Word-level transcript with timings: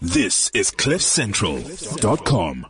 This 0.00 0.50
is 0.54 0.70
CliffCentral.com. 0.70 2.66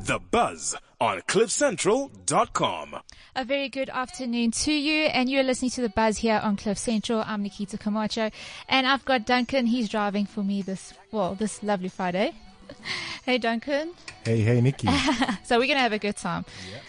The 0.00 0.18
Buzz 0.18 0.76
on 1.00 1.20
CliffCentral.com. 1.22 2.96
A 3.36 3.44
very 3.44 3.68
good 3.68 3.88
afternoon 3.90 4.50
to 4.50 4.72
you, 4.72 5.04
and 5.04 5.30
you're 5.30 5.42
listening 5.42 5.70
to 5.72 5.80
the 5.80 5.88
Buzz 5.88 6.18
here 6.18 6.40
on 6.42 6.56
Cliff 6.56 6.78
Central. 6.78 7.22
I'm 7.26 7.42
Nikita 7.42 7.78
Camacho, 7.78 8.30
and 8.68 8.86
I've 8.86 9.04
got 9.04 9.26
Duncan. 9.26 9.66
He's 9.66 9.88
driving 9.88 10.26
for 10.26 10.42
me 10.42 10.62
this 10.62 10.94
well, 11.12 11.34
this 11.34 11.62
lovely 11.62 11.88
Friday. 11.88 12.34
hey, 13.24 13.38
Duncan. 13.38 13.92
Hey, 14.24 14.40
hey, 14.40 14.60
Nikki. 14.60 14.88
so 15.44 15.58
we're 15.58 15.68
gonna 15.68 15.80
have 15.80 15.92
a 15.92 15.98
good 15.98 16.16
time. 16.16 16.44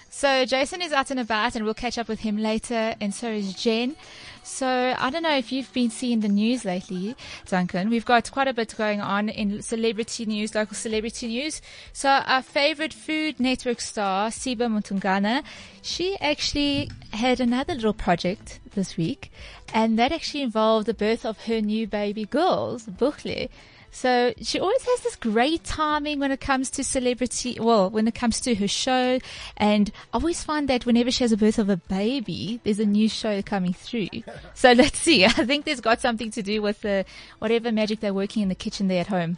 So 0.09 0.45
Jason 0.45 0.81
is 0.81 0.91
out 0.91 1.11
and 1.11 1.19
about, 1.19 1.55
and 1.55 1.65
we'll 1.65 1.73
catch 1.73 1.97
up 1.97 2.07
with 2.07 2.21
him 2.21 2.37
later, 2.37 2.95
and 2.99 3.13
so 3.13 3.29
is 3.29 3.53
Jen. 3.53 3.95
So 4.43 4.95
I 4.97 5.09
don't 5.09 5.23
know 5.23 5.37
if 5.37 5.51
you've 5.51 5.71
been 5.73 5.89
seeing 5.89 6.21
the 6.21 6.27
news 6.27 6.65
lately, 6.65 7.15
Duncan. 7.47 7.89
We've 7.89 8.05
got 8.05 8.31
quite 8.31 8.47
a 8.47 8.53
bit 8.53 8.75
going 8.77 9.01
on 9.01 9.29
in 9.29 9.61
celebrity 9.61 10.25
news, 10.25 10.55
local 10.55 10.75
celebrity 10.75 11.27
news. 11.27 11.61
So 11.93 12.09
our 12.09 12.41
favorite 12.41 12.93
Food 12.93 13.39
Network 13.39 13.81
star, 13.81 14.29
Siba 14.29 14.67
Mtongana, 14.67 15.43
she 15.81 16.17
actually 16.19 16.89
had 17.13 17.39
another 17.39 17.75
little 17.75 17.93
project 17.93 18.59
this 18.75 18.97
week, 18.97 19.31
and 19.73 19.97
that 19.99 20.11
actually 20.11 20.41
involved 20.41 20.87
the 20.87 20.93
birth 20.93 21.25
of 21.25 21.45
her 21.45 21.61
new 21.61 21.87
baby 21.87 22.25
girls, 22.25 22.85
Buchle. 22.85 23.49
So 23.91 24.33
she 24.41 24.59
always 24.59 24.83
has 24.83 25.01
this 25.01 25.15
great 25.15 25.63
timing 25.63 26.19
when 26.19 26.31
it 26.31 26.39
comes 26.39 26.69
to 26.71 26.83
celebrity, 26.83 27.57
well, 27.59 27.89
when 27.89 28.07
it 28.07 28.15
comes 28.15 28.39
to 28.41 28.55
her 28.55 28.67
show. 28.67 29.19
And 29.57 29.91
I 30.13 30.17
always 30.17 30.43
find 30.43 30.67
that 30.69 30.85
whenever 30.85 31.11
she 31.11 31.23
has 31.23 31.31
a 31.31 31.37
birth 31.37 31.59
of 31.59 31.69
a 31.69 31.77
baby, 31.77 32.59
there's 32.63 32.79
a 32.79 32.85
new 32.85 33.09
show 33.09 33.41
coming 33.41 33.73
through. 33.73 34.09
So 34.53 34.71
let's 34.73 34.99
see. 34.99 35.25
I 35.25 35.29
think 35.29 35.65
there's 35.65 35.81
got 35.81 36.01
something 36.01 36.31
to 36.31 36.43
do 36.43 36.61
with 36.61 36.81
the, 36.81 37.05
whatever 37.39 37.71
magic 37.71 37.99
they're 37.99 38.13
working 38.13 38.43
in 38.43 38.49
the 38.49 38.55
kitchen 38.55 38.87
there 38.87 39.01
at 39.01 39.07
home. 39.07 39.37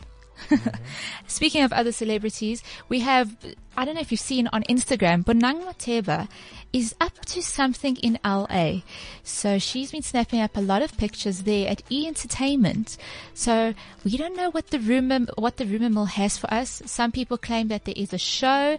Mm-hmm. 0.50 0.70
Speaking 1.28 1.64
of 1.64 1.72
other 1.74 1.92
celebrities, 1.92 2.64
we 2.90 3.00
have, 3.02 3.36
I 3.78 3.86
don't 3.86 3.96
know 3.96 4.02
if 4.02 4.12
you've 4.12 4.20
seen 4.20 4.48
on 4.52 4.64
Instagram, 4.64 5.24
Bonang 5.24 5.64
Matheba 5.64 6.28
is 6.74 6.96
up 7.02 7.20
to 7.26 7.42
something 7.42 7.98
in 7.98 8.20
LA. 8.24 8.82
So 9.24 9.60
she's 9.60 9.92
been 9.92 10.02
snapping 10.02 10.40
up 10.40 10.56
a 10.56 10.62
lot 10.62 10.82
of 10.82 10.98
pictures 10.98 11.44
there 11.44 11.70
at 11.70 11.84
E 11.90 12.08
Entertainment. 12.08 12.98
So 13.34 13.74
we 14.04 14.18
don't 14.18 14.36
know 14.36 14.50
what 14.50 14.68
the 14.68 14.80
rumor, 14.80 15.26
what 15.38 15.58
the 15.58 15.66
rumor 15.66 15.90
mill 15.90 16.06
has 16.06 16.38
for 16.38 16.52
us. 16.54 16.82
Some 16.86 17.12
people 17.12 17.38
claim 17.38 17.68
that 17.70 17.86
there 17.86 17.96
is 17.98 18.14
a 18.14 18.18
show. 18.18 18.78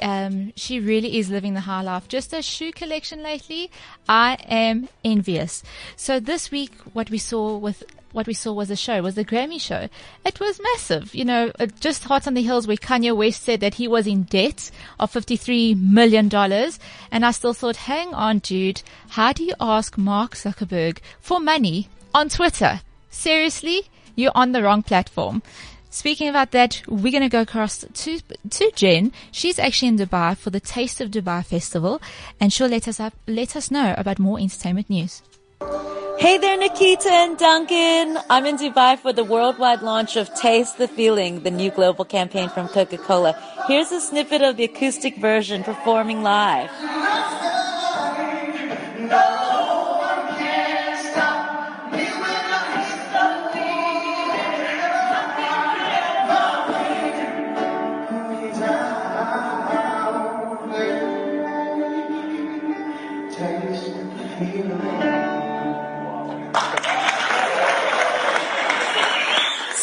Um, 0.00 0.52
she 0.56 0.78
really 0.78 1.18
is 1.18 1.30
living 1.30 1.54
the 1.54 1.60
high 1.60 1.82
life. 1.82 2.08
Just 2.08 2.32
a 2.32 2.42
shoe 2.42 2.72
collection 2.72 3.22
lately. 3.22 3.70
I 4.08 4.36
am 4.46 4.88
envious. 5.04 5.62
So 5.96 6.20
this 6.20 6.50
week, 6.50 6.72
what 6.92 7.10
we 7.10 7.18
saw 7.18 7.56
with 7.56 7.82
what 8.12 8.26
we 8.26 8.34
saw 8.34 8.52
was 8.52 8.70
a 8.70 8.76
show, 8.76 9.02
was 9.02 9.14
the 9.14 9.24
Grammy 9.24 9.60
show. 9.60 9.88
It 10.24 10.40
was 10.40 10.60
massive. 10.60 11.14
You 11.14 11.24
know, 11.24 11.52
uh, 11.58 11.66
just 11.80 12.04
Hot 12.04 12.26
on 12.26 12.34
the 12.34 12.42
Hills 12.42 12.66
where 12.66 12.76
Kanye 12.76 13.14
West 13.14 13.42
said 13.42 13.60
that 13.60 13.74
he 13.74 13.86
was 13.88 14.06
in 14.06 14.22
debt 14.24 14.70
of 14.98 15.12
$53 15.12 15.80
million. 15.80 16.32
And 16.32 17.26
I 17.26 17.30
still 17.30 17.52
thought, 17.52 17.76
hang 17.76 18.14
on, 18.14 18.38
dude. 18.38 18.82
How 19.10 19.32
do 19.32 19.44
you 19.44 19.54
ask 19.60 19.98
Mark 19.98 20.34
Zuckerberg 20.34 20.98
for 21.20 21.40
money 21.40 21.88
on 22.14 22.28
Twitter? 22.28 22.80
Seriously? 23.10 23.82
You're 24.14 24.32
on 24.34 24.52
the 24.52 24.62
wrong 24.62 24.82
platform. 24.82 25.42
Speaking 25.90 26.28
about 26.28 26.50
that, 26.50 26.82
we're 26.86 27.12
going 27.12 27.22
to 27.22 27.28
go 27.28 27.40
across 27.40 27.78
to, 27.78 28.20
to 28.50 28.72
Jen. 28.74 29.12
She's 29.30 29.58
actually 29.58 29.88
in 29.88 29.96
Dubai 29.96 30.36
for 30.36 30.50
the 30.50 30.60
Taste 30.60 31.00
of 31.00 31.10
Dubai 31.10 31.44
Festival 31.44 32.02
and 32.38 32.52
she'll 32.52 32.68
let 32.68 32.86
us 32.86 33.00
up, 33.00 33.14
let 33.26 33.56
us 33.56 33.70
know 33.70 33.94
about 33.96 34.18
more 34.18 34.38
entertainment 34.38 34.90
news. 34.90 35.22
Hey 35.60 36.36
there, 36.38 36.58
Nikita 36.58 37.08
and 37.10 37.38
Duncan. 37.38 38.18
I'm 38.28 38.44
in 38.44 38.56
Dubai 38.56 38.98
for 38.98 39.12
the 39.12 39.24
worldwide 39.24 39.80
launch 39.80 40.16
of 40.16 40.32
Taste 40.34 40.76
the 40.76 40.86
Feeling, 40.86 41.44
the 41.44 41.50
new 41.50 41.70
global 41.70 42.04
campaign 42.04 42.50
from 42.50 42.68
Coca-Cola. 42.68 43.34
Here's 43.66 43.90
a 43.90 44.00
snippet 44.00 44.42
of 44.42 44.58
the 44.58 44.64
acoustic 44.64 45.16
version 45.16 45.64
performing 45.64 46.22
live. 46.22 46.70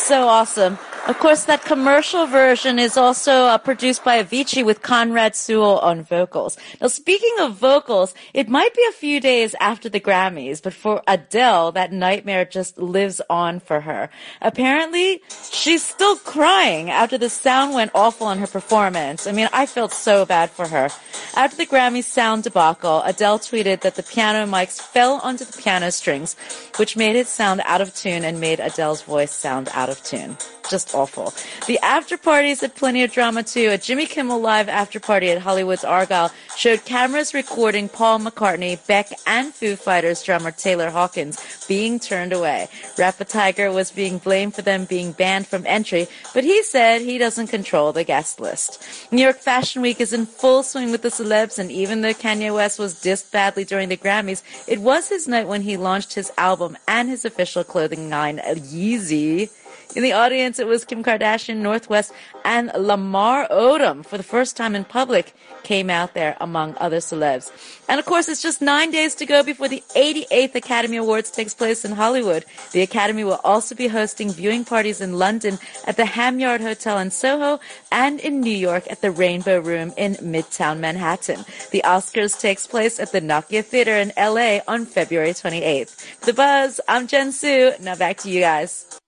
So 0.04 0.28
awesome. 0.28 0.78
Of 1.06 1.20
course, 1.20 1.44
that 1.44 1.66
commercial 1.66 2.28
version 2.28 2.80
is 2.80 2.96
also 2.96 3.48
uh, 3.48 3.58
produced 3.58 4.06
by 4.06 4.24
Avicii 4.24 4.64
with 4.64 4.82
Conrad 4.82 5.36
Sewell 5.36 5.80
on 5.80 6.02
vocals. 6.02 6.58
Now, 6.80 6.88
speaking 6.88 7.36
of 7.42 7.56
vocals, 7.56 8.16
it 8.34 8.48
might 8.48 8.74
be 8.74 8.86
a 8.88 8.94
few 8.94 9.20
days 9.20 9.54
after 9.60 9.90
the 9.90 10.00
Grammys, 10.00 10.64
but 10.64 10.74
for 10.74 11.04
Adele, 11.06 11.74
that 11.74 11.92
nightmare 11.92 12.46
just 12.46 12.78
lives 12.78 13.20
on 13.30 13.60
for 13.60 13.82
her. 13.82 14.10
Apparently, 14.42 15.22
she's 15.52 15.84
still 15.84 16.16
crying 16.16 16.90
after 16.90 17.18
the 17.18 17.30
sound 17.30 17.74
went 17.74 17.92
awful 17.94 18.28
on 18.28 18.38
her 18.38 18.48
performance. 18.48 19.28
I 19.28 19.34
mean, 19.34 19.50
I 19.52 19.66
felt 19.66 19.92
so 19.92 20.26
bad 20.26 20.52
for 20.52 20.70
her. 20.70 20.90
After 21.36 21.58
the 21.58 21.66
Grammys 21.66 22.06
sound 22.06 22.44
debacle, 22.44 23.02
Adele 23.04 23.40
tweeted 23.40 23.82
that 23.82 23.96
the 23.96 24.04
piano 24.04 24.50
mics 24.50 24.80
fell 24.80 25.20
onto 25.22 25.44
the 25.44 25.62
piano 25.62 25.92
strings, 25.92 26.38
which 26.78 26.96
made 26.96 27.18
it 27.18 27.28
sound 27.28 27.60
out 27.66 27.82
of 27.82 27.94
tune 27.94 28.24
and 28.24 28.40
made 28.40 28.62
Adele's 28.62 29.02
voice 29.02 29.32
sound 29.32 29.68
out 29.74 29.90
of 29.90 30.02
tune. 30.02 30.38
Just 30.70 30.96
awful. 30.96 31.34
The 31.68 31.78
after 31.80 32.18
parties 32.18 32.62
had 32.62 32.74
plenty 32.76 33.04
of 33.04 33.12
drama 33.12 33.44
too. 33.44 33.70
A 33.70 33.78
Jimmy 33.78 34.06
Kimmel 34.06 34.40
Live 34.40 34.70
after 34.70 35.00
party 35.00 35.30
at 35.30 35.42
Hollywood's 35.42 35.84
Argyle 35.84 36.32
showed 36.56 36.86
cameras 36.86 37.34
recording 37.34 37.90
Paul 37.90 38.20
McCartney, 38.20 38.86
Beck, 38.88 39.12
and 39.28 39.54
Foo 39.54 39.76
Fighters 39.76 40.24
drummer 40.24 40.52
Taylor 40.52 40.90
Hawkins 40.90 41.66
being 41.68 42.00
turned 42.00 42.32
away. 42.32 42.70
Rapper 42.98 43.26
Tyga 43.26 43.74
was 43.74 43.92
being 43.92 44.20
blamed 44.20 44.56
for 44.56 44.62
them 44.62 44.86
being 44.86 45.12
banned 45.12 45.48
from 45.48 45.66
entry, 45.68 46.08
but 46.34 46.44
he 46.44 46.64
said 46.64 47.02
he 47.02 47.18
doesn't 47.18 47.48
control 47.48 47.92
the 47.92 48.04
guest 48.04 48.40
list. 48.40 48.82
New 49.12 49.22
York 49.22 49.40
Fashion 49.40 49.82
Week 49.82 50.00
is 50.00 50.14
in 50.14 50.26
full 50.26 50.64
swing 50.64 50.92
with 50.92 51.02
the 51.02 51.10
celebs, 51.10 51.60
and 51.60 51.72
even 51.72 52.02
though 52.02 52.14
Kanye 52.14 52.54
West 52.54 52.80
was 52.80 52.96
dissed 52.96 53.32
badly 53.32 53.66
during 53.66 53.90
the 53.90 53.98
Grammys, 53.98 54.44
it 54.68 54.80
was 54.80 55.10
his 55.10 55.28
night 55.28 55.48
when 55.48 55.62
he 55.62 55.76
launched 55.78 56.14
his 56.14 56.32
album 56.38 56.78
and 56.88 57.10
his 57.10 57.26
official 57.26 57.64
clothing 57.64 58.10
line, 58.10 58.38
Yeezy. 58.38 59.50
In 59.96 60.04
the 60.04 60.14
audience, 60.14 60.60
it 60.60 60.68
was 60.68 60.86
Kim 60.86 61.04
Kardashian, 61.04 61.58
North 61.58 61.90
West, 61.90 62.14
and 62.44 62.72
Lamar 62.78 63.48
Odom 63.50 64.06
for 64.06 64.18
the 64.18 64.24
first 64.24 64.58
time 64.58 64.76
in 64.76 64.84
public 64.84 65.34
came 65.64 65.90
out 65.90 66.14
there 66.14 66.36
among 66.42 66.76
other 66.80 66.98
celebs. 66.98 67.52
And 67.88 68.00
of 68.00 68.06
course, 68.06 68.28
it's 68.28 68.42
just 68.42 68.62
nine 68.62 68.92
days 68.92 69.16
to 69.16 69.26
go 69.26 69.44
before 69.44 69.68
the 69.68 69.84
88th 69.96 70.56
Academy 70.56 70.98
Awards 70.98 71.32
takes 71.32 71.54
place 71.54 71.86
in 71.86 71.94
Hollywood. 71.94 72.46
The 72.72 72.82
Academy 72.82 73.24
will 73.24 73.40
also 73.44 73.76
be 73.76 73.88
hosting 73.88 74.32
viewing 74.32 74.66
parties 74.66 75.02
in 75.02 75.20
London 75.20 75.60
at 75.86 75.98
the 75.98 76.06
Ham 76.06 76.40
Yard 76.40 76.62
Hotel 76.62 76.98
in 76.98 77.12
Soho 77.12 77.60
and 77.92 78.20
in 78.20 78.42
New 78.42 78.56
York 78.56 78.90
at 78.90 79.02
the 79.02 79.12
Rainbow 79.12 79.60
Room 79.60 79.94
in 79.98 80.16
Midtown 80.16 80.80
Manhattan. 80.80 81.46
The 81.72 81.82
Oscars 81.86 82.40
takes 82.40 82.68
place 82.68 83.00
at 83.00 83.12
the 83.12 83.22
Nokia 83.22 83.64
Theater 83.64 83.96
in 83.96 84.12
LA 84.18 84.60
on 84.68 84.86
February 84.86 85.32
28th. 85.32 86.20
The 86.22 86.34
Buzz, 86.34 86.80
I'm 86.88 87.08
Jen 87.08 87.32
Su. 87.32 87.74
Now 87.80 87.96
back 87.96 88.18
to 88.18 88.30
you 88.30 88.42
guys. 88.42 89.00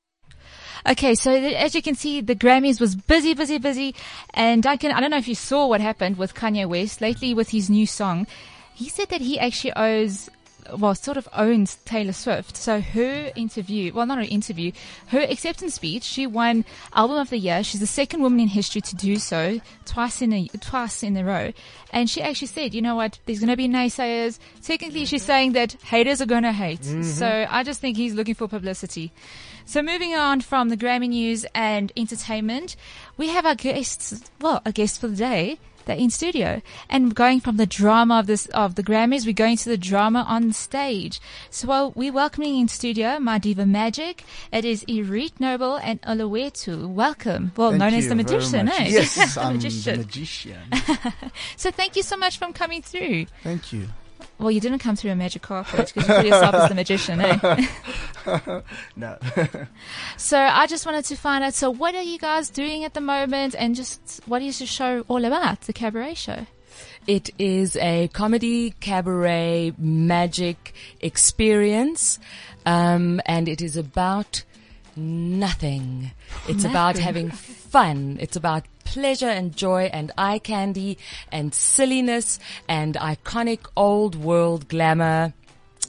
Okay, 0.88 1.16
so 1.16 1.32
as 1.32 1.74
you 1.74 1.82
can 1.82 1.96
see, 1.96 2.22
the 2.22 2.36
Grammys 2.36 2.80
was 2.80 2.96
busy, 2.96 3.34
busy, 3.34 3.58
busy. 3.58 3.96
And 4.34 4.62
Duncan, 4.62 4.92
I 4.92 5.00
don't 5.00 5.10
know 5.10 5.18
if 5.18 5.28
you 5.28 5.36
saw 5.36 5.68
what 5.68 5.82
happened 5.82 6.18
with 6.18 6.36
Kanye 6.36 6.68
West 6.68 7.02
lately 7.02 7.34
with 7.34 7.50
his 7.50 7.70
new 7.70 7.88
song. 7.88 8.28
He 8.74 8.90
said 8.90 9.10
that 9.10 9.22
he 9.22 9.40
actually 9.40 9.74
owes 9.76 10.30
well, 10.74 10.96
sort 10.96 11.18
of 11.18 11.28
owns 11.34 11.76
Taylor 11.86 12.14
Swift. 12.14 12.58
So 12.58 12.82
her 12.82 13.32
interview, 13.36 13.94
well, 13.94 14.06
not 14.06 14.18
her 14.18 14.24
interview, 14.24 14.72
her 15.08 15.22
acceptance 15.22 15.76
speech, 15.76 16.04
she 16.04 16.26
won 16.28 16.66
Album 16.94 17.18
of 17.18 17.30
the 17.30 17.38
Year. 17.38 17.64
She's 17.64 17.80
the 17.80 17.88
second 17.88 18.22
woman 18.22 18.40
in 18.40 18.48
history 18.48 18.82
to 18.82 18.96
do 18.96 19.18
so 19.18 19.62
twice 19.86 20.22
in 20.22 20.34
a, 20.34 20.48
twice 20.60 21.04
in 21.04 21.16
a 21.18 21.24
row. 21.24 21.54
And 21.92 22.10
she 22.10 22.22
actually 22.22 22.48
said, 22.48 22.74
you 22.74 22.82
know 22.82 22.96
what, 22.96 23.20
there's 23.26 23.40
going 23.40 23.50
to 23.50 23.58
be 23.58 23.68
naysayers. 23.68 24.40
Technically, 24.64 25.06
she's 25.06 25.24
saying 25.24 25.54
that 25.54 25.74
haters 25.84 26.22
are 26.22 26.26
going 26.26 26.44
to 26.44 26.52
hate. 26.52 26.82
Mm-hmm. 26.82 27.04
So 27.04 27.46
I 27.50 27.64
just 27.64 27.80
think 27.80 27.98
he's 27.98 28.14
looking 28.14 28.36
for 28.36 28.48
publicity. 28.48 29.12
So 29.68 29.82
moving 29.82 30.14
on 30.14 30.42
from 30.42 30.70
the 30.70 30.78
Grammy 30.78 31.10
news 31.10 31.46
and 31.56 31.92
entertainment, 31.98 32.76
we 33.18 33.30
have 33.30 33.46
our 33.46 33.56
guests, 33.56 34.22
well, 34.40 34.62
a 34.64 34.72
guest 34.72 35.02
for 35.02 35.08
the 35.08 35.16
day. 35.16 35.58
They're 35.86 35.96
in 35.96 36.10
studio 36.10 36.62
and 36.90 37.14
going 37.14 37.40
from 37.40 37.58
the 37.58 37.66
drama 37.66 38.20
of 38.20 38.28
this, 38.28 38.48
of 38.48 38.74
the 38.76 38.84
Grammys, 38.84 39.26
we're 39.26 39.34
going 39.34 39.58
to 39.58 39.70
the 39.70 39.78
drama 39.78 40.26
on 40.28 40.52
stage. 40.52 41.22
So 41.52 41.68
well, 41.68 41.92
we're 41.96 42.12
welcoming 42.12 42.60
in 42.60 42.68
studio 42.68 43.20
my 43.20 43.38
diva 43.38 43.68
magic. 43.68 44.24
It 44.52 44.66
is 44.66 44.84
Irit 44.86 45.40
Noble 45.40 45.76
and 45.76 46.02
Oluwetu. 46.02 46.90
Welcome. 46.90 47.52
Well, 47.56 47.70
thank 47.70 47.80
known 47.82 47.94
as 47.94 48.08
the 48.08 48.16
magician, 48.16 48.68
eh? 48.68 48.88
Yes, 48.88 49.38
I'm 49.38 49.60
the 49.60 49.98
magician. 49.98 50.60
so 51.56 51.70
thank 51.70 51.96
you 51.96 52.02
so 52.02 52.18
much 52.18 52.40
for 52.40 52.52
coming 52.52 52.82
through. 52.82 53.28
Thank 53.44 53.72
you. 53.72 53.88
Well, 54.38 54.52
you 54.52 54.60
didn't 54.60 54.80
come 54.80 54.96
through 54.96 55.12
a 55.12 55.16
magic 55.16 55.42
carpet 55.44 55.94
because 55.94 56.10
you 56.10 56.16
put 56.16 56.26
yourself 56.26 56.56
as 56.56 56.70
the 56.70 56.76
magician, 56.76 57.22
eh? 57.22 57.68
No. 58.96 59.18
So 60.18 60.40
I 60.40 60.66
just 60.68 60.86
wanted 60.86 61.06
to 61.06 61.16
find 61.16 61.44
out. 61.44 61.54
So 61.54 61.70
what 61.70 61.96
are 61.96 62.02
you 62.02 62.18
guys 62.18 62.50
doing 62.50 62.84
at 62.84 62.94
the 62.94 63.02
moment, 63.02 63.56
and 63.58 63.76
just 63.76 64.22
what 64.26 64.42
is 64.42 64.60
the 64.60 64.66
show 64.66 65.06
all 65.08 65.24
about? 65.24 65.62
The 65.62 65.74
cabaret 65.74 66.16
show. 66.16 66.48
It 67.08 67.30
is 67.38 67.76
a 67.76 68.10
comedy 68.10 68.72
cabaret 68.80 69.74
magic 69.78 70.74
experience, 71.02 72.20
um, 72.66 73.22
and 73.26 73.48
it 73.48 73.62
is 73.62 73.78
about 73.78 74.44
nothing. 74.96 76.12
It's 76.48 76.66
about 76.66 76.98
having 76.98 77.30
fun. 77.30 78.18
It's 78.20 78.36
about 78.36 78.64
pleasure 78.86 79.28
and 79.28 79.56
joy 79.56 79.90
and 79.92 80.12
eye 80.18 80.40
candy 80.40 80.98
and 81.32 81.54
silliness 81.54 82.40
and 82.70 82.96
iconic 82.96 83.60
old 83.76 84.16
world 84.16 84.70
glamour. 84.70 85.34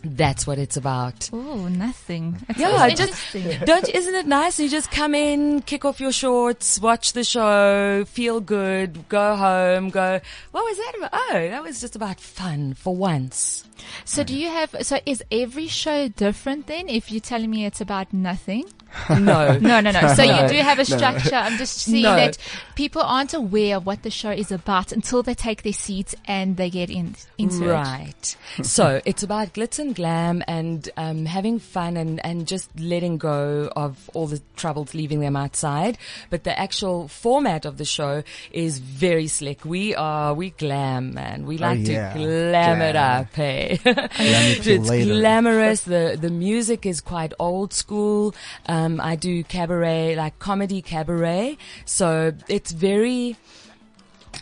That's 0.04 0.46
what 0.46 0.58
it's 0.58 0.76
about. 0.76 1.31
Oh, 1.32 1.66
nothing. 1.69 2.37
That 2.48 2.58
Yeah, 2.58 2.88
just 2.90 3.32
don't. 3.64 3.88
Isn't 3.88 4.14
it 4.14 4.26
nice? 4.26 4.60
You 4.60 4.69
just 4.69 4.90
come 4.90 5.14
in, 5.14 5.62
kick 5.62 5.84
off 5.84 6.00
your 6.00 6.12
shorts, 6.12 6.81
watch 6.81 7.12
the 7.12 7.25
show, 7.25 8.04
feel 8.06 8.40
good, 8.40 9.08
go 9.08 9.34
home, 9.37 9.90
go. 9.90 10.20
What 10.52 10.64
was 10.64 10.76
that 10.76 10.93
about? 10.98 11.10
Oh, 11.12 11.48
that 11.48 11.62
was 11.62 11.81
just 11.81 11.96
about 11.96 12.20
fun 12.20 12.75
for 12.75 12.94
once. 12.94 13.64
So 14.04 14.22
do 14.22 14.37
you 14.37 14.48
have? 14.48 14.75
So 14.82 15.00
is 15.06 15.25
every 15.32 15.66
show 15.66 16.08
different 16.08 16.66
then? 16.66 16.88
If 16.88 17.10
you're 17.10 17.20
telling 17.20 17.50
me 17.50 17.66
it's 17.66 17.81
about 17.81 18.12
nothing. 18.12 18.64
No, 19.10 19.58
No, 19.58 19.81
no, 19.81 19.90
no. 19.90 20.14
So 20.14 20.22
you 20.22 20.48
do 20.48 20.56
have 20.62 20.78
a 20.78 20.84
structure. 20.84 21.34
I'm 21.37 21.56
just 21.58 21.78
seeing 21.78 22.02
No. 22.02 22.16
that 22.16 22.38
people 22.75 23.02
aren't 23.02 23.34
aware 23.34 23.76
of 23.76 23.87
what 23.87 24.02
the 24.02 24.10
show 24.10 24.31
is 24.31 24.50
about 24.52 24.93
until 24.93 25.22
they 25.22 25.34
take 25.34 25.62
their 25.62 25.72
seats 25.72 26.14
and 26.26 26.56
they 26.56 26.70
get 26.70 26.90
in 26.90 27.14
into 27.38 27.64
it. 27.64 27.72
Right. 27.72 28.37
so 28.62 29.00
it's 29.06 29.22
about 29.22 29.52
glitz 29.54 29.78
and 29.78 29.94
glam 29.94 30.43
and 30.48 30.88
um, 30.96 31.26
having 31.26 31.58
fun 31.58 31.96
and, 31.96 32.25
and 32.25 32.46
just 32.46 32.69
letting 32.78 33.19
go 33.19 33.70
of 33.76 34.10
all 34.14 34.26
the 34.26 34.40
troubles 34.56 34.94
leaving 34.94 35.20
them 35.20 35.37
outside. 35.37 35.98
But 36.31 36.44
the 36.44 36.58
actual 36.58 37.08
format 37.08 37.64
of 37.64 37.76
the 37.78 37.84
show 37.84 38.22
is 38.52 38.78
very 38.78 39.26
slick. 39.28 39.64
We 39.64 39.94
are, 39.94 40.34
we 40.34 40.50
glam, 40.50 41.14
man. 41.14 41.46
We 41.46 41.58
like 41.58 41.81
Oh, 41.81 41.90
yeah. 41.90 42.12
to 42.14 42.19
glam 42.19 42.81
it 42.82 42.96
up, 42.96 43.34
hey. 43.34 43.78
Glammy 43.84 44.66
it's 44.66 44.88
glamorous. 45.06 45.82
The, 45.82 46.16
the 46.20 46.31
music 46.31 46.87
is 46.87 47.00
quite 47.00 47.32
old 47.38 47.72
school. 47.72 48.34
Um, 48.66 48.86
I 49.00 49.17
do 49.17 49.43
cabaret, 49.44 50.17
like 50.17 50.38
comedy 50.38 50.83
cabaret. 50.83 51.59
So 51.85 52.33
it's 52.49 52.73
very, 52.73 53.37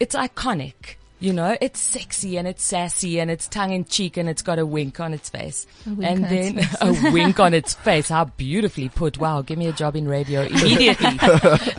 it's 0.01 0.15
iconic. 0.15 0.97
You 1.21 1.33
know, 1.33 1.57
it's 1.61 1.81
sexy 1.81 2.37
and 2.37 2.47
it's 2.47 2.63
sassy 2.63 3.19
and 3.19 3.31
it's 3.31 3.49
tongue 3.49 3.73
in 3.73 3.85
cheek 3.87 4.19
and 4.19 4.29
it's 4.29 4.43
got 4.43 4.59
a 4.59 4.67
wink 4.67 5.01
on 5.01 5.15
its 5.15 5.31
face. 5.31 5.67
and 5.87 6.25
then 6.25 6.59
a 6.83 7.11
wink 7.13 7.41
on 7.41 7.55
its 7.55 7.73
face. 7.73 8.09
How 8.11 8.27
beautifully 8.27 8.91
put. 8.91 9.17
Wow, 9.19 9.41
give 9.41 9.57
me 9.59 9.67
a 9.67 9.73
job 9.73 9.97
in 9.97 10.07
radio 10.07 10.43
immediately. 10.47 11.19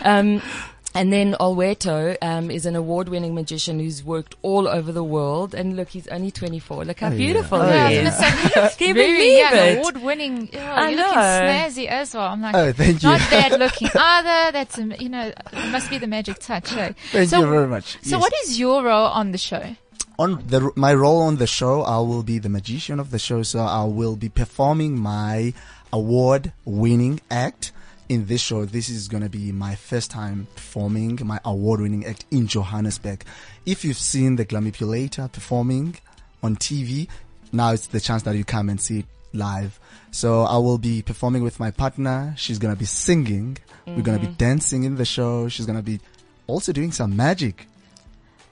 um, 0.03 0.41
and 0.95 1.11
then 1.13 1.35
Alberto 1.39 2.15
um, 2.21 2.49
is 2.49 2.65
an 2.65 2.75
award-winning 2.75 3.35
magician 3.35 3.79
who's 3.79 4.03
worked 4.03 4.35
all 4.41 4.67
over 4.67 4.91
the 4.91 5.03
world. 5.03 5.53
And 5.53 5.75
look, 5.75 5.89
he's 5.89 6.07
only 6.07 6.31
24. 6.31 6.85
Look 6.85 6.99
how 7.01 7.07
Oh, 7.07 7.11
beautiful 7.11 7.59
Oh, 7.61 7.67
Yeah, 7.69 7.89
he 7.89 7.97
was 7.99 8.13
is. 8.13 8.19
gonna 8.19 8.31
say, 8.31 8.47
he 8.53 8.59
looks 8.61 8.75
Can 8.77 8.87
you 8.87 8.93
very 8.93 9.11
believe 9.13 9.37
young, 9.39 9.53
it? 9.53 9.77
award-winning. 9.79 10.49
Oh, 10.53 10.59
I 10.59 10.89
you're 10.89 10.97
looking 10.99 11.13
know. 11.15 11.21
snazzy 11.21 11.87
as 11.87 12.13
well. 12.13 12.27
I'm 12.27 12.41
like, 12.41 12.55
Oh, 12.55 12.71
thank 12.71 13.03
you. 13.03 13.09
not 13.09 13.19
bad 13.29 13.59
looking 13.59 13.89
either. 13.93 14.51
That's 14.53 14.77
you 14.77 15.09
know, 15.09 15.27
it 15.27 15.71
must 15.71 15.89
be 15.89 15.97
the 15.97 16.07
magic 16.07 16.39
touch. 16.39 16.71
Eh? 16.73 16.93
Thank 17.11 17.29
so, 17.29 17.41
you 17.41 17.45
very 17.49 17.67
much. 17.67 17.97
So, 18.01 18.15
Yes. 18.17 18.21
what 18.21 18.33
is 18.45 18.57
your 18.59 18.83
role 18.83 19.07
on 19.07 19.31
the 19.31 19.37
show? 19.37 19.75
on 20.17 20.41
the 20.47 20.71
my 20.77 20.93
role 20.93 21.19
on 21.23 21.35
the 21.43 21.47
show, 21.47 21.81
I 21.81 21.97
will 21.97 22.23
be 22.23 22.39
the 22.39 22.47
magician 22.47 23.01
of 23.01 23.11
the 23.11 23.19
show. 23.19 23.43
So 23.43 23.59
I 23.59 23.83
will 23.83 24.15
be 24.15 24.29
performing 24.29 24.97
my 24.97 25.53
award-winning 25.91 27.19
act 27.29 27.71
in 28.09 28.25
this 28.27 28.41
show. 28.41 28.65
This 28.65 28.89
is 28.89 29.07
going 29.07 29.23
to 29.23 29.29
be 29.29 29.51
my 29.51 29.75
first 29.75 30.11
time 30.11 30.47
performing 30.55 31.19
my 31.23 31.39
award-winning 31.45 32.05
act 32.05 32.25
in 32.31 32.47
Johannesburg. 32.47 33.23
If 33.65 33.83
you've 33.83 33.97
seen 33.97 34.35
the 34.35 34.45
Glamipulator 34.45 35.31
performing 35.31 35.97
on 36.43 36.55
TV, 36.55 37.07
now 37.51 37.71
it's 37.71 37.87
the 37.87 37.99
chance 37.99 38.23
that 38.23 38.35
you 38.35 38.43
come 38.43 38.69
and 38.69 38.79
see 38.79 38.99
it 38.99 39.05
live. 39.33 39.79
So 40.11 40.43
I 40.43 40.57
will 40.57 40.77
be 40.77 41.01
performing 41.01 41.43
with 41.43 41.59
my 41.59 41.71
partner. 41.71 42.33
She's 42.37 42.59
going 42.59 42.73
to 42.73 42.79
be 42.79 42.85
singing. 42.85 43.57
We're 43.85 44.01
going 44.01 44.17
to 44.17 44.25
be 44.25 44.31
mm-hmm. 44.31 44.37
dancing 44.37 44.83
in 44.83 44.95
the 44.95 45.05
show. 45.05 45.47
She's 45.49 45.65
going 45.65 45.77
to 45.77 45.83
be 45.83 45.99
also 46.47 46.71
doing 46.71 46.91
some 46.91 47.15
magic. 47.15 47.67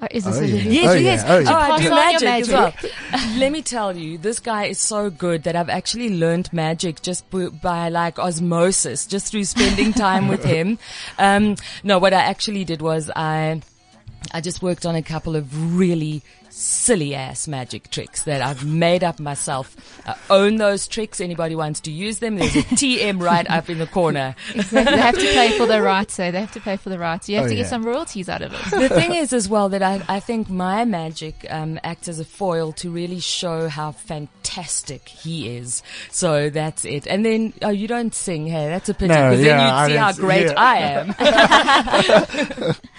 Oh, 0.04 0.08
is 0.12 0.24
this 0.26 0.38
Oh, 0.38 0.42
a 0.42 0.46
yeah. 0.46 0.62
Yes, 0.70 0.88
Oh, 0.90 0.94
yes. 0.94 1.24
yeah. 1.26 1.34
Oh, 1.34 1.40
yeah. 1.40 1.56
I 1.58 1.68
do 1.68 1.74
on 1.74 1.82
your 1.84 1.92
magic, 1.96 2.28
as 2.30 2.50
well. 2.50 2.74
Let 3.38 3.52
me 3.52 3.62
tell 3.62 3.96
you, 3.96 4.18
this 4.18 4.40
guy 4.40 4.66
is 4.66 4.80
so 4.80 5.10
good 5.10 5.44
that 5.44 5.56
I've 5.56 5.70
actually 5.70 6.10
learned 6.18 6.52
magic 6.54 7.02
just 7.02 7.30
b- 7.30 7.50
by 7.50 7.90
like 7.90 8.20
osmosis, 8.20 9.06
just 9.06 9.32
through 9.32 9.44
spending 9.46 9.94
time 9.94 10.28
with 10.28 10.44
him. 10.44 10.78
Um, 11.20 11.56
no, 11.84 12.00
what 12.00 12.14
I 12.14 12.22
actually 12.22 12.64
did 12.66 12.82
was 12.82 13.10
I, 13.16 13.62
I 14.32 14.42
just 14.42 14.62
worked 14.62 14.86
on 14.86 14.96
a 14.96 15.04
couple 15.04 15.36
of 15.36 15.78
really 15.78 16.22
silly 16.54 17.16
ass 17.16 17.48
magic 17.48 17.90
tricks 17.90 18.24
that 18.24 18.42
I've 18.42 18.66
made 18.66 19.04
up 19.04 19.20
myself. 19.20 19.76
I 20.06 20.16
own 20.30 20.58
those 20.58 20.88
tricks. 20.88 21.20
Anybody 21.20 21.56
wants 21.56 21.80
to 21.82 21.92
use 21.92 22.20
them? 22.20 22.36
There's 22.36 22.56
a 22.56 22.60
TM 22.64 23.22
right 23.22 23.50
up 23.50 23.70
in 23.70 23.80
the 23.80 23.88
corner. 23.88 24.36
Exactly. 24.54 24.84
They 24.96 25.02
have 25.02 25.16
to 25.16 25.22
pay 25.22 25.58
for 25.58 25.66
the 25.66 25.82
rights. 25.82 26.14
So 26.14 26.30
they 26.32 26.40
have 26.40 26.52
to 26.54 26.60
pay 26.62 26.78
for 26.78 26.90
the 26.90 27.00
rights. 27.00 27.28
You 27.30 27.38
have 27.38 27.46
Oh, 27.46 27.50
to 27.50 27.56
get 27.56 27.62
yeah. 27.64 27.68
some 27.68 27.84
royalties 27.86 28.30
out 28.30 28.42
of 28.42 28.54
it. 28.54 28.72
the 28.80 28.90
thing 28.90 29.14
is 29.16 29.34
as 29.34 29.50
well 29.50 29.70
that 29.70 29.82
I, 29.82 30.02
I 30.08 30.20
think 30.20 30.50
my 30.50 30.86
magic 30.86 31.46
um, 31.50 31.80
acts 31.84 32.08
as 32.08 32.20
a 32.20 32.26
foil 32.26 32.72
to 32.74 32.90
really 32.92 33.20
show 33.20 33.68
how 33.70 33.92
fantastic 33.92 34.43
he 35.08 35.56
is. 35.58 35.84
So 36.12 36.50
that's 36.50 36.86
it. 36.86 37.08
And 37.08 37.26
then 37.26 37.54
oh, 37.62 37.70
you 37.70 37.88
don't 37.88 38.14
sing, 38.14 38.48
hey? 38.48 38.68
That's 38.68 38.90
a 38.90 38.94
pity 38.94 39.14
No, 39.14 39.32
because 39.32 39.46
yeah, 39.46 39.58
then 39.58 39.90
you'd 39.90 39.94
see 39.94 39.98
how 39.98 40.14
great 40.14 40.48
yeah. 40.48 40.54
I 40.58 40.78
am. 40.78 41.08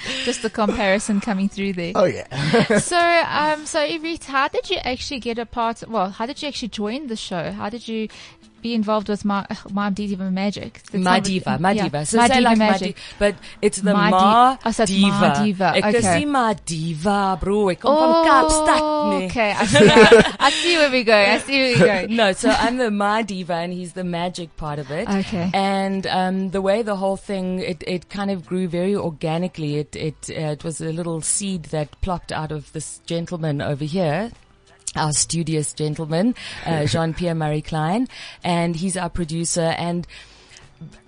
Just 0.25 0.43
the 0.43 0.51
comparison 0.51 1.21
coming 1.21 1.49
through 1.49 1.75
there. 1.75 1.93
Oh 1.95 2.05
yeah. 2.05 2.79
so, 2.79 2.99
um, 2.99 3.67
so 3.67 3.79
Irit, 3.79 4.25
how 4.25 4.49
did 4.49 4.71
you 4.71 4.79
actually 4.79 5.21
get 5.21 5.39
a 5.39 5.47
part? 5.47 5.83
Well, 5.89 6.11
how 6.11 6.27
did 6.27 6.43
you 6.43 6.49
actually 6.49 6.69
join 6.69 7.07
the 7.07 7.17
show? 7.17 7.53
How 7.53 7.69
did 7.71 7.87
you 7.89 8.09
be 8.65 8.73
involved 8.75 9.09
with 9.13 9.25
my 9.31 9.45
my 9.71 9.91
diva 9.91 10.31
magic? 10.31 10.81
My 10.93 10.99
not- 11.19 11.25
diva, 11.25 11.59
my 11.61 11.73
yeah, 11.73 11.85
diva. 11.85 12.01
So 12.07 12.17
my 12.17 12.29
say 12.29 12.35
diva 12.41 12.49
like 12.49 12.59
magic. 12.59 12.97
diva, 12.97 13.17
but 13.19 13.35
it's 13.61 13.79
the 13.89 13.93
My 13.93 14.11
ma 14.11 14.21
di- 14.57 14.61
oh, 14.65 14.71
so 14.73 14.87
diva. 14.87 15.21
ma 15.21 15.31
diva, 15.45 15.69
Ek 15.77 15.95
is 15.95 16.05
okay. 16.07 16.25
ma 16.25 16.45
diva, 16.73 17.19
bro. 17.41 17.69
Ek 17.75 17.81
kom 17.85 17.95
van 18.03 18.15
Kaapstad, 18.29 18.81
nee. 19.13 19.25
Oh, 19.25 19.27
okay, 19.29 19.51
I 19.53 19.67
see, 19.67 19.89
I 20.49 20.51
see 20.51 20.77
where 20.79 20.91
we 20.91 21.05
go. 21.05 21.15
I 21.17 21.39
see 21.39 21.59
where 21.61 21.73
we're 21.79 21.87
going. 21.93 22.17
no, 22.23 22.33
so 22.33 22.49
I'm 22.51 22.79
the 22.79 22.91
my 22.91 23.21
diva 23.23 23.55
and 23.55 23.73
he's 23.73 23.93
the 23.93 24.05
magic 24.05 24.57
part 24.57 24.79
of 24.79 24.91
it. 24.91 25.09
Okay. 25.09 25.51
And 25.53 26.07
um, 26.07 26.51
the 26.57 26.63
way 26.63 26.81
the 26.83 26.97
whole 26.97 27.17
thing, 27.19 27.59
it, 27.61 27.85
it 27.87 28.09
kind 28.09 28.31
of 28.31 28.47
grew 28.47 28.67
very 28.69 28.97
organically. 28.97 29.77
It 29.77 29.95
it 29.97 30.31
uh, 30.31 30.57
it 30.57 30.65
was 30.65 30.81
a 30.81 30.93
little 30.93 31.21
seed 31.21 31.65
that 31.77 32.01
plopped 32.01 32.33
out 32.33 32.51
of 32.51 32.73
this 32.73 33.01
gentleman 33.07 33.61
over 33.61 33.85
here. 33.85 34.31
Our 34.97 35.13
studious 35.13 35.73
gentleman, 35.73 36.35
uh, 36.65 36.85
Jean-Pierre 36.87 37.35
Marie 37.35 37.63
Klein, 37.63 38.09
and 38.43 38.77
he's 38.77 38.97
our 38.97 39.11
producer 39.11 39.75
and 39.79 40.07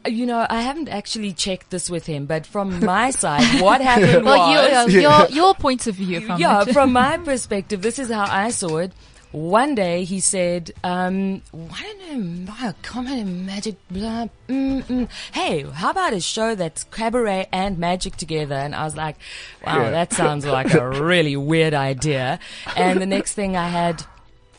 you 0.07 0.27
know, 0.27 0.47
I 0.49 0.63
haven't 0.63 0.89
actually 0.89 1.33
checked 1.33 1.71
this 1.71 1.91
with 1.91 2.07
him, 2.07 2.27
but 2.27 2.47
from 2.47 2.81
my 2.85 3.11
side, 3.11 3.61
what 3.61 3.81
happened 3.81 4.25
Well, 4.25 4.85
was, 4.85 4.93
your, 4.93 5.03
your 5.03 5.29
your 5.29 5.55
point 5.55 5.87
of 5.87 5.97
view 5.97 6.21
from 6.21 6.41
yeah, 6.41 6.63
it. 6.63 6.73
from 6.73 6.93
my 6.93 7.19
perspective, 7.19 7.83
this 7.83 7.99
is 7.99 8.11
how 8.11 8.27
I 8.29 8.51
saw 8.51 8.79
it. 8.79 8.93
One 9.33 9.75
day 9.75 10.05
he 10.05 10.21
said, 10.21 10.73
um, 10.83 11.43
why 11.51 11.95
don't 12.09 12.49
I 12.49 12.73
comedy 12.83 13.25
magic, 13.25 13.77
blah, 13.91 14.27
mm, 14.49 14.83
mm. 14.85 15.09
hey, 15.33 15.63
how 15.63 15.91
about 15.91 16.13
a 16.15 16.21
show 16.21 16.55
that's 16.55 16.85
cabaret 16.85 17.47
and 17.53 17.79
magic 17.79 18.17
together? 18.17 18.55
And 18.55 18.75
I 18.75 18.85
was 18.85 18.97
like, 18.97 19.17
wow, 19.65 19.83
Yeah. 19.83 19.91
that 19.91 20.13
sounds 20.13 20.47
like 20.47 20.73
a 20.73 20.89
really 21.03 21.37
weird 21.37 21.75
idea. 21.75 22.39
And 22.77 23.01
the 23.01 23.07
next 23.07 23.35
thing 23.35 23.57
I 23.57 23.69
had 23.69 24.05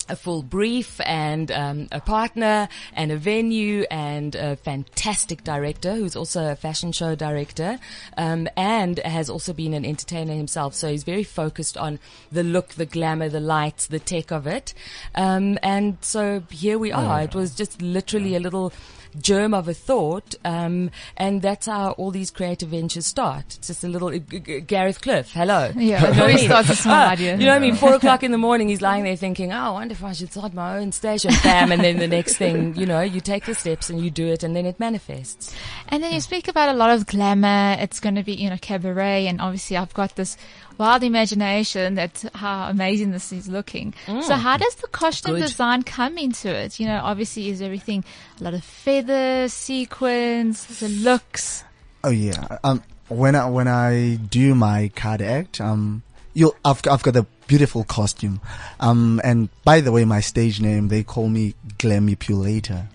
a 0.09 0.15
full 0.15 0.41
brief 0.43 0.99
and 1.05 1.51
um, 1.51 1.87
a 1.91 1.99
partner 1.99 2.67
and 2.93 3.11
a 3.11 3.17
venue 3.17 3.83
and 3.91 4.35
a 4.35 4.55
fantastic 4.55 5.43
director 5.43 5.95
who's 5.95 6.15
also 6.15 6.51
a 6.51 6.55
fashion 6.55 6.91
show 6.91 7.15
director 7.15 7.79
um, 8.17 8.47
and 8.55 8.99
has 8.99 9.29
also 9.29 9.53
been 9.53 9.73
an 9.73 9.85
entertainer 9.85 10.33
himself. 10.33 10.73
So 10.73 10.89
he's 10.89 11.03
very 11.03 11.23
focused 11.23 11.77
on 11.77 11.99
the 12.31 12.43
look, 12.43 12.69
the 12.69 12.85
glamour, 12.85 13.29
the 13.29 13.39
lights, 13.39 13.87
the 13.87 13.99
tech 13.99 14.31
of 14.31 14.47
it. 14.47 14.73
Um, 15.15 15.57
and 15.63 15.97
so 16.01 16.43
here 16.49 16.77
we 16.77 16.91
are. 16.91 17.21
It 17.21 17.35
was 17.35 17.53
just 17.55 17.81
literally 17.81 18.35
a 18.35 18.39
little 18.39 18.73
germ 19.21 19.51
of 19.53 19.67
a 19.67 19.73
thought, 19.73 20.35
um, 20.45 20.91
and 21.15 21.41
that's 21.41 21.65
how 21.65 21.91
all 21.91 22.11
these 22.11 22.29
creative 22.29 22.69
ventures 22.69 23.05
start. 23.07 23.45
It's 23.57 23.67
just 23.67 23.83
a 23.83 23.87
little 23.87 24.09
uh, 24.09 24.19
G- 24.19 24.39
G- 24.39 24.59
Gareth 24.59 25.01
Cliff. 25.01 25.31
Hello. 25.31 25.71
Yeah, 25.75 25.75
You 25.75 25.89
know 25.89 25.95
it 25.97 26.01
what 26.09 26.17
I 26.17 26.21
always 26.21 26.35
mean? 26.35 26.45
starts 26.45 26.69
with 26.69 26.77
small 26.79 26.95
Ah, 26.95 27.09
idea. 27.11 27.31
You 27.37 27.45
know 27.45 27.51
what 27.53 27.55
I 27.55 27.59
mean? 27.59 27.75
Four 27.75 27.93
o'clock 27.95 28.21
in 28.27 28.31
the 28.31 28.37
morning, 28.37 28.69
he's 28.69 28.81
lying 28.81 29.03
there 29.05 29.15
thinking, 29.15 29.51
"Oh, 29.53 29.55
I 29.57 29.69
wonder 29.71 29.95
if 29.97 30.03
I 30.03 30.13
should 30.13 30.31
start 30.31 30.53
my 30.53 30.77
own 30.77 30.91
station, 30.91 31.31
bam, 31.43 31.71
and 31.71 31.83
then 31.83 31.97
the 31.97 32.07
next 32.07 32.35
thing, 32.35 32.75
you 32.75 32.85
know, 32.85 33.01
you 33.01 33.19
take 33.19 33.45
the 33.45 33.55
steps 33.55 33.89
and 33.89 33.99
you 33.99 34.11
do 34.11 34.27
it 34.27 34.43
and 34.43 34.55
then 34.55 34.67
it 34.67 34.79
manifests. 34.79 35.55
And 35.89 36.03
then 36.03 36.13
you 36.13 36.21
speak 36.21 36.47
about 36.47 36.69
a 36.69 36.77
lot 36.77 36.91
of 36.91 37.07
glamour. 37.07 37.75
It's 37.79 37.99
going 37.99 38.13
to 38.13 38.21
be, 38.21 38.33
you 38.33 38.49
know, 38.49 38.57
cabaret. 38.61 39.25
And 39.25 39.41
obviously 39.41 39.75
I've 39.75 39.93
got 39.95 40.15
this 40.15 40.37
wild 40.77 41.01
imagination 41.01 41.95
that 41.95 42.23
how 42.35 42.69
amazing 42.69 43.09
this 43.09 43.31
is 43.33 43.47
looking. 43.49 43.95
So 44.05 44.35
how 44.35 44.57
does 44.57 44.75
the 44.75 44.87
costume 44.87 45.35
Good. 45.35 45.41
design 45.41 45.81
come 45.81 46.19
into 46.19 46.53
it? 46.53 46.79
You 46.79 46.85
know, 46.85 47.01
obviously 47.03 47.49
is 47.49 47.61
everything 47.61 48.05
a 48.39 48.43
lot 48.43 48.53
of 48.53 48.63
feathers, 48.63 49.51
sequins, 49.51 50.79
the 50.79 50.89
looks. 50.89 51.63
Oh 52.03 52.11
yeah. 52.11 52.59
Um, 52.63 52.83
when 53.07 53.35
I 53.35 53.49
when 53.49 53.67
I 53.67 54.15
do 54.17 54.53
my 54.53 54.91
card 54.95 55.23
act, 55.23 55.59
um, 55.59 56.03
you 56.35 56.53
I've 56.63 56.81
I've 56.87 57.01
got 57.01 57.15
a 57.15 57.25
beautiful 57.47 57.83
costume. 57.83 58.39
Um, 58.79 59.19
and 59.23 59.49
by 59.63 59.81
the 59.81 59.91
way, 59.91 60.05
my 60.05 60.19
stage 60.21 60.59
name 60.61 60.87
they 60.89 61.03
call 61.03 61.29
me 61.29 61.55
Glamipulator. 61.79 62.87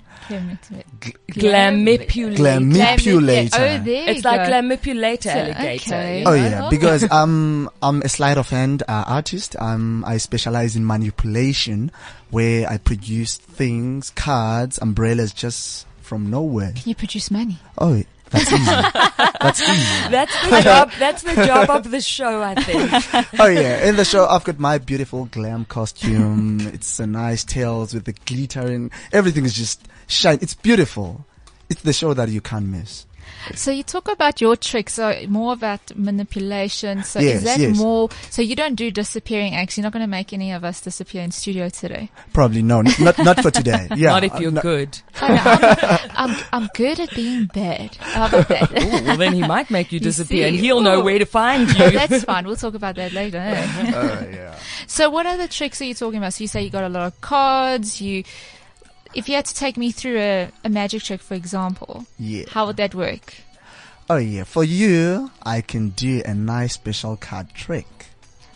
Glamipulator. 1.31 2.37
Glamipulator. 2.37 3.53
Oh, 3.55 3.85
there 3.85 4.09
It's 4.09 4.25
you 4.25 4.31
like 4.31 4.47
go. 4.49 4.53
glamipulator 4.53 5.23
So, 5.25 5.31
alligator. 5.31 5.95
okay. 5.95 6.25
Oh 6.25 6.33
yeah, 6.35 6.69
because 6.71 7.11
um 7.11 7.69
I'm 7.83 8.03
a 8.03 8.09
sleight 8.09 8.39
of 8.39 8.49
hand 8.49 8.83
uh, 8.89 9.05
artist. 9.07 9.57
Um, 9.59 10.05
I 10.07 10.19
specialize 10.19 10.77
in 10.77 10.87
manipulation, 10.87 11.91
where 12.31 12.69
I 12.69 12.79
produce 12.79 13.37
things, 13.37 14.11
cards, 14.11 14.79
umbrellas, 14.79 15.33
just 15.33 15.87
from 16.01 16.31
nowhere. 16.31 16.73
Can 16.77 16.89
you 16.89 16.95
produce 16.95 17.31
money? 17.31 17.59
Oh, 17.79 18.03
that's 18.33 18.53
easy. 18.53 18.65
that's 18.65 19.61
easy. 19.63 20.11
That's 20.11 20.43
the 20.51 20.61
job. 20.65 20.91
That's 20.99 21.23
the 21.23 21.35
job 21.35 21.71
of 21.71 21.91
the 21.91 22.01
show, 22.01 22.43
I 22.43 22.55
think. 22.55 22.91
Oh 23.41 23.47
yeah, 23.47 23.87
in 23.89 23.97
the 23.97 24.05
show 24.05 24.27
I've 24.27 24.45
got 24.45 24.59
my 24.59 24.79
beautiful 24.79 25.27
glam 25.27 25.65
costume. 25.67 26.61
it's 26.73 26.99
a 26.99 27.07
nice 27.07 27.45
tails 27.45 27.95
with 27.95 28.05
the 28.05 28.13
glitter 28.25 28.61
and 28.63 28.91
everything 29.13 29.45
is 29.45 29.55
just 29.55 29.87
shine. 30.07 30.39
It's 30.41 30.55
beautiful. 30.55 31.25
It's 31.69 31.83
the 31.83 31.93
show 31.93 32.13
that 32.15 32.29
you 32.29 32.41
can't 32.41 32.67
miss. 32.67 33.07
So 33.55 33.71
you 33.71 33.83
talk 33.83 34.09
about 34.11 34.41
your 34.41 34.57
tricks, 34.57 34.95
so 34.95 35.15
more 35.29 35.53
about 35.53 35.81
manipulation. 35.97 37.03
So 37.05 37.21
Yes, 37.21 37.39
is 37.39 37.45
that 37.45 37.59
yes. 37.59 37.77
more, 37.77 38.09
so 38.31 38.41
you 38.43 38.55
don't 38.57 38.75
do 38.77 38.91
disappearing 38.91 39.55
acts. 39.55 39.77
You're 39.77 39.83
not 39.83 39.93
going 39.93 40.03
to 40.05 40.07
make 40.11 40.33
any 40.33 40.53
of 40.53 40.65
us 40.65 40.81
disappear 40.81 41.23
in 41.23 41.31
studio 41.33 41.69
today. 41.69 42.11
Probably 42.33 42.63
no, 42.63 42.83
not 42.83 43.19
not 43.19 43.41
for 43.41 43.51
today. 43.51 43.89
Yeah, 43.97 44.11
Not 44.11 44.25
if 44.25 44.39
you're 44.41 44.51
uh, 44.51 44.55
no- 44.55 44.63
good. 44.63 44.99
Oh, 45.23 45.29
no, 45.29 46.09
I'm, 46.15 46.31
I'm, 46.31 46.45
I'm 46.53 46.69
good 46.75 46.99
at 47.01 47.15
being 47.15 47.47
bad. 47.47 47.95
How 47.97 48.27
about 48.27 48.49
that? 48.49 48.71
Ooh, 48.73 49.05
well, 49.07 49.17
then 49.17 49.33
he 49.35 49.43
might 49.47 49.71
make 49.71 49.93
you 49.93 49.97
You 50.01 50.05
disappear, 50.05 50.47
and 50.49 50.57
he'll 50.57 50.81
know 50.81 51.01
where 51.01 51.19
to 51.19 51.27
find 51.27 51.69
you. 51.69 51.91
that's 51.91 52.25
fine. 52.25 52.47
We'll 52.47 52.57
talk 52.57 52.75
about 52.75 52.97
that 52.97 53.13
later. 53.13 53.39
eh? 53.39 53.93
Uh, 53.95 54.27
yeah. 54.33 54.59
So 54.87 55.11
what 55.11 55.27
other 55.27 55.47
tricks 55.49 55.81
are 55.81 55.85
you 55.85 55.95
talking 55.95 56.19
about? 56.19 56.33
So 56.35 56.43
you 56.45 56.49
say 56.49 56.63
you 56.63 56.71
got 56.71 56.85
a 56.85 56.89
lot 56.89 57.07
of 57.07 57.21
cards. 57.21 58.01
You, 58.01 58.25
if 59.15 59.29
you 59.29 59.35
had 59.35 59.45
to 59.47 59.55
take 59.55 59.77
me 59.77 59.91
through 59.93 60.19
a, 60.19 60.51
a 60.65 60.69
magic 60.69 61.03
trick, 61.03 61.21
for 61.21 61.35
example, 61.35 62.07
Yeah. 62.19 62.45
how 62.51 62.67
would 62.67 62.77
that 62.77 62.95
work? 62.95 63.35
Oh 64.11 64.17
yeah, 64.17 64.45
for 64.45 64.65
you, 64.65 65.31
I 65.43 65.61
can 65.61 65.91
do 65.91 66.23
a 66.27 66.35
nice 66.35 66.75
special 66.75 67.17
card 67.17 67.55
trick. 67.55 67.87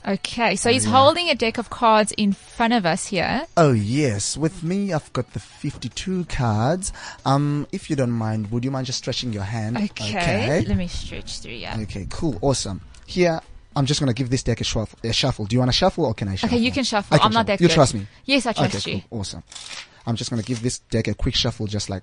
Okay, 0.07 0.55
so 0.55 0.71
he's 0.71 0.85
yeah. 0.85 0.93
holding 0.93 1.29
a 1.31 1.35
deck 1.35 1.59
of 1.59 1.69
cards 1.69 2.13
in 2.17 2.33
front 2.33 2.73
of 2.73 2.87
us 2.87 3.07
here. 3.09 3.47
Oh 3.57 3.73
yes, 3.73 4.37
with 4.37 4.63
me 4.63 4.93
I've 4.93 5.13
got 5.13 5.33
the 5.33 5.41
52 5.41 6.27
cards. 6.27 6.93
Um, 7.25 7.67
if 7.73 7.91
you 7.91 7.97
don't 7.97 8.13
mind, 8.13 8.53
would 8.53 8.65
you 8.65 8.71
mind 8.71 8.87
just 8.87 8.99
stretching 8.99 9.33
your 9.33 9.43
hand? 9.43 9.77
Okay, 9.79 10.65
let 10.67 10.77
me 10.77 10.87
stretch 10.87 11.41
through. 11.41 11.53
Yeah. 11.55 11.77
Okay, 11.81 12.07
cool, 12.11 12.39
awesome. 12.41 12.83
Here, 13.07 13.41
I'm 13.75 13.85
just 13.87 13.99
gonna 13.99 14.15
give 14.15 14.31
this 14.31 14.45
deck 14.45 14.61
a 14.61 14.65
shuffle. 14.65 14.97
A 15.03 15.13
shuffle. 15.13 15.45
Do 15.47 15.55
you 15.55 15.61
want 15.61 15.71
to 15.71 15.77
shuffle 15.77 16.07
or 16.07 16.15
can 16.15 16.29
I 16.29 16.37
shuffle? 16.37 16.57
Okay, 16.57 16.65
you 16.65 16.71
can 16.71 16.85
shuffle. 16.85 17.19
Can 17.19 17.27
I'm 17.27 17.33
not 17.33 17.41
shuffle. 17.41 17.57
that 17.57 17.61
You 17.61 17.69
good. 17.69 17.75
trust 17.75 17.95
me? 17.95 18.07
Yes, 18.27 18.47
I 18.47 18.53
trust 18.53 18.77
okay, 18.77 18.97
you. 18.97 19.03
cool, 19.11 19.21
awesome. 19.21 19.43
I'm 20.07 20.17
just 20.17 20.31
gonna 20.31 20.43
give 20.43 20.63
this 20.63 20.79
deck 20.79 21.09
a 21.09 21.15
quick 21.15 21.35
shuffle, 21.35 21.67
just 21.67 21.91
like 21.91 22.03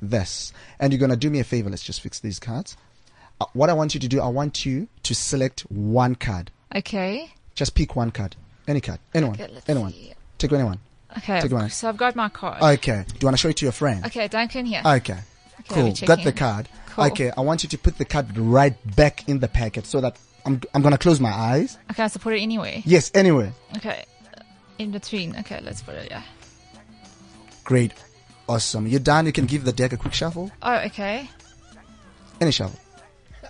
this, 0.00 0.52
and 0.80 0.92
you're 0.92 1.00
gonna 1.00 1.16
do 1.16 1.30
me 1.30 1.40
a 1.40 1.44
favor. 1.44 1.70
Let's 1.70 1.82
just 1.84 2.00
fix 2.00 2.20
these 2.20 2.38
cards. 2.38 2.76
Uh, 3.40 3.46
what 3.52 3.70
I 3.70 3.72
want 3.72 3.94
you 3.94 4.00
to 4.00 4.08
do, 4.08 4.20
I 4.20 4.28
want 4.28 4.66
you 4.66 4.88
to 5.04 5.14
select 5.14 5.60
one 5.70 6.14
card. 6.14 6.50
Okay. 6.74 7.32
Just 7.54 7.74
pick 7.74 7.94
one 7.96 8.10
card, 8.10 8.36
any 8.66 8.80
card, 8.80 8.98
anyone, 9.14 9.34
Okay, 9.34 9.52
anyone. 9.68 9.92
see. 9.92 10.12
Take 10.38 10.52
anyone. 10.52 10.78
Okay. 11.18 11.40
Take 11.40 11.52
one. 11.52 11.70
So 11.70 11.88
I've 11.88 11.96
got 11.96 12.14
my 12.16 12.28
card. 12.28 12.62
Okay. 12.62 13.04
Do 13.08 13.14
you 13.20 13.26
want 13.26 13.36
to 13.36 13.40
show 13.40 13.48
it 13.48 13.56
to 13.58 13.64
your 13.64 13.72
friend? 13.72 14.04
okay, 14.06 14.28
Duncan 14.28 14.66
here. 14.66 14.82
Okay. 14.84 15.18
Okay, 15.60 15.74
Cool. 15.74 16.06
Got 16.06 16.22
the 16.22 16.32
card. 16.32 16.68
Cool. 16.90 17.04
Okay. 17.06 17.30
I 17.36 17.40
want 17.40 17.62
you 17.62 17.68
to 17.70 17.78
put 17.78 17.98
the 17.98 18.04
card 18.04 18.36
right 18.38 18.74
back 18.96 19.28
in 19.28 19.40
the 19.40 19.48
packet 19.48 19.86
so 19.86 20.00
that 20.00 20.16
I'm, 20.46 20.60
I'm 20.74 20.82
going 20.82 20.92
to 20.92 20.98
close 20.98 21.18
my 21.18 21.32
eyes. 21.32 21.76
Okay, 21.90 22.06
so 22.08 22.18
put 22.20 22.34
it 22.34 22.40
anywhere. 22.40 22.82
Yes. 22.84 23.10
Anyway. 23.14 23.52
Okay. 23.76 24.04
In 24.78 24.92
between. 24.92 25.34
Okay, 25.38 25.60
let's 25.62 25.82
put 25.82 25.94
it. 25.96 26.08
Yeah. 26.10 26.22
Great. 27.68 27.92
Awesome. 28.48 28.86
You're 28.86 28.98
done. 28.98 29.26
You 29.26 29.32
can 29.32 29.44
give 29.44 29.64
the 29.64 29.72
deck 29.74 29.92
a 29.92 29.98
quick 29.98 30.14
shuffle. 30.14 30.50
Oh, 30.62 30.76
okay. 30.86 31.28
Any 32.40 32.50
shuffle. 32.50 32.80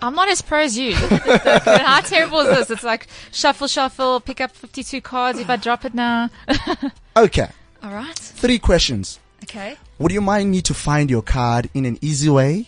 I'm 0.02 0.16
not 0.16 0.28
as 0.28 0.42
pro 0.42 0.62
as 0.62 0.76
you. 0.76 0.90
Look 0.96 1.12
at 1.12 1.25
this, 1.25 1.44
Duncan. 1.44 1.87
How 1.87 2.00
terrible 2.00 2.40
is 2.40 2.48
this? 2.58 2.70
It's 2.72 2.82
like 2.82 3.06
shuffle, 3.30 3.68
shuffle, 3.68 4.18
pick 4.18 4.40
up 4.40 4.50
52 4.50 5.00
cards. 5.02 5.38
If 5.38 5.48
I 5.48 5.54
drop 5.54 5.84
it 5.84 5.94
now. 5.94 6.30
Okay. 7.16 7.48
All 7.82 7.90
right. 7.92 8.14
Three 8.16 8.58
questions. 8.60 9.18
Okay. 9.44 9.76
Would 9.98 10.12
you 10.12 10.20
mind 10.20 10.50
me 10.52 10.62
to 10.62 10.75
find 10.75 11.10
your 11.10 11.22
card 11.22 11.68
in 11.75 11.84
an 11.84 11.98
easy 12.00 12.28
way 12.28 12.66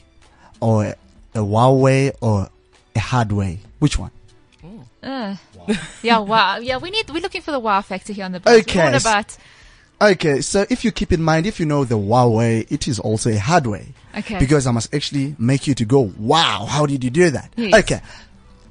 or 0.60 0.94
a 1.34 1.44
wow 1.44 1.72
way 1.72 2.12
or 2.20 2.48
a 2.96 2.98
hard 2.98 3.30
way? 3.30 3.58
Which 3.78 3.96
one? 3.96 4.10
Uh, 5.02 5.36
yeah, 6.02 6.18
wow. 6.18 6.58
Yeah, 6.58 6.78
we 6.78 6.90
need, 6.90 7.10
we're 7.10 7.22
looking 7.22 7.42
for 7.42 7.52
the 7.52 7.60
wow 7.60 7.80
factor 7.80 8.12
here 8.12 8.24
on 8.24 8.32
the 8.32 8.40
bus. 8.40 8.60
Okay, 8.62 8.82
What 8.84 9.00
about, 9.00 9.36
Okay. 10.00 10.40
So 10.40 10.64
if 10.70 10.84
you 10.84 10.92
keep 10.92 11.12
in 11.12 11.22
mind, 11.22 11.46
if 11.46 11.60
you 11.60 11.66
know 11.66 11.84
the 11.84 11.98
wow 11.98 12.28
way, 12.28 12.66
it 12.70 12.88
is 12.88 12.98
also 12.98 13.30
a 13.30 13.38
hard 13.38 13.66
way. 13.66 13.92
okay. 14.16 14.38
because 14.38 14.66
I 14.66 14.72
must 14.72 14.94
actually 14.94 15.36
make 15.38 15.66
you 15.66 15.74
to 15.74 15.84
go, 15.84 16.12
wow, 16.18 16.66
how 16.68 16.86
did 16.86 17.04
you 17.04 17.10
do 17.10 17.30
that? 17.30 17.52
Yes. 17.56 17.74
Okay, 17.80 18.00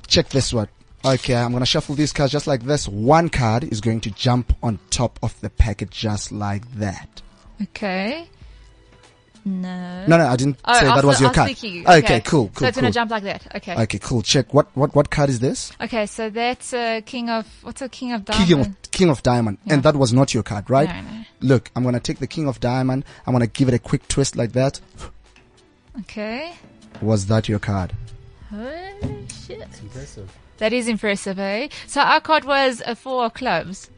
check 0.08 0.30
this 0.30 0.52
one. 0.54 0.68
Okay, 1.06 1.34
I'm 1.36 1.54
gonna 1.54 1.66
shuffle 1.66 1.96
these 1.96 2.12
cards 2.12 2.32
just 2.34 2.46
like 2.48 2.64
this. 2.64 2.88
One 2.88 3.30
card 3.30 3.64
is 3.64 3.80
going 3.80 4.02
to 4.02 4.12
jump 4.12 4.54
on 4.62 4.80
top 4.90 5.18
of 5.24 5.40
the 5.40 5.50
packet 5.50 5.92
just 5.92 6.32
like 6.32 6.70
that. 6.76 7.22
okay. 7.62 8.28
No. 9.46 10.06
No, 10.06 10.18
no, 10.18 10.28
I 10.28 10.36
didn't 10.36 10.58
Oh, 10.66 10.74
say 10.78 10.86
that 10.86 11.06
was 11.06 11.22
your 11.22 11.32
card. 11.32 11.48
thinking, 11.48 11.88
okay. 11.88 11.98
okay. 12.00 12.20
cool, 12.22 12.50
cool. 12.50 12.60
So 12.60 12.68
it's 12.68 12.76
cool. 12.76 12.82
gonna 12.82 12.92
jump 12.92 13.10
like 13.12 13.24
that. 13.24 13.56
Okay. 13.56 13.82
Okay, 13.84 13.98
cool. 14.00 14.22
Check 14.22 14.54
what 14.54 14.68
what 14.76 14.94
what 14.94 15.10
card 15.10 15.30
is 15.30 15.40
this? 15.40 15.72
Okay, 15.80 16.06
so 16.08 16.30
that's 16.30 16.74
uh, 16.74 17.00
King 17.06 17.30
of 17.30 17.48
what's 17.62 17.82
a 17.82 17.88
King 17.88 18.12
of 18.12 18.26
diamond? 18.26 18.48
King 18.50 18.60
of 18.60 18.92
King 18.92 19.10
of 19.10 19.24
Diamond, 19.24 19.58
Yeah. 19.66 19.76
and 19.76 19.84
that 19.84 19.96
was 19.96 20.12
not 20.12 20.34
your 20.34 20.44
card, 20.44 20.70
right? 20.70 20.90
No, 20.90 21.02
no. 21.02 21.19
Look, 21.42 21.72
I'm 21.76 21.84
gonna 21.84 22.00
take 22.00 22.20
the 22.20 22.28
King 22.28 22.48
of 22.48 22.60
Diamond. 22.60 23.06
I'm 23.26 23.34
gonna 23.34 23.48
give 23.48 23.68
it 23.68 23.74
a 23.74 23.80
quick 23.80 24.08
twist 24.08 24.36
like 24.36 24.52
that. 24.54 24.80
Okay. 26.02 26.54
Was 27.02 27.28
that 27.28 27.48
your 27.48 27.60
card? 27.60 27.94
Oh 28.54 29.26
shit! 29.46 29.68
impressive. 29.82 30.30
That 30.58 30.74
is 30.74 30.88
impressive, 30.88 31.40
eh? 31.40 31.70
So 31.88 32.02
our 32.02 32.20
card 32.20 32.44
was 32.44 32.82
a 32.86 32.96
four 32.96 33.26
of 33.26 33.34
clubs. 33.34 33.90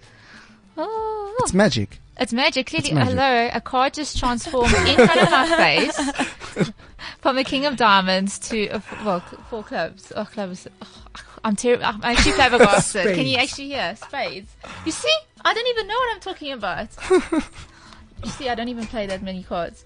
Oh, 0.78 1.36
It's 1.40 1.54
magic. 1.54 2.00
it's 2.20 2.32
magic. 2.34 2.68
Clearly, 2.68 2.90
It's 2.90 2.96
magic. 2.96 3.14
hello, 3.18 3.50
a 3.54 3.62
card 3.62 3.94
just 3.96 4.18
transformed 4.20 4.74
in 4.88 4.96
front 4.96 5.22
of 5.22 5.32
my 5.32 5.48
face 5.58 6.72
from 7.22 7.36
the 7.36 7.44
King 7.44 7.66
of 7.66 7.76
Diamonds 7.78 8.38
to 8.50 8.68
a, 8.68 8.76
f- 8.76 9.06
well, 9.06 9.20
four 9.50 9.64
clubs. 9.64 10.12
Oh, 10.16 10.26
clubs. 10.26 10.68
Oh, 10.82 10.88
I'm 11.44 11.56
terrible. 11.56 11.86
I'm 11.86 12.00
actually 12.04 12.34
flabbergasted. 12.34 13.16
Can 13.16 13.26
you 13.26 13.38
actually 13.38 13.68
hear 13.70 13.96
spades? 13.96 14.52
You 14.86 14.92
see, 14.92 15.14
I 15.44 15.54
don't 15.54 15.68
even 15.68 15.88
know 15.88 15.96
what 15.96 16.14
I'm 16.16 16.20
talking 16.22 16.52
about. 16.54 16.88
you 18.24 18.30
see, 18.32 18.50
I 18.50 18.56
don't 18.56 18.70
even 18.70 18.86
play 18.88 19.08
that 19.08 19.22
many 19.24 19.44
cards. 19.44 19.84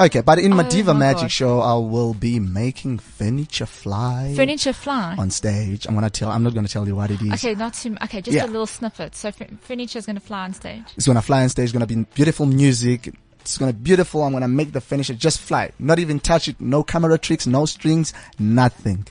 Okay, 0.00 0.20
but 0.22 0.38
in 0.38 0.54
my 0.54 0.64
Oh 0.66 0.70
Diva 0.70 0.94
my 0.94 1.00
Magic 1.00 1.22
God. 1.22 1.30
show, 1.32 1.60
I 1.60 1.74
will 1.74 2.14
be 2.14 2.40
making 2.40 2.98
furniture 3.00 3.66
fly. 3.66 4.32
Furniture 4.34 4.72
fly. 4.72 5.14
on 5.18 5.30
stage. 5.30 5.86
I'm 5.86 5.94
gonna 5.94 6.08
tell. 6.10 6.30
I'm 6.30 6.42
not 6.42 6.54
gonna 6.54 6.68
tell 6.68 6.86
you 6.86 6.96
what 6.96 7.10
it 7.10 7.20
is. 7.20 7.32
Okay, 7.34 7.54
not 7.54 7.74
too. 7.74 7.96
Okay, 8.04 8.22
just 8.22 8.34
Yeah. 8.34 8.44
a 8.44 8.46
little 8.46 8.66
snippet. 8.66 9.14
So 9.14 9.28
f- 9.28 9.42
furniture 9.60 9.98
is 9.98 10.06
going 10.06 10.16
to 10.16 10.22
fly 10.22 10.44
on 10.44 10.54
stage. 10.54 10.84
It's 10.96 11.06
gonna 11.06 11.20
fly 11.22 11.42
on 11.42 11.48
stage. 11.50 11.64
It's 11.64 11.72
gonna 11.72 11.86
be 11.86 11.96
beautiful 12.14 12.46
music. 12.46 13.12
It's 13.40 13.58
gonna 13.58 13.72
be 13.74 13.82
beautiful. 13.82 14.22
I'm 14.22 14.32
gonna 14.32 14.48
make 14.48 14.72
the 14.72 14.80
furniture 14.80 15.14
just 15.14 15.40
fly. 15.40 15.70
Not 15.78 15.98
even 15.98 16.18
touch 16.20 16.48
it. 16.48 16.60
No 16.60 16.82
camera 16.82 17.18
tricks. 17.18 17.46
No 17.46 17.66
strings. 17.66 18.12
Nothing. 18.38 19.06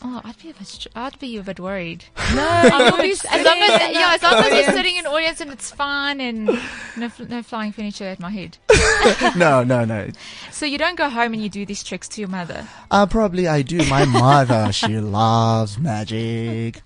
Oh, 0.00 0.20
I'd 0.24 0.38
be 0.40 0.50
a 0.50 0.54
bit. 0.54 0.86
I'd 0.94 1.18
be 1.18 1.36
a 1.36 1.42
bit 1.42 1.58
worried. 1.60 2.04
No, 2.34 2.46
I 2.46 2.88
you'll 2.88 3.02
be 3.02 3.10
as 3.10 3.24
long 3.24 3.58
as 3.62 3.94
yeah, 3.94 4.14
as 4.14 4.22
long 4.22 4.34
as 4.34 4.52
you're 4.52 4.76
sitting 4.76 4.96
in 4.96 5.06
audience 5.06 5.40
and 5.40 5.50
it's 5.50 5.70
fine 5.70 6.20
and 6.20 6.44
no 6.96 7.10
no 7.26 7.42
flying 7.42 7.72
furniture 7.72 8.04
at 8.04 8.20
my 8.20 8.28
head. 8.30 8.58
no, 9.36 9.64
no, 9.64 9.86
no. 9.86 10.10
So 10.52 10.66
you 10.66 10.76
don't 10.76 10.96
go 10.96 11.08
home 11.08 11.32
and 11.32 11.42
you 11.42 11.48
do 11.48 11.64
these 11.64 11.82
tricks 11.82 12.06
to 12.10 12.20
your 12.20 12.28
mother. 12.28 12.68
Uh, 12.90 13.06
probably 13.06 13.48
I 13.48 13.62
do. 13.62 13.78
My 13.88 14.04
mother, 14.04 14.72
she 14.72 14.98
loves 15.00 15.78
magic. 15.78 16.82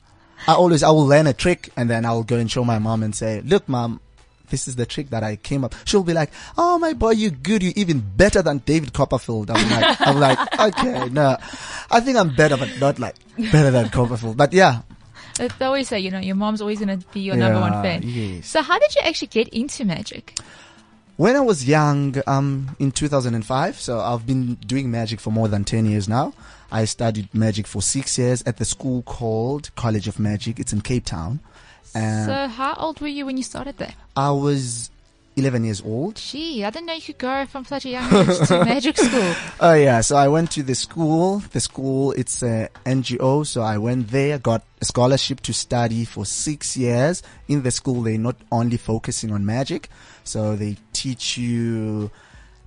I 0.47 0.55
always, 0.55 0.83
I 0.83 0.91
will 0.91 1.07
learn 1.07 1.27
a 1.27 1.33
trick 1.33 1.71
and 1.77 1.91
then 1.91 2.05
I'll 2.05 2.25
go 2.25 2.37
and 2.37 2.51
show 2.51 2.65
my 2.65 2.79
mom 2.79 3.03
and 3.03 3.15
say, 3.15 3.41
look, 3.43 3.69
mom, 3.69 4.01
this 4.53 4.69
is 4.69 4.77
the 4.77 4.87
trick 4.87 5.11
that 5.11 5.25
I 5.25 5.35
came 5.35 5.65
up. 5.65 5.75
She'll 5.85 6.05
be 6.05 6.13
like, 6.15 6.31
oh 6.57 6.79
my 6.79 6.93
boy, 6.93 7.11
you 7.11 7.31
good. 7.31 7.65
You're 7.65 7.73
even 7.75 7.99
better 7.99 8.41
than 8.43 8.59
David 8.59 8.93
Copperfield. 8.93 9.51
I'm 9.51 9.69
like, 9.71 10.01
I'm 10.01 10.21
like, 10.21 10.39
okay, 10.79 11.09
no, 11.09 11.37
I 11.91 11.99
think 11.99 12.17
I'm 12.17 12.33
better, 12.37 12.57
but 12.57 12.69
not 12.79 13.01
like 13.01 13.17
better 13.51 13.73
than 13.73 13.89
Copperfield. 13.89 14.37
But 14.37 14.53
yeah, 14.53 14.83
They 15.39 15.65
always 15.65 15.89
say, 15.89 15.99
you 15.99 16.11
know, 16.13 16.21
your 16.21 16.37
mom's 16.37 16.61
always 16.61 16.79
going 16.79 17.01
to 17.01 17.05
be 17.09 17.21
your 17.21 17.35
number 17.37 17.59
one 17.59 17.73
fan. 17.83 18.03
yes. 18.05 18.47
So 18.47 18.63
how 18.63 18.79
did 18.79 18.95
you 18.95 19.01
actually 19.05 19.29
get 19.29 19.49
into 19.49 19.85
magic? 19.85 20.39
When 21.17 21.37
I 21.37 21.41
was 21.41 21.67
young, 21.69 22.17
um, 22.27 22.75
in 22.79 22.91
2005, 22.91 23.77
so 23.81 24.01
I've 24.01 24.27
been 24.27 24.55
doing 24.55 24.91
magic 24.91 25.21
for 25.21 25.31
more 25.31 25.49
than 25.49 25.65
10 25.65 25.87
years 25.87 26.09
now. 26.09 26.33
I 26.71 26.87
studied 26.87 27.33
magic 27.35 27.67
for 27.67 27.83
six 27.83 28.17
years 28.19 28.43
at 28.47 28.57
the 28.57 28.65
school 28.65 29.03
called 29.03 29.75
College 29.77 30.09
of 30.09 30.19
Magic. 30.19 30.59
It's 30.59 30.73
in 30.73 30.81
Cape 30.81 31.05
Town. 31.05 31.41
And 31.95 32.27
so 32.27 32.49
how 32.49 32.75
old 32.75 33.01
were 33.01 33.09
you 33.09 33.27
when 33.27 33.37
you 33.37 33.43
started 33.43 33.79
there? 33.79 33.95
I 34.17 34.31
was 34.31 34.91
11 35.37 35.65
years 35.65 35.83
old. 35.83 36.17
Gee, 36.17 36.65
I 36.65 36.71
didn't 36.71 36.87
know 36.87 36.93
you 36.93 37.01
could 37.01 37.19
go 37.19 37.47
from 37.47 37.65
such 37.65 37.87
a 37.87 37.91
young 37.91 38.15
age 38.15 38.39
to 38.49 38.65
magic 38.65 38.99
school. 38.99 39.35
Oh 39.61 39.75
yeah, 39.75 40.01
so 40.03 40.17
I 40.17 40.29
went 40.29 40.51
to 40.53 40.63
the 40.63 40.75
school. 40.75 41.39
The 41.39 41.61
school, 41.61 42.13
it's 42.13 42.43
a 42.43 42.69
NGO, 42.85 43.47
so 43.47 43.63
I 43.63 43.79
went 43.79 44.09
there, 44.09 44.39
got 44.39 44.63
a 44.81 44.85
scholarship 44.85 45.41
to 45.41 45.55
study 45.55 46.05
for 46.05 46.27
six 46.27 46.77
years. 46.77 47.23
In 47.49 47.63
the 47.63 47.71
school, 47.71 48.03
they're 48.03 48.19
not 48.19 48.37
only 48.51 48.77
focusing 48.77 49.33
on 49.33 49.47
magic, 49.47 49.89
so 50.25 50.55
they 50.57 50.77
teach 50.93 51.39
you 51.39 52.11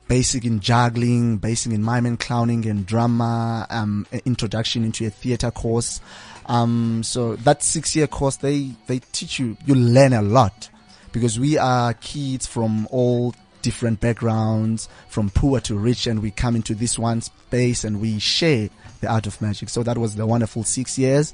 basic 0.07 0.45
in 0.45 0.59
juggling, 0.59 1.37
basic 1.37 1.71
in 1.71 1.81
mime 1.83 2.05
and 2.05 2.19
clowning 2.19 2.65
and 2.67 2.85
drama, 2.85 3.65
um, 3.69 4.05
introduction 4.25 4.83
into 4.83 5.05
a 5.05 5.09
theater 5.09 5.51
course. 5.51 5.99
Um, 6.47 7.01
so 7.03 7.35
that 7.37 7.63
six 7.63 7.95
year 7.95 8.07
course, 8.07 8.35
they, 8.37 8.71
they 8.87 8.99
teach 8.99 9.39
you, 9.39 9.57
you 9.65 9.75
learn 9.75 10.13
a 10.13 10.21
lot 10.21 10.69
because 11.11 11.39
we 11.39 11.57
are 11.57 11.93
kids 11.93 12.45
from 12.45 12.87
all 12.91 13.33
different 13.61 13.99
backgrounds, 13.99 14.87
from 15.07 15.29
poor 15.31 15.59
to 15.61 15.75
rich, 15.75 16.05
and 16.05 16.21
we 16.21 16.29
come 16.29 16.55
into 16.55 16.75
this 16.75 16.99
one 16.99 17.21
space 17.21 17.83
and 17.83 17.99
we 17.99 18.19
share 18.19 18.69
the 19.01 19.11
art 19.11 19.25
of 19.25 19.41
magic. 19.41 19.69
So 19.69 19.81
that 19.83 19.97
was 19.97 20.15
the 20.15 20.27
wonderful 20.27 20.63
six 20.63 20.99
years. 20.99 21.33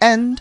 And 0.00 0.40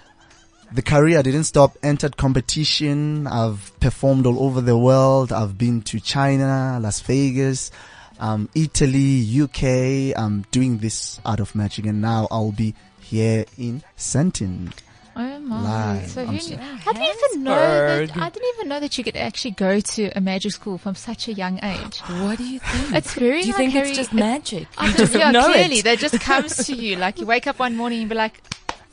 the 0.72 0.82
career 0.82 1.22
didn't 1.24 1.44
stop, 1.46 1.78
entered 1.84 2.16
competition. 2.16 3.28
I've 3.28 3.78
performed 3.80 4.28
all 4.28 4.42
over 4.44 4.62
the 4.62 4.78
world. 4.78 5.34
I've 5.34 5.58
been 5.58 5.82
to 5.84 6.00
China, 6.00 6.80
Las 6.82 7.02
Vegas, 7.02 7.72
um, 8.20 8.48
Italy, 8.56 9.42
UK. 9.42 10.18
I'm 10.18 10.46
doing 10.52 10.78
this 10.78 11.20
art 11.26 11.40
of 11.40 11.56
magic 11.56 11.86
and 11.86 12.02
now 12.02 12.28
I'll 12.32 12.52
be 12.52 12.76
here 13.10 13.46
in 13.58 13.84
Sandton. 13.98 14.72
Oh 15.16 15.40
my! 15.40 15.98
Live. 15.98 16.10
So 16.12 16.22
I'm 16.22 16.28
who 16.28 16.40
so- 16.40 16.56
knew? 16.56 16.62
I 16.62 16.94
didn't 16.94 17.18
even 17.32 17.44
know 17.44 18.06
that. 18.06 18.18
I 18.18 18.30
didn't 18.30 18.50
even 18.56 18.70
know 18.70 18.80
that 18.80 18.98
you 18.98 19.04
could 19.04 19.18
actually 19.18 19.52
go 19.52 19.80
to 19.82 20.12
a 20.16 20.22
magic 20.22 20.52
school 20.54 20.78
from 20.78 20.96
such 20.96 21.28
a 21.28 21.34
young 21.34 21.60
age. 21.64 22.00
What 22.00 22.38
do 22.38 22.46
you 22.48 22.60
think? 22.60 22.96
It's 22.96 23.14
very. 23.16 23.42
do 23.42 23.48
you 23.48 23.54
like 23.54 23.58
think 23.58 23.74
Harry- 23.74 23.90
it's 23.90 23.98
just 23.98 24.14
magic? 24.14 24.68
I 24.78 24.86
You 24.86 24.92
don't 24.94 24.98
just 24.98 25.16
yeah, 25.16 25.32
know 25.32 25.52
clearly 25.52 25.80
it. 25.80 25.84
that 25.86 26.00
just 26.00 26.20
comes 26.22 26.56
to 26.68 26.74
you. 26.74 26.96
Like 26.96 27.20
you 27.20 27.26
wake 27.26 27.48
up 27.48 27.60
one 27.60 27.76
morning 27.76 28.00
and 28.02 28.10
be 28.10 28.16
like, 28.16 28.42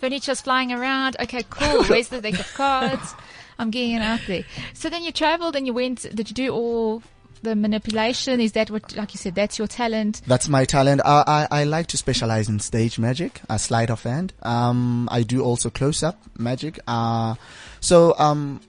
furniture's 0.01 0.41
flying 0.41 0.73
around. 0.73 1.17
Okay, 1.21 1.45
cool. 1.49 1.85
Where's 1.89 2.09
the 2.09 2.21
deck 2.21 2.41
of 2.41 2.53
cards? 2.55 3.15
I'm 3.59 3.71
getting 3.71 3.93
it 3.93 4.01
out 4.03 4.21
there. 4.27 4.45
So 4.75 4.91
then 4.91 5.03
you 5.05 5.13
traveled 5.13 5.55
and 5.55 5.65
you 5.67 5.75
went. 5.75 6.03
Did 6.15 6.29
you 6.31 6.35
do 6.35 6.51
all 6.53 7.03
the 7.43 7.55
manipulation? 7.57 8.41
Is 8.41 8.53
that 8.53 8.71
what, 8.71 8.97
like 8.97 9.15
you 9.15 9.19
said, 9.19 9.35
that's 9.35 9.59
your 9.59 9.67
talent? 9.67 10.23
That's 10.27 10.49
my 10.49 10.65
talent. 10.65 11.01
I, 11.05 11.47
I, 11.51 11.61
I 11.61 11.65
like 11.65 11.87
to 11.89 11.97
specialize 11.97 12.49
in 12.49 12.61
stage 12.61 12.99
magic, 12.99 13.41
a 13.49 13.59
sleight 13.59 13.91
of 13.91 14.03
hand. 14.03 14.33
Um, 14.43 15.09
I 15.11 15.23
do 15.23 15.43
also 15.43 15.71
close 15.71 16.03
up 16.03 16.21
magic. 16.39 16.79
Uh, 16.87 17.35
so, 17.81 18.15
um, 18.19 18.61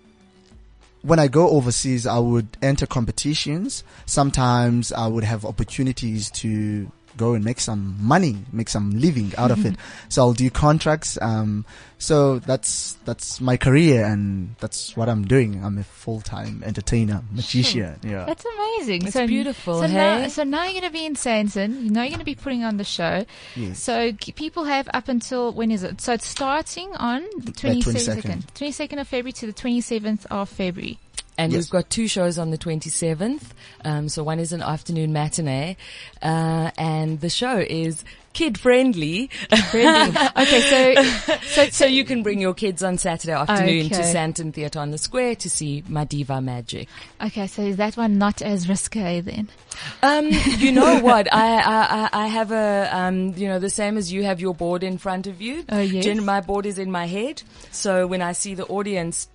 when 1.01 1.19
I 1.19 1.27
go 1.27 1.49
overseas, 1.49 2.05
I 2.05 2.19
would 2.19 2.57
enter 2.61 2.85
competitions. 2.85 3.83
Sometimes 4.05 4.91
I 4.91 5.07
would 5.07 5.23
have 5.23 5.45
opportunities 5.45 6.29
to 6.31 6.91
go 7.17 7.33
and 7.33 7.43
make 7.43 7.59
some 7.59 7.97
money, 7.99 8.37
make 8.51 8.69
some 8.69 8.91
living 8.99 9.33
out 9.37 9.51
of 9.51 9.65
it. 9.65 9.75
So 10.09 10.21
I'll 10.21 10.33
do 10.33 10.49
contracts. 10.49 11.17
Um, 11.21 11.65
so 11.97 12.39
that's, 12.39 12.93
that's 13.05 13.41
my 13.41 13.57
career 13.57 14.05
and 14.05 14.55
that's 14.59 14.95
what 14.95 15.09
I'm 15.09 15.25
doing. 15.25 15.63
I'm 15.63 15.77
a 15.77 15.83
full-time 15.83 16.63
entertainer, 16.65 17.23
magician. 17.31 17.99
Yeah. 18.03 18.25
That's 18.25 18.45
amazing. 18.45 19.03
It's 19.03 19.13
so 19.13 19.27
beautiful, 19.27 19.81
So 19.81 19.87
now, 19.87 20.27
so 20.27 20.43
now 20.43 20.63
you're 20.63 20.79
going 20.81 20.83
to 20.83 20.91
be 20.91 21.05
in 21.05 21.15
Sandton. 21.15 21.83
You 21.83 21.89
know 21.89 22.01
you're 22.01 22.09
going 22.09 22.19
to 22.19 22.25
be 22.25 22.35
putting 22.35 22.63
on 22.63 22.77
the 22.77 22.83
show. 22.83 23.25
Yes. 23.55 23.81
So 23.81 24.13
people 24.13 24.65
have 24.65 24.87
up 24.93 25.07
until 25.07 25.51
when 25.51 25.71
is 25.71 25.83
it? 25.83 25.99
So 25.99 26.13
it's 26.13 26.27
starting 26.27 26.95
on 26.95 27.21
the 27.39 27.51
22nd, 27.51 28.21
22nd. 28.21 28.43
22nd 28.53 29.01
of 29.01 29.07
February 29.07 29.33
to 29.33 29.47
the 29.47 29.53
27th 29.53 30.25
of 30.29 30.49
February. 30.49 30.99
And 31.37 31.51
Yes. 31.53 31.65
we've 31.65 31.69
got 31.69 31.89
two 31.89 32.07
shows 32.07 32.37
on 32.39 32.49
the 32.49 32.57
27th. 32.57 33.43
Um, 33.85 34.09
so 34.09 34.23
one 34.23 34.39
is 34.39 34.53
an 34.53 34.61
afternoon 34.63 35.13
matinee, 35.13 35.77
uh, 36.21 36.71
and 36.77 37.21
the 37.21 37.29
show 37.29 37.57
is 37.59 38.03
kid 38.33 38.59
friendly. 38.59 39.29
okay, 39.53 40.95
so 40.95 41.29
so 41.43 41.69
so 41.69 41.85
you 41.85 42.03
can 42.05 42.23
bring 42.23 42.39
your 42.39 42.53
kids 42.53 42.83
on 42.83 42.97
Saturday 42.97 43.33
afternoon 43.33 43.89
to 43.89 44.01
Sandton 44.01 44.53
Theatre 44.53 44.79
on 44.79 44.91
the 44.91 44.97
Square 44.97 45.35
to 45.37 45.49
see 45.49 45.83
Ma 45.87 46.03
Diva 46.05 46.41
Magic. 46.41 46.87
okay, 47.21 47.47
so 47.47 47.61
is 47.61 47.77
that 47.77 47.97
one 47.97 48.17
not 48.17 48.41
as 48.41 48.67
risque 48.67 49.21
then? 49.21 49.47
Um, 50.01 50.29
you 50.57 50.71
know 50.71 50.99
what? 51.01 51.31
I, 51.33 51.57
I, 51.57 51.85
I- 52.03 52.09
I 52.23 52.27
have 52.27 52.51
a, 52.51 52.89
um, 52.91 53.33
you 53.37 53.47
know, 53.47 53.59
the 53.59 53.69
same 53.69 53.95
as 53.97 54.11
you 54.11 54.23
have 54.23 54.39
your 54.41 54.55
board 54.55 54.81
in 54.83 54.97
front 54.97 55.27
of 55.27 55.39
you. 55.41 55.63
Oh, 55.69 55.79
yes. 55.79 56.03
Gen- 56.03 56.25
my 56.25 56.41
board 56.41 56.65
is 56.65 56.79
in 56.79 56.91
my 56.91 57.05
head. 57.05 57.43
So 57.71 58.07
when 58.07 58.21
I 58.23 58.31
see 58.31 58.55
the 58.55 58.65
audience, 58.65 59.27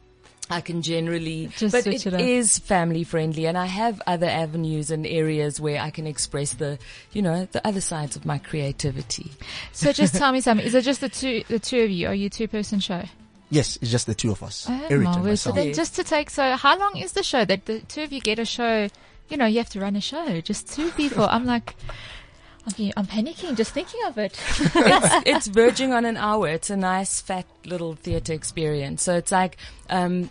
I 0.51 0.61
can 0.61 0.83
generally, 0.83 1.49
Just 1.57 1.73
but 1.73 1.85
switch 1.85 2.07
it 2.07 2.13
it 2.13 2.15
up. 2.15 2.21
is 2.21 2.59
family 2.59 3.05
friendly 3.05 3.47
and 3.47 3.57
I 3.57 3.67
have 3.67 4.03
other 4.07 4.27
avenues 4.27 4.91
and 4.91 5.07
areas 5.07 5.61
where 5.61 5.81
I 5.81 5.91
can 5.91 6.07
express 6.07 6.55
the, 6.55 6.79
you 7.13 7.23
know, 7.23 7.47
the 7.53 7.67
other 7.67 7.81
sides 7.81 8.17
of 8.17 8.27
my 8.27 8.39
creativity. 8.39 9.31
So 9.73 9.93
just 9.93 10.15
tell 10.15 10.33
me 10.33 10.41
something. 10.47 10.67
Is 10.67 10.75
it 10.75 10.83
just 10.83 11.01
the 11.01 11.09
two 11.09 11.45
the 11.49 11.59
two 11.59 11.83
of 11.83 11.91
you? 11.91 12.09
Are 12.09 12.15
you 12.15 12.27
a 12.27 12.31
two 12.31 12.49
person 12.49 12.81
show? 12.81 13.05
Yes, 13.51 13.79
it's 13.81 13.91
just 13.91 14.07
the 14.07 14.15
two 14.15 14.31
of 14.31 14.43
us. 14.43 14.67
Oh, 14.69 14.87
Eric 14.91 15.09
and. 15.09 15.39
So 15.39 15.53
then 15.53 15.73
just 15.73 15.95
to 15.97 16.05
take 16.05 16.29
so 16.29 16.57
how 16.57 16.79
long 16.79 16.97
is 16.99 17.13
the 17.13 17.23
show? 17.23 17.45
That 17.45 17.65
the 17.67 17.81
two 17.81 18.03
of 18.03 18.13
you 18.13 18.21
get 18.21 18.39
a 18.39 18.45
show 18.45 18.89
you 19.33 19.39
know, 19.39 19.47
you 19.47 19.59
have 19.59 19.71
to 19.71 19.81
run 19.81 19.97
a 19.97 20.01
show. 20.01 20.41
Just 20.43 20.73
two 20.73 20.91
people. 20.91 21.25
I'm 21.31 21.47
like 21.47 21.75
I'm, 22.67 22.71
getting- 22.71 22.93
I'm 22.97 23.07
panicking 23.07 23.57
just 23.57 23.73
thinking 23.73 24.01
of 24.07 24.19
it. 24.19 24.39
it's, 24.61 25.23
it's 25.27 25.47
verging 25.49 25.93
on 25.93 26.05
an 26.05 26.17
hour. 26.17 26.49
It's 26.49 26.71
a 26.71 26.77
nice 26.77 27.21
fat 27.21 27.47
little 27.65 27.95
theater 27.95 28.33
experience. 28.33 29.03
So 29.03 29.17
it's 29.17 29.33
like, 29.33 29.57
um, 29.91 30.31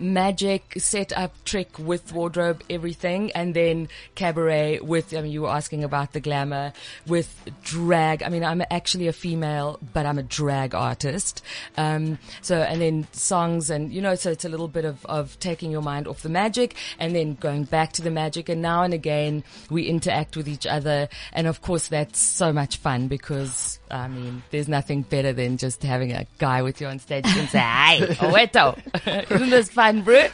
magic 0.00 0.74
set 0.78 1.12
up 1.16 1.32
trick 1.44 1.78
with 1.78 2.12
wardrobe 2.12 2.62
everything 2.68 3.30
and 3.32 3.54
then 3.54 3.88
cabaret 4.14 4.80
with 4.80 5.14
i 5.14 5.20
mean 5.20 5.30
you 5.30 5.42
were 5.42 5.48
asking 5.48 5.84
about 5.84 6.12
the 6.12 6.20
glamour 6.20 6.72
with 7.06 7.48
drag. 7.62 8.22
I 8.22 8.28
mean 8.28 8.44
i'm 8.44 8.62
actually 8.70 9.08
a 9.08 9.12
female 9.12 9.78
but 9.92 10.06
i'm 10.06 10.18
a 10.18 10.22
drag 10.22 10.74
artist. 10.74 11.42
Um 11.76 12.18
so 12.42 12.62
and 12.62 12.80
then 12.80 13.06
songs 13.12 13.70
and 13.70 13.92
you 13.92 14.00
know 14.00 14.14
so 14.14 14.30
it's 14.30 14.44
a 14.44 14.48
little 14.48 14.68
bit 14.68 14.84
of 14.84 15.04
of 15.06 15.38
taking 15.40 15.70
your 15.70 15.82
mind 15.82 16.08
off 16.08 16.22
the 16.22 16.28
magic 16.28 16.74
and 16.98 17.14
then 17.14 17.34
going 17.34 17.64
back 17.64 17.92
to 17.92 18.02
the 18.02 18.10
magic. 18.10 18.48
And 18.48 18.62
now 18.62 18.82
and 18.82 18.94
again 18.94 19.44
we 19.70 19.84
interact 19.84 20.36
with 20.36 20.48
each 20.48 20.66
other. 20.66 21.08
And 21.32 21.46
of 21.46 21.62
course 21.62 21.88
that's 21.88 22.18
so 22.18 22.52
much 22.52 22.76
fun 22.78 23.08
because 23.08 23.78
I 23.90 24.08
mean, 24.08 24.42
there's 24.50 24.68
nothing 24.68 25.02
better 25.02 25.32
than 25.32 25.56
just 25.56 25.82
having 25.82 26.12
a 26.12 26.26
guy 26.38 26.62
with 26.62 26.80
you 26.80 26.86
on 26.86 26.98
stage 26.98 27.24
and 27.26 27.48
say, 27.48 27.58
"Hey, 27.58 28.00
Oweto, 28.16 28.78
isn't 29.30 29.50
this 29.50 29.70
fun, 29.70 30.02
bro?" 30.02 30.16
and 30.16 30.32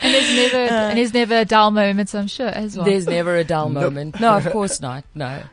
there's 0.00 0.36
never 0.36 0.56
and 0.56 0.98
there's 0.98 1.14
never 1.14 1.38
a 1.38 1.44
dull 1.44 1.70
moments, 1.70 2.14
I'm 2.14 2.26
sure, 2.26 2.48
as 2.48 2.76
well. 2.76 2.86
There's 2.86 3.06
never 3.06 3.36
a 3.36 3.44
dull 3.44 3.68
moment. 3.68 4.20
No, 4.20 4.36
of 4.36 4.50
course 4.50 4.80
not. 4.80 5.04
No. 5.14 5.42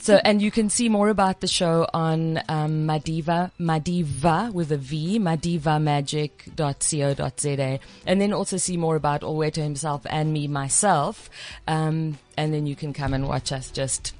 So, 0.00 0.20
and 0.24 0.42
you 0.42 0.50
can 0.50 0.68
see 0.68 0.88
more 0.88 1.08
about 1.08 1.40
the 1.40 1.46
show 1.46 1.86
on 1.94 2.38
um, 2.48 2.86
Madiva, 2.86 3.52
Madiva 3.58 4.52
with 4.52 4.72
a 4.72 4.76
V, 4.76 5.18
madivamagic.co.za, 5.20 7.78
and 8.06 8.20
then 8.20 8.32
also 8.32 8.56
see 8.56 8.76
more 8.76 8.96
about 8.96 9.20
Olweto 9.22 9.62
himself 9.62 10.04
and 10.10 10.32
me 10.32 10.48
myself. 10.48 11.30
Um, 11.66 12.18
and 12.36 12.52
then 12.52 12.66
you 12.66 12.74
can 12.74 12.92
come 12.92 13.14
and 13.14 13.28
watch 13.28 13.52
us 13.52 13.70
just 13.70 14.12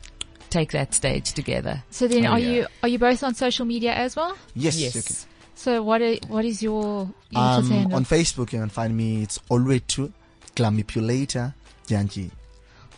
take 0.50 0.72
that 0.72 0.92
stage 0.94 1.32
together. 1.32 1.82
So 1.90 2.08
then, 2.08 2.26
Oh, 2.26 2.32
are 2.32 2.38
yeah. 2.38 2.50
you 2.52 2.66
are 2.82 2.88
you 2.88 2.98
both 2.98 3.22
on 3.22 3.34
social 3.34 3.64
media 3.66 3.92
as 3.94 4.16
well? 4.16 4.36
Yes, 4.54 4.76
Yes. 4.78 4.94
you 4.94 5.02
can. 5.02 5.16
So 5.54 5.82
what 5.82 6.00
are, 6.00 6.14
what 6.28 6.44
is 6.44 6.62
your, 6.62 7.08
your 7.30 7.42
Um, 7.42 7.92
on 7.92 8.04
Facebook, 8.04 8.52
you 8.52 8.60
can 8.60 8.70
find 8.70 8.96
me. 8.96 9.22
It's 9.22 9.38
always 9.50 9.82
to 9.88 10.12
Glamipulator 10.56 11.54
Janji. 11.86 12.30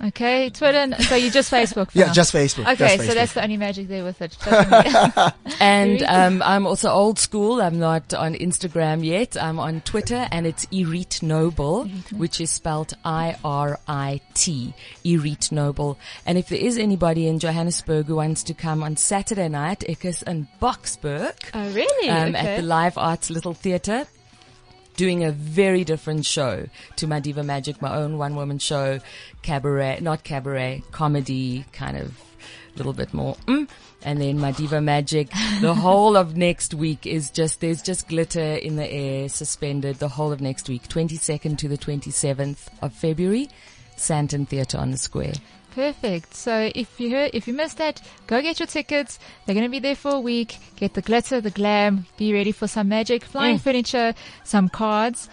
Okay, 0.05 0.51
Twitter. 0.51 0.79
and- 0.79 0.97
So 1.05 1.15
you 1.15 1.31
just 1.31 1.51
Facebook. 1.59 1.91
Yeah, 1.95 2.07
now? 2.07 2.13
just 2.13 2.33
Facebook. 2.33 2.73
Okay, 2.73 2.97
just 2.97 2.97
so 2.97 3.03
Facebook. 3.11 3.15
that's 3.15 3.33
the 3.35 3.43
only 3.45 3.57
magic 3.57 3.89
there 3.89 4.05
with 4.05 4.21
it. 4.21 4.37
Doesn't- 4.45 5.35
And 5.61 6.03
um, 6.03 6.43
I'm 6.45 6.67
also 6.67 6.91
old 6.91 7.19
school. 7.21 7.61
I'm 7.63 7.79
not 7.79 8.13
on 8.15 8.35
Instagram 8.35 9.05
yet. 9.05 9.37
I'm 9.41 9.61
on 9.61 9.81
Twitter, 9.83 10.27
and 10.33 10.45
it's 10.47 10.67
Irit 10.67 11.23
Noble, 11.23 11.85
which 12.17 12.41
is 12.41 12.51
spelled 12.51 12.95
I-R-I-T, 13.05 14.75
Irit 15.05 15.53
Noble. 15.53 15.99
And 16.27 16.37
if 16.39 16.49
there 16.49 16.59
is 16.59 16.79
anybody 16.79 17.29
in 17.29 17.39
Johannesburg 17.39 18.07
who 18.07 18.17
wants 18.17 18.43
to 18.45 18.55
come 18.55 18.83
on 18.83 18.97
Saturday 18.97 19.49
night, 19.49 19.81
Eckes 19.89 20.23
and 20.27 20.47
Boksburg, 20.61 21.35
oh, 21.55 21.71
really? 21.73 22.09
um, 22.09 22.35
okay. 22.35 22.39
at 22.39 22.57
the 22.57 22.63
Live 22.67 22.99
Arts 22.99 23.31
Little 23.31 23.55
Theatre. 23.55 24.07
Doing 25.03 25.25
a 25.25 25.33
very 25.33 25.83
different 25.83 26.25
show 26.25 26.69
to 26.95 27.09
my 27.09 27.19
Diva 27.19 27.43
Magic, 27.43 27.83
my 27.83 27.93
own 27.93 28.19
one 28.19 28.37
woman 28.37 28.61
show, 28.61 29.01
cabaret, 29.43 29.99
not 30.01 30.23
cabaret, 30.23 30.85
comedy, 30.93 31.65
kind 31.73 31.97
of 31.97 32.17
a 32.73 32.77
little 32.77 32.93
bit 32.93 33.13
more. 33.13 33.35
Mm. 33.49 33.69
And 34.05 34.21
then 34.21 34.39
my 34.39 34.53
Diva 34.53 34.81
Magic, 34.81 35.29
the 35.61 35.75
whole 35.87 36.17
of 36.17 36.37
next 36.37 36.73
week 36.73 37.05
is 37.05 37.33
just, 37.33 37.61
there's 37.61 37.83
just 37.83 38.07
glitter 38.07 38.55
in 38.55 38.77
the 38.77 38.89
air 38.89 39.29
suspended 39.29 39.97
the 39.97 40.07
whole 40.07 40.31
of 40.31 40.41
next 40.41 40.69
week, 40.69 40.85
22nd 40.85 41.59
to 41.59 41.67
the 41.67 41.79
27th 41.79 42.69
of 42.81 42.95
February, 42.95 43.49
Sandton 43.97 44.47
Theatre 44.47 44.79
on 44.79 44.93
the 44.93 44.99
Square. 44.99 45.35
Perfect. 45.75 46.35
So 46.35 46.71
if 46.75 47.01
you 47.01 47.11
heard, 47.11 47.31
if 47.33 47.49
you 47.49 47.55
missed 47.55 47.79
that, 47.79 48.03
go 48.27 48.43
get 48.43 48.61
your 48.61 48.67
tickets. 48.67 49.19
They're 49.47 49.55
going 49.55 49.67
to 49.67 49.71
be 49.71 49.79
there 49.79 49.97
for 49.97 50.13
a 50.15 50.21
week. 50.21 50.59
Get 50.77 50.95
the 50.95 51.03
glitter, 51.03 51.41
the 51.41 51.51
glam. 51.51 52.07
Be 52.19 52.33
ready 52.33 52.53
for 52.53 52.69
some 52.69 52.89
magic, 52.89 53.25
flying 53.25 53.57
mm. 53.57 53.61
furniture, 53.61 54.15
some 54.45 54.69
cards. 54.69 55.29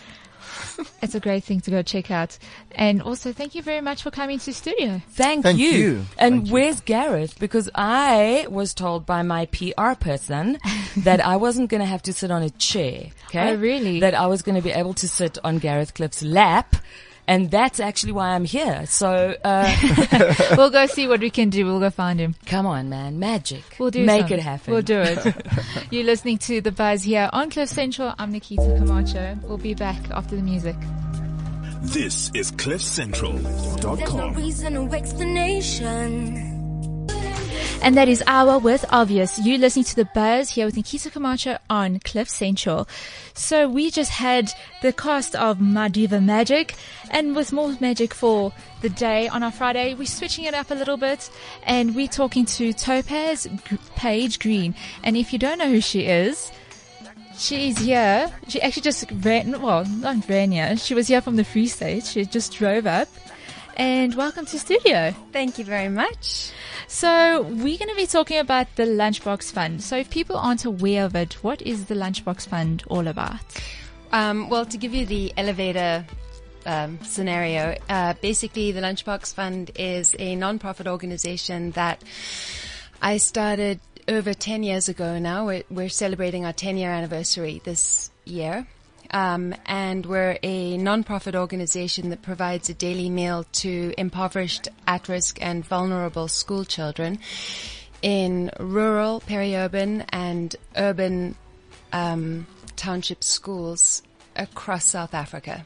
it's 1.01 1.15
a 1.15 1.19
great 1.19 1.43
thing 1.43 1.59
to 1.61 1.71
go 1.71 1.81
check 1.81 2.09
out. 2.09 2.37
And 2.71 3.01
also, 3.01 3.33
thank 3.33 3.55
you 3.55 3.61
very 3.61 3.81
much 3.81 4.03
for 4.03 4.11
coming 4.11 4.39
to 4.39 4.53
studio. 4.53 5.01
Thank, 5.09 5.43
Thank 5.43 5.59
you. 5.59 5.69
you. 5.69 6.05
And 6.17 6.35
Thank 6.35 6.47
you. 6.47 6.53
where's 6.53 6.79
Gareth? 6.81 7.39
Because 7.39 7.69
I 7.75 8.47
was 8.49 8.73
told 8.73 9.05
by 9.05 9.21
my 9.23 9.45
PR 9.47 9.93
person 9.99 10.57
that 10.97 11.25
I 11.25 11.35
wasn't 11.35 11.69
going 11.69 11.81
to 11.81 11.87
have 11.87 12.03
to 12.03 12.13
sit 12.13 12.31
on 12.31 12.43
a 12.43 12.49
chair. 12.51 13.07
Okay. 13.27 13.51
Oh, 13.51 13.55
really? 13.55 13.99
That 13.99 14.15
I 14.15 14.27
was 14.27 14.41
going 14.41 14.55
to 14.55 14.61
be 14.61 14.71
able 14.71 14.93
to 14.95 15.07
sit 15.07 15.37
on 15.43 15.57
Gareth 15.57 15.93
Cliff's 15.93 16.23
lap. 16.23 16.75
And 17.29 17.51
that's 17.51 17.79
actually 17.79 18.13
why 18.13 18.29
I'm 18.29 18.43
here. 18.43 18.87
So, 18.87 19.35
uh, 19.43 19.75
we'll 20.57 20.71
go 20.71 20.87
see 20.87 21.07
what 21.07 21.19
we 21.19 21.29
can 21.29 21.51
do. 21.51 21.63
We'll 21.63 21.79
go 21.79 21.91
find 21.91 22.19
him. 22.19 22.33
come 22.47 22.65
on, 22.65 22.89
man. 22.89 23.19
Magic. 23.19 23.61
We'll 23.77 23.91
do 23.91 24.03
Make 24.03 24.29
some. 24.29 24.33
it 24.33 24.39
happen. 24.39 24.73
We'll 24.73 24.81
do 24.81 24.99
it. 24.99 25.35
You're 25.91 26.05
listening 26.05 26.39
to 26.39 26.59
The 26.59 26.71
Buzz 26.71 27.03
here 27.03 27.29
on 27.31 27.51
Cliff 27.51 27.69
Central. 27.69 28.15
I'm 28.17 28.31
Nikita 28.31 28.63
Camacho. 28.79 29.37
We'll 29.43 29.59
be 29.59 29.75
back 29.75 30.09
after 30.09 30.35
the 30.35 30.41
music. 30.41 30.75
This 31.83 32.31
is 32.33 32.51
There's 32.51 32.97
no 32.97 33.15
CliffCentral.com. 33.15 34.33
reason 34.33 34.75
or 34.75 34.95
explanation. 34.95 36.58
And 37.81 37.95
that 37.95 38.09
is 38.09 38.21
Hour 38.27 38.59
with 38.59 38.83
Obvious. 38.89 39.39
You 39.39 39.57
listening 39.57 39.85
to 39.85 39.95
The 39.95 40.05
Buzz 40.13 40.49
here 40.49 40.65
with 40.65 40.75
Nikita 40.75 41.09
Camacho 41.09 41.57
on 41.69 41.99
Cliff 41.99 42.29
Central. 42.29 42.87
So 43.33 43.69
we 43.69 43.89
just 43.89 44.11
had 44.11 44.51
the 44.81 44.91
cast 44.91 45.33
of 45.35 45.61
Ma 45.61 45.87
Diva 45.87 46.19
Magic 46.19 46.75
and 47.09 47.35
with 47.35 47.53
more 47.53 47.77
magic 47.79 48.13
for 48.13 48.51
the 48.81 48.89
day 48.89 49.29
on 49.29 49.43
our 49.43 49.51
Friday, 49.51 49.93
we're 49.93 50.05
switching 50.05 50.43
it 50.43 50.53
up 50.53 50.71
a 50.71 50.75
little 50.75 50.97
bit 50.97 51.29
and 51.63 51.95
we're 51.95 52.07
talking 52.07 52.45
to 52.45 52.73
Topaz 52.73 53.47
Page 53.95 54.39
Green. 54.39 54.75
And 55.03 55.15
if 55.15 55.31
you 55.31 55.39
don't 55.39 55.57
know 55.57 55.69
who 55.69 55.81
she 55.81 56.05
is, 56.05 56.51
She's 57.37 57.77
here. 57.77 58.29
She 58.49 58.61
actually 58.61 58.81
just 58.81 59.09
ran, 59.23 59.61
well, 59.61 59.85
not 59.85 60.27
ran 60.27 60.51
here. 60.51 60.75
She 60.75 60.93
was 60.93 61.07
here 61.07 61.21
from 61.21 61.37
the 61.37 61.45
Free 61.45 61.67
State. 61.67 62.03
She 62.03 62.25
just 62.25 62.51
drove 62.51 62.85
up. 62.85 63.07
And 63.79 64.13
welcome 64.15 64.45
to 64.47 64.59
studio. 64.59 65.15
Thank 65.31 65.57
you 65.57 65.63
very 65.63 65.87
much. 65.87 66.51
So 66.89 67.43
we're 67.43 67.77
going 67.77 67.87
to 67.87 67.95
be 67.95 68.07
talking 68.07 68.39
about 68.39 68.67
the 68.75 68.83
Lunchbox 68.83 69.53
Fund. 69.53 69.81
So 69.81 69.95
if 69.95 70.09
people 70.09 70.35
aren't 70.35 70.65
aware 70.65 71.05
of 71.05 71.15
it, 71.15 71.41
what 71.45 71.61
is 71.61 71.85
the 71.85 71.95
Lunchbox 71.95 72.45
Fund 72.45 72.83
all 72.89 73.07
about? 73.07 73.39
Um, 74.11 74.49
well, 74.49 74.65
to 74.65 74.77
give 74.77 74.93
you 74.93 75.05
the 75.05 75.31
elevator 75.37 76.05
um, 76.65 76.99
scenario, 77.05 77.77
uh, 77.87 78.15
basically 78.21 78.73
the 78.73 78.81
Lunchbox 78.81 79.33
Fund 79.33 79.71
is 79.75 80.13
a 80.19 80.35
non-profit 80.35 80.85
organization 80.85 81.71
that 81.71 82.03
I 83.01 83.15
started 83.15 83.79
over 84.09 84.33
10 84.33 84.61
years 84.63 84.89
ago 84.89 85.19
now. 85.19 85.45
We're, 85.45 85.63
we're 85.69 85.87
celebrating 85.87 86.45
our 86.45 86.51
10 86.51 86.77
year 86.77 86.91
anniversary 86.91 87.61
this 87.63 88.11
year. 88.25 88.67
Um, 89.11 89.55
and 89.65 90.05
we're 90.05 90.37
a 90.43 90.77
non-profit 90.77 91.35
organization 91.35 92.09
that 92.09 92.21
provides 92.21 92.69
a 92.69 92.73
daily 92.73 93.09
meal 93.09 93.45
to 93.53 93.93
impoverished, 93.97 94.67
at-risk, 94.85 95.39
and 95.41 95.65
vulnerable 95.65 96.27
school 96.27 96.63
children 96.63 97.19
in 98.01 98.51
rural, 98.59 99.21
peri-urban, 99.21 100.01
and 100.09 100.55
urban 100.77 101.35
um, 101.91 102.45
township 102.75 103.23
schools 103.23 104.03
across 104.35 104.85
South 104.85 105.13
Africa. 105.13 105.65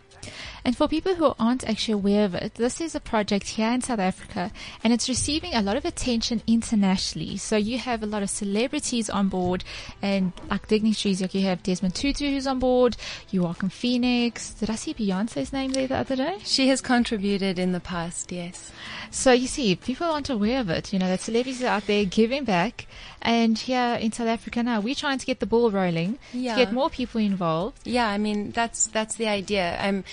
And 0.65 0.78
for 0.78 0.88
people 0.88 1.15
who 1.15 1.34
aren't 1.39 1.67
actually 1.67 1.95
aware 1.95 2.23
of 2.23 2.36
it, 2.36 2.56
this 2.56 2.80
is 2.80 2.95
a 2.95 2.99
project 3.02 3.49
here 3.49 3.69
in 3.71 3.82
South 3.82 3.99
Africa 3.99 4.52
and 4.84 4.93
it's 4.93 5.10
receiving 5.10 5.54
a 5.54 5.62
lot 5.62 5.76
of 5.76 5.84
attention 5.84 6.41
internationally. 6.47 7.36
So 7.38 7.58
you 7.58 7.78
have 7.80 8.02
a 8.02 8.06
lot 8.06 8.23
of 8.23 8.30
celebrities 8.30 9.10
on 9.10 9.28
board 9.28 9.63
and 10.02 10.32
like 10.49 10.67
dignitaries, 10.69 11.21
like 11.21 11.34
you 11.34 11.41
have 11.41 11.63
Desmond 11.63 11.95
Tutu 11.95 12.30
who's 12.30 12.47
on 12.47 12.60
board, 12.60 12.95
Joaquin 13.34 13.69
Phoenix. 13.69 14.54
Did 14.54 14.69
I 14.69 14.76
see 14.76 14.93
Beyonce's 14.93 15.52
name 15.52 15.71
there 15.73 15.88
the 15.88 15.97
other 15.97 16.15
day? 16.15 16.38
She 16.43 16.69
has 16.69 16.80
contributed 16.80 17.60
in 17.60 17.73
the 17.73 17.82
past, 17.82 18.32
yes. 18.32 18.71
So 19.12 19.32
you 19.34 19.47
see, 19.47 19.76
people 19.76 20.08
aren't 20.08 20.30
aware 20.30 20.62
of 20.62 20.69
it. 20.69 20.93
You 20.93 20.99
know, 20.99 21.08
that 21.08 21.21
celebrities 21.21 21.62
are 21.62 21.67
out 21.67 21.88
there 21.88 22.06
giving 22.06 22.45
back. 22.45 22.88
And 23.21 23.58
here 23.58 23.97
in 24.02 24.12
South 24.12 24.28
Africa 24.28 24.63
now, 24.63 24.80
we're 24.80 24.95
trying 24.95 25.17
to 25.17 25.26
get 25.26 25.39
the 25.39 25.45
ball 25.45 25.71
rolling 25.71 26.19
Yeah. 26.34 26.56
to 26.56 26.65
get 26.65 26.73
more 26.73 26.89
people 26.89 27.19
involved. 27.21 27.80
Yeah, 27.86 28.08
I 28.08 28.17
mean 28.17 28.52
that's 28.52 28.88
that's 28.88 29.15
the 29.15 29.28
idea. 29.28 29.78
Um, 29.80 30.04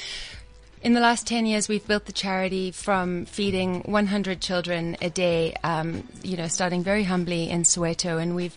in 0.83 0.95
the 0.95 1.01
last 1.01 1.27
ten 1.27 1.45
years, 1.47 1.69
we've 1.69 1.87
built 1.87 2.07
the 2.07 2.13
charity 2.13 2.71
from 2.71 3.27
feeding 3.27 3.83
100 3.83 4.41
children 4.41 4.97
a 5.03 5.11
day. 5.11 5.55
Um, 5.63 6.09
you 6.23 6.37
know, 6.37 6.49
starting 6.49 6.83
very 6.83 7.05
humbly 7.05 7.51
in 7.51 7.65
Soweto, 7.65 8.21
and 8.21 8.35
we've 8.35 8.57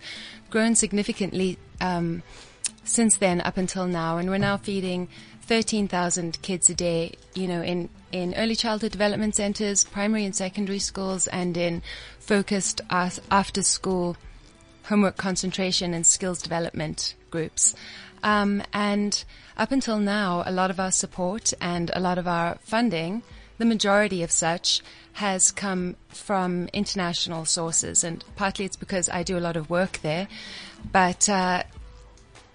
grown 0.50 0.76
significantly 0.76 1.58
um, 1.82 2.24
since 2.86 3.18
then 3.18 3.42
up 3.42 3.58
until 3.58 3.88
now, 3.88 4.18
and 4.18 4.30
we're 4.30 4.38
now 4.38 4.58
feeding 4.58 5.10
13,000 5.42 6.42
kids 6.42 6.70
a 6.70 6.76
day. 6.76 7.16
You 7.34 7.48
know, 7.48 7.62
in 7.62 7.90
in 8.14 8.34
early 8.36 8.56
childhood 8.56 8.94
development 8.94 9.36
centers, 9.36 9.84
primary 9.84 10.24
and 10.24 10.36
secondary 10.36 10.80
schools, 10.80 11.28
and 11.28 11.58
in 11.58 11.82
focused 12.20 12.80
after 12.90 13.64
school 13.64 14.16
homework 14.84 15.18
concentration 15.18 15.94
and 15.94 16.06
skills 16.06 16.42
development 16.42 17.16
groups. 17.32 17.76
Um, 18.24 18.64
and 18.74 19.24
up 19.58 19.72
until 19.72 20.00
now, 20.00 20.44
a 20.46 20.52
lot 20.52 20.72
of 20.72 20.80
our 20.80 20.92
support 20.92 21.54
and 21.62 21.92
a 21.94 22.00
lot 22.00 22.18
of 22.18 22.28
our 22.28 22.56
funding, 22.64 23.22
the 23.58 23.66
majority 23.66 24.24
of 24.24 24.32
such, 24.32 24.82
has 25.14 25.52
come 25.52 25.96
from 26.08 26.70
international 26.74 27.46
sources. 27.46 28.04
And 28.04 28.24
partly 28.36 28.66
it's 28.66 28.78
because 28.78 29.10
I 29.10 29.22
do 29.24 29.38
a 29.38 29.42
lot 29.42 29.58
of 29.58 29.70
work 29.70 30.00
there. 30.02 30.28
But, 30.92 31.30
uh, 31.30 31.64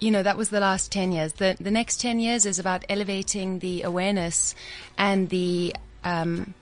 you 0.01 0.11
know, 0.11 0.23
that 0.23 0.37
was 0.37 0.51
the 0.51 0.61
last 0.61 0.91
10 0.91 1.13
years. 1.13 1.35
The, 1.35 1.57
the 1.61 1.71
next 1.71 2.01
10 2.01 2.19
years 2.19 2.47
is 2.47 2.59
about 2.59 2.85
elevating 2.89 3.61
the 3.61 3.83
awareness 3.83 4.55
and 4.97 5.29
the, 5.29 5.77
um, 6.03 6.55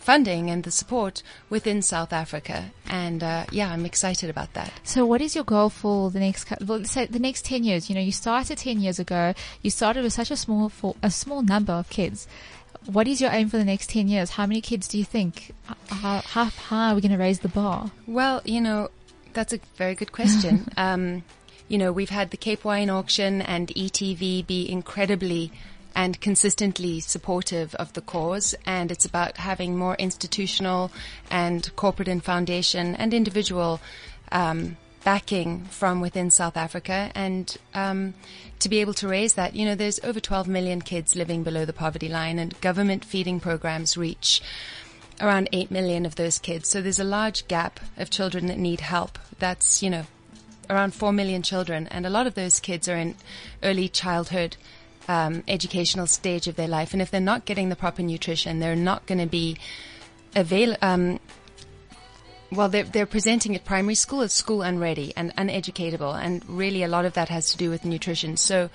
funding 0.00 0.50
and 0.50 0.64
the 0.64 0.70
support 0.70 1.22
within 1.48 1.82
South 1.82 2.12
Africa. 2.12 2.72
And, 2.88 3.22
uh, 3.22 3.44
yeah, 3.52 3.70
I'm 3.70 3.84
excited 3.84 4.30
about 4.30 4.54
that. 4.54 4.72
So 4.82 5.06
what 5.06 5.20
is 5.20 5.34
your 5.34 5.44
goal 5.44 5.68
for 5.68 6.10
the 6.10 6.18
next, 6.18 6.48
well, 6.66 6.84
say 6.84 7.06
the 7.06 7.18
next 7.18 7.44
10 7.44 7.62
years? 7.62 7.88
You 7.88 7.94
know, 7.94 8.00
you 8.00 8.10
started 8.10 8.58
10 8.58 8.80
years 8.80 8.98
ago. 8.98 9.34
You 9.62 9.70
started 9.70 10.02
with 10.02 10.12
such 10.12 10.30
a 10.30 10.36
small, 10.36 10.68
for 10.68 10.96
a 11.02 11.10
small 11.10 11.42
number 11.42 11.72
of 11.72 11.88
kids. 11.90 12.26
What 12.86 13.06
is 13.06 13.20
your 13.20 13.30
aim 13.30 13.50
for 13.50 13.58
the 13.58 13.64
next 13.64 13.90
10 13.90 14.08
years? 14.08 14.30
How 14.30 14.46
many 14.46 14.62
kids 14.62 14.88
do 14.88 14.98
you 14.98 15.04
think? 15.04 15.54
How, 15.88 16.22
how 16.22 16.44
high 16.46 16.92
are 16.92 16.94
we 16.94 17.02
going 17.02 17.12
to 17.12 17.18
raise 17.18 17.40
the 17.40 17.48
bar? 17.48 17.90
Well, 18.06 18.40
you 18.44 18.60
know, 18.60 18.88
that's 19.34 19.52
a 19.52 19.60
very 19.76 19.94
good 19.94 20.12
question. 20.12 20.66
um, 20.78 21.22
you 21.68 21.76
know, 21.76 21.92
we've 21.92 22.10
had 22.10 22.30
the 22.30 22.36
Cape 22.36 22.64
Wine 22.64 22.90
auction 22.90 23.42
and 23.42 23.68
ETV 23.68 24.46
be 24.46 24.68
incredibly 24.68 25.52
and 25.94 26.20
consistently 26.20 27.00
supportive 27.00 27.74
of 27.76 27.92
the 27.92 28.00
cause, 28.00 28.54
and 28.64 28.90
it's 28.90 29.04
about 29.04 29.38
having 29.38 29.76
more 29.76 29.94
institutional 29.96 30.90
and 31.30 31.74
corporate 31.76 32.08
and 32.08 32.22
foundation 32.22 32.94
and 32.96 33.12
individual 33.12 33.80
um, 34.32 34.76
backing 35.04 35.64
from 35.64 36.00
within 36.00 36.30
South 36.30 36.56
Africa, 36.56 37.10
and 37.14 37.56
um, 37.74 38.14
to 38.58 38.68
be 38.68 38.80
able 38.80 38.94
to 38.94 39.08
raise 39.08 39.34
that, 39.34 39.54
you 39.54 39.64
know, 39.64 39.74
there's 39.74 40.00
over 40.04 40.20
12 40.20 40.46
million 40.46 40.80
kids 40.82 41.16
living 41.16 41.42
below 41.42 41.64
the 41.64 41.72
poverty 41.72 42.08
line, 42.08 42.38
and 42.38 42.60
government 42.60 43.04
feeding 43.04 43.40
programs 43.40 43.96
reach 43.96 44.42
around 45.20 45.48
8 45.52 45.70
million 45.70 46.06
of 46.06 46.16
those 46.16 46.38
kids. 46.38 46.68
So 46.68 46.80
there's 46.80 46.98
a 46.98 47.04
large 47.04 47.46
gap 47.48 47.80
of 47.96 48.10
children 48.10 48.46
that 48.46 48.58
need 48.58 48.80
help. 48.80 49.18
That's, 49.38 49.82
you 49.82 49.90
know, 49.90 50.06
around 50.68 50.94
4 50.94 51.12
million 51.12 51.42
children. 51.42 51.86
And 51.88 52.06
a 52.06 52.10
lot 52.10 52.26
of 52.26 52.34
those 52.34 52.60
kids 52.60 52.88
are 52.88 52.96
in 52.96 53.16
early 53.62 53.88
childhood 53.88 54.56
um, 55.08 55.42
educational 55.48 56.06
stage 56.06 56.46
of 56.46 56.56
their 56.56 56.68
life. 56.68 56.92
And 56.92 57.02
if 57.02 57.10
they're 57.10 57.20
not 57.20 57.44
getting 57.44 57.68
the 57.68 57.76
proper 57.76 58.02
nutrition, 58.02 58.60
they're 58.60 58.76
not 58.76 59.06
going 59.06 59.18
to 59.18 59.26
be 59.26 59.56
available. 60.34 60.78
um, 60.82 61.20
well, 62.52 62.68
they're, 62.68 62.84
they're 62.84 63.06
presenting 63.06 63.54
at 63.54 63.64
primary 63.64 63.94
school 63.94 64.22
as 64.22 64.32
school 64.32 64.62
unready 64.62 65.12
and 65.16 65.34
uneducatable. 65.36 66.20
And 66.20 66.44
really 66.48 66.82
a 66.82 66.88
lot 66.88 67.04
of 67.04 67.12
that 67.14 67.28
has 67.28 67.52
to 67.52 67.56
do 67.56 67.70
with 67.70 67.84
nutrition. 67.84 68.36
So 68.36 68.70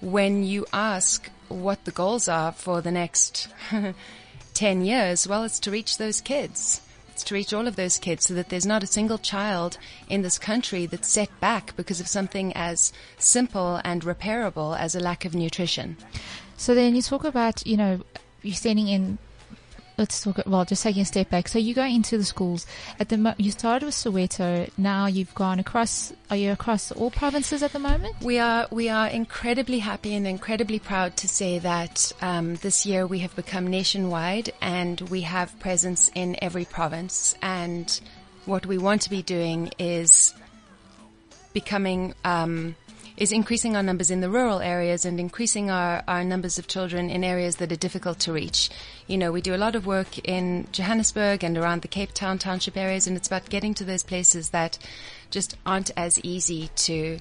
when 0.00 0.42
you 0.42 0.66
ask 0.72 1.30
what 1.48 1.84
the 1.84 1.92
goals 1.92 2.28
are 2.28 2.52
for 2.52 2.80
the 2.80 2.90
next 2.90 3.48
10 4.54 4.84
years, 4.84 5.28
well, 5.28 5.44
it's 5.44 5.60
to 5.60 5.70
reach 5.70 5.98
those 5.98 6.20
kids. 6.20 6.80
It's 7.14 7.22
to 7.24 7.34
reach 7.34 7.54
all 7.54 7.68
of 7.68 7.76
those 7.76 7.96
kids 7.96 8.26
so 8.26 8.34
that 8.34 8.48
there's 8.48 8.66
not 8.66 8.82
a 8.82 8.88
single 8.88 9.18
child 9.18 9.78
in 10.08 10.22
this 10.22 10.36
country 10.36 10.84
that's 10.84 11.06
set 11.06 11.30
back 11.38 11.76
because 11.76 12.00
of 12.00 12.08
something 12.08 12.52
as 12.54 12.92
simple 13.18 13.80
and 13.84 14.02
repairable 14.02 14.76
as 14.76 14.96
a 14.96 15.00
lack 15.00 15.24
of 15.24 15.32
nutrition. 15.32 15.96
So 16.56 16.74
then 16.74 16.96
you 16.96 17.02
talk 17.02 17.22
about, 17.22 17.64
you 17.64 17.76
know, 17.76 18.00
you're 18.42 18.56
sending 18.56 18.88
in 18.88 19.18
let's 19.96 20.22
talk. 20.22 20.40
Well, 20.46 20.64
just 20.64 20.82
taking 20.82 21.02
a 21.02 21.04
step 21.04 21.30
back. 21.30 21.48
So 21.48 21.58
you 21.58 21.74
go 21.74 21.84
into 21.84 22.18
the 22.18 22.24
schools 22.24 22.66
at 22.98 23.08
the. 23.08 23.18
Mo- 23.18 23.34
you 23.38 23.50
started 23.50 23.86
with 23.86 23.94
Soweto. 23.94 24.70
Now 24.76 25.06
you've 25.06 25.34
gone 25.34 25.58
across. 25.58 26.12
Are 26.30 26.36
you 26.36 26.52
across 26.52 26.90
all 26.92 27.10
provinces 27.10 27.62
at 27.62 27.72
the 27.72 27.78
moment? 27.78 28.16
We 28.20 28.38
are 28.38 28.66
we 28.70 28.88
are 28.88 29.08
incredibly 29.08 29.78
happy 29.78 30.14
and 30.14 30.26
incredibly 30.26 30.78
proud 30.78 31.16
to 31.18 31.28
say 31.28 31.58
that 31.60 32.12
um, 32.20 32.56
this 32.56 32.86
year 32.86 33.06
we 33.06 33.20
have 33.20 33.34
become 33.36 33.66
nationwide 33.66 34.52
and 34.60 35.00
we 35.02 35.22
have 35.22 35.58
presence 35.60 36.10
in 36.14 36.36
every 36.42 36.64
province. 36.64 37.34
And 37.42 38.00
what 38.46 38.66
we 38.66 38.78
want 38.78 39.02
to 39.02 39.10
be 39.10 39.22
doing 39.22 39.70
is 39.78 40.34
becoming 41.52 42.14
um, 42.24 42.74
is 43.16 43.30
increasing 43.30 43.76
our 43.76 43.82
numbers 43.82 44.10
in 44.10 44.20
the 44.20 44.30
rural 44.30 44.60
areas 44.60 45.04
and 45.04 45.20
increasing 45.20 45.70
our, 45.70 46.02
our 46.08 46.24
numbers 46.24 46.58
of 46.58 46.66
children 46.66 47.08
in 47.10 47.22
areas 47.22 47.56
that 47.56 47.70
are 47.70 47.76
difficult 47.76 48.18
to 48.18 48.32
reach. 48.32 48.70
You 49.06 49.18
know, 49.18 49.30
we 49.30 49.40
do 49.40 49.54
a 49.54 49.56
lot 49.56 49.76
of 49.76 49.86
work 49.86 50.18
in 50.18 50.66
Johannesburg 50.72 51.44
and 51.44 51.56
around 51.56 51.82
the 51.82 51.88
Cape 51.88 52.12
Town 52.12 52.38
township 52.38 52.76
areas, 52.76 53.06
and 53.06 53.16
it's 53.16 53.28
about 53.28 53.48
getting 53.48 53.74
to 53.74 53.84
those 53.84 54.02
places 54.02 54.50
that 54.50 54.78
just 55.30 55.56
aren't 55.64 55.90
as 55.96 56.18
easy 56.24 56.70
to 56.76 57.18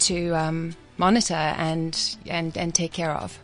to 0.00 0.32
um, 0.32 0.74
monitor 0.98 1.34
and 1.34 2.16
and 2.26 2.56
and 2.56 2.74
take 2.74 2.92
care 2.92 3.12
of. 3.12 3.38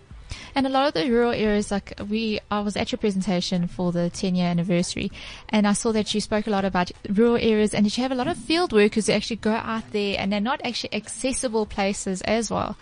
And 0.55 0.66
a 0.66 0.71
lot 0.71 0.88
of 0.88 0.95
the 0.95 1.11
rural 1.11 1.33
areas, 1.33 1.71
like 1.71 1.93
we, 2.09 2.40
I 2.51 2.61
was 2.61 2.77
at 2.77 2.93
your 2.93 2.99
presentation 2.99 3.66
for 3.66 3.93
the 3.93 4.11
10 4.11 4.35
year 4.35 4.47
anniversary 4.47 5.11
and 5.49 5.66
I 5.66 5.73
saw 5.73 5.93
that 5.93 6.14
you 6.14 6.21
spoke 6.21 6.47
a 6.47 6.51
lot 6.51 6.64
about 6.64 6.90
rural 7.09 7.37
areas 7.37 7.75
and 7.75 7.87
that 7.87 7.97
you 7.97 8.03
have 8.03 8.12
a 8.12 8.16
lot 8.16 8.29
of 8.29 8.37
field 8.37 8.73
workers 8.73 9.07
who 9.07 9.12
actually 9.12 9.37
go 9.37 9.53
out 9.53 9.90
there 9.93 10.16
and 10.19 10.33
they're 10.33 10.40
not 10.40 10.61
actually 10.64 10.95
accessible 10.95 11.66
places 11.66 12.23
as 12.23 12.51
well. 12.51 12.77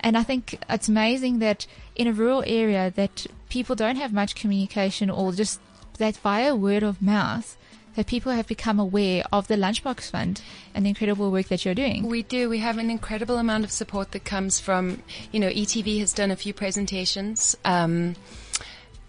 And 0.00 0.16
I 0.16 0.22
think 0.22 0.62
it's 0.68 0.88
amazing 0.88 1.40
that 1.40 1.66
in 1.96 2.06
a 2.06 2.12
rural 2.12 2.44
area 2.46 2.92
that 2.94 3.26
people 3.48 3.74
don't 3.74 3.96
have 3.96 4.12
much 4.12 4.34
communication 4.34 5.10
or 5.10 5.32
just 5.32 5.60
that 5.98 6.16
via 6.18 6.54
word 6.54 6.82
of 6.82 7.02
mouth 7.02 7.56
that 7.98 8.06
people 8.06 8.30
have 8.30 8.46
become 8.46 8.78
aware 8.78 9.24
of 9.32 9.48
the 9.48 9.56
Lunchbox 9.56 10.08
Fund 10.08 10.40
and 10.72 10.84
the 10.84 10.90
incredible 10.90 11.32
work 11.32 11.48
that 11.48 11.64
you're 11.64 11.74
doing. 11.74 12.06
We 12.06 12.22
do. 12.22 12.48
We 12.48 12.58
have 12.58 12.78
an 12.78 12.90
incredible 12.90 13.38
amount 13.38 13.64
of 13.64 13.72
support 13.72 14.12
that 14.12 14.24
comes 14.24 14.60
from, 14.60 15.02
you 15.32 15.40
know, 15.40 15.48
ETV 15.48 15.98
has 15.98 16.12
done 16.12 16.30
a 16.30 16.36
few 16.36 16.54
presentations, 16.54 17.56
um, 17.64 18.14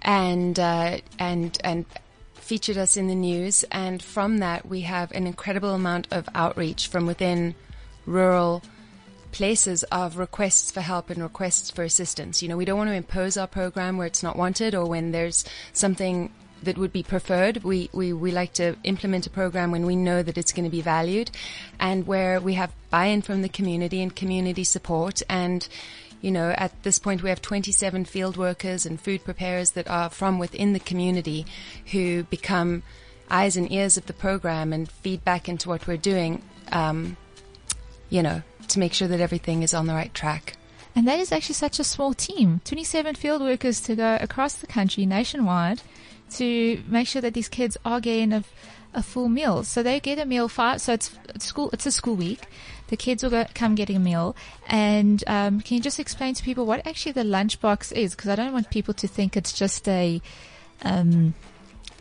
and 0.02 0.60
uh, 0.60 1.02
and 1.20 1.56
and 1.64 1.86
featured 2.34 2.78
us 2.78 2.98
in 2.98 3.06
the 3.06 3.14
news, 3.14 3.64
and 3.72 4.02
from 4.02 4.40
that 4.40 4.66
we 4.66 4.82
have 4.82 5.12
an 5.12 5.28
incredible 5.28 5.76
amount 5.76 6.08
of 6.10 6.28
outreach 6.34 6.88
from 6.88 7.06
within 7.06 7.54
rural 8.08 8.64
places 9.32 9.84
of 9.84 10.18
requests 10.18 10.72
for 10.72 10.82
help 10.82 11.12
and 11.12 11.22
requests 11.22 11.70
for 11.70 11.84
assistance. 11.84 12.42
You 12.42 12.50
know, 12.50 12.58
we 12.58 12.66
don't 12.66 12.80
want 12.80 12.90
to 12.90 12.96
impose 12.96 13.38
our 13.38 13.46
program 13.46 13.98
where 13.98 14.08
it's 14.08 14.24
not 14.24 14.36
wanted 14.36 14.74
or 14.74 14.88
when 14.88 15.12
there's 15.12 15.46
something 15.74 16.34
that 16.64 16.78
would 16.78 16.92
be 16.92 17.04
preferred. 17.04 17.64
We, 17.64 17.90
we, 17.94 18.14
we 18.14 18.32
like 18.32 18.54
to 18.54 18.76
implement 18.84 19.28
a 19.28 19.30
program 19.30 19.72
when 19.72 19.86
we 19.86 19.96
know 19.96 20.24
that 20.24 20.38
it's 20.38 20.52
going 20.52 20.66
to 20.66 20.72
be 20.72 20.82
valued 20.82 21.32
and 21.80 22.06
where 22.06 22.40
we 22.40 22.56
have 22.56 22.74
buy-in 22.90 23.22
from 23.22 23.42
the 23.42 23.50
community 23.50 24.02
and 24.02 24.16
community 24.16 24.64
support. 24.64 25.22
And, 25.30 25.68
you 26.22 26.32
know, 26.32 26.54
at 26.58 26.84
this 26.84 27.00
point 27.00 27.24
we 27.24 27.30
have 27.30 27.42
27 27.42 28.06
field 28.06 28.38
workers 28.38 28.86
and 28.86 29.00
food 29.00 29.24
preparers 29.24 29.72
that 29.72 29.90
are 29.90 30.10
from 30.10 30.40
within 30.40 30.74
the 30.74 30.80
community 30.80 31.46
who 31.92 32.24
become 32.24 32.84
eyes 33.30 33.56
and 33.56 33.72
ears 33.72 33.98
of 33.98 34.06
the 34.08 34.14
program 34.14 34.74
and 34.74 34.90
feedback 34.90 35.48
into 35.48 35.70
what 35.70 35.88
we're 35.88 35.98
doing, 35.98 36.42
um, 36.72 37.16
you 38.10 38.24
know, 38.24 38.42
to 38.68 38.80
make 38.80 38.94
sure 38.94 39.08
that 39.08 39.20
everything 39.20 39.64
is 39.64 39.74
on 39.74 39.88
the 39.88 39.94
right 39.94 40.14
track. 40.14 40.56
And 40.96 41.08
that 41.08 41.20
is 41.20 41.32
actually 41.32 41.56
such 41.56 41.80
a 41.80 41.84
small 41.84 42.14
team. 42.14 42.62
27 42.66 43.16
field 43.16 43.42
workers 43.42 43.80
to 43.82 43.96
go 43.96 44.18
across 44.20 44.56
the 44.56 44.68
country 44.68 45.06
nationwide 45.06 45.82
to 46.32 46.82
make 46.88 47.08
sure 47.08 47.22
that 47.22 47.34
these 47.34 47.50
kids 47.50 47.78
are 47.86 48.00
getting 48.00 48.34
a, 48.34 48.44
a 48.94 49.04
full 49.04 49.30
meal. 49.30 49.64
So 49.64 49.84
they 49.84 50.00
get 50.00 50.20
a 50.20 50.26
meal 50.26 50.48
five. 50.48 50.82
So 50.82 50.94
it's, 50.94 51.12
school. 51.40 51.70
It's 51.74 51.86
a 51.86 51.92
school 51.92 52.16
week. 52.16 52.42
The 52.88 52.98
kids 52.98 53.22
will 53.22 53.30
go, 53.30 53.46
come 53.54 53.76
getting 53.76 53.98
a 53.98 54.00
meal. 54.00 54.36
And 54.68 55.24
um, 55.28 55.62
can 55.62 55.78
you 55.78 55.82
just 55.82 56.00
explain 56.00 56.34
to 56.34 56.44
people 56.44 56.66
what 56.66 56.86
actually 56.88 57.12
the 57.12 57.24
lunchbox 57.24 57.92
is? 57.92 58.16
Because 58.16 58.30
I 58.30 58.36
don't 58.36 58.54
want 58.54 58.70
people 58.70 58.94
to 58.96 59.08
think 59.08 59.38
it's 59.38 59.54
just 59.54 59.88
a 59.88 60.22
um, 60.82 61.34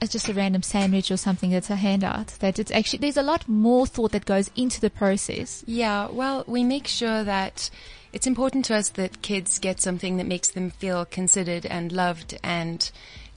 it's 0.00 0.12
just 0.12 0.28
a 0.28 0.32
random 0.32 0.62
sandwich 0.62 1.10
or 1.10 1.16
something 1.16 1.50
that's 1.50 1.70
a 1.70 1.76
handout. 1.76 2.28
That 2.40 2.58
it's 2.58 2.70
actually 2.70 3.00
there's 3.00 3.16
a 3.16 3.22
lot 3.22 3.48
more 3.48 3.86
thought 3.86 4.12
that 4.12 4.24
goes 4.24 4.50
into 4.56 4.80
the 4.80 4.90
process. 4.90 5.64
Yeah, 5.66 6.08
well, 6.08 6.44
we 6.46 6.64
make 6.64 6.86
sure 6.86 7.24
that 7.24 7.70
it's 8.12 8.26
important 8.26 8.64
to 8.66 8.74
us 8.74 8.90
that 8.90 9.22
kids 9.22 9.58
get 9.58 9.80
something 9.80 10.16
that 10.16 10.26
makes 10.26 10.50
them 10.50 10.70
feel 10.70 11.04
considered 11.04 11.66
and 11.66 11.92
loved 11.92 12.38
and 12.42 12.90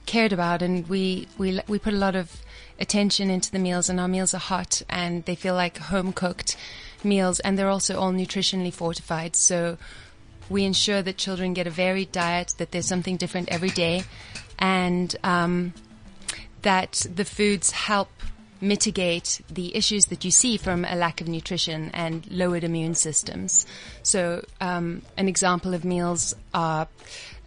cared 0.06 0.32
about, 0.32 0.62
and 0.62 0.88
we 0.88 1.28
we 1.38 1.60
we 1.68 1.78
put 1.78 1.92
a 1.92 1.96
lot 1.96 2.16
of 2.16 2.42
attention 2.78 3.30
into 3.30 3.50
the 3.50 3.58
meals, 3.58 3.88
and 3.88 4.00
our 4.00 4.08
meals 4.08 4.34
are 4.34 4.38
hot 4.38 4.82
and 4.88 5.24
they 5.24 5.34
feel 5.34 5.54
like 5.54 5.78
home 5.78 6.12
cooked 6.12 6.56
meals, 7.04 7.40
and 7.40 7.58
they're 7.58 7.68
also 7.68 7.98
all 7.98 8.12
nutritionally 8.12 8.72
fortified. 8.72 9.36
So 9.36 9.78
we 10.48 10.64
ensure 10.64 11.02
that 11.02 11.16
children 11.16 11.54
get 11.54 11.66
a 11.66 11.70
varied 11.70 12.12
diet, 12.12 12.54
that 12.58 12.72
there's 12.72 12.86
something 12.86 13.16
different 13.16 13.48
every 13.50 13.70
day, 13.70 14.04
and 14.58 15.14
um, 15.22 15.72
that 16.62 17.06
the 17.14 17.24
foods 17.24 17.70
help 17.70 18.08
mitigate 18.60 19.40
the 19.50 19.74
issues 19.74 20.04
that 20.06 20.24
you 20.24 20.30
see 20.30 20.56
from 20.56 20.84
a 20.84 20.94
lack 20.94 21.20
of 21.20 21.26
nutrition 21.26 21.90
and 21.92 22.30
lowered 22.30 22.62
immune 22.62 22.94
systems. 22.94 23.66
So, 24.04 24.44
um, 24.60 25.02
an 25.16 25.26
example 25.26 25.74
of 25.74 25.84
meals 25.84 26.34
are 26.54 26.86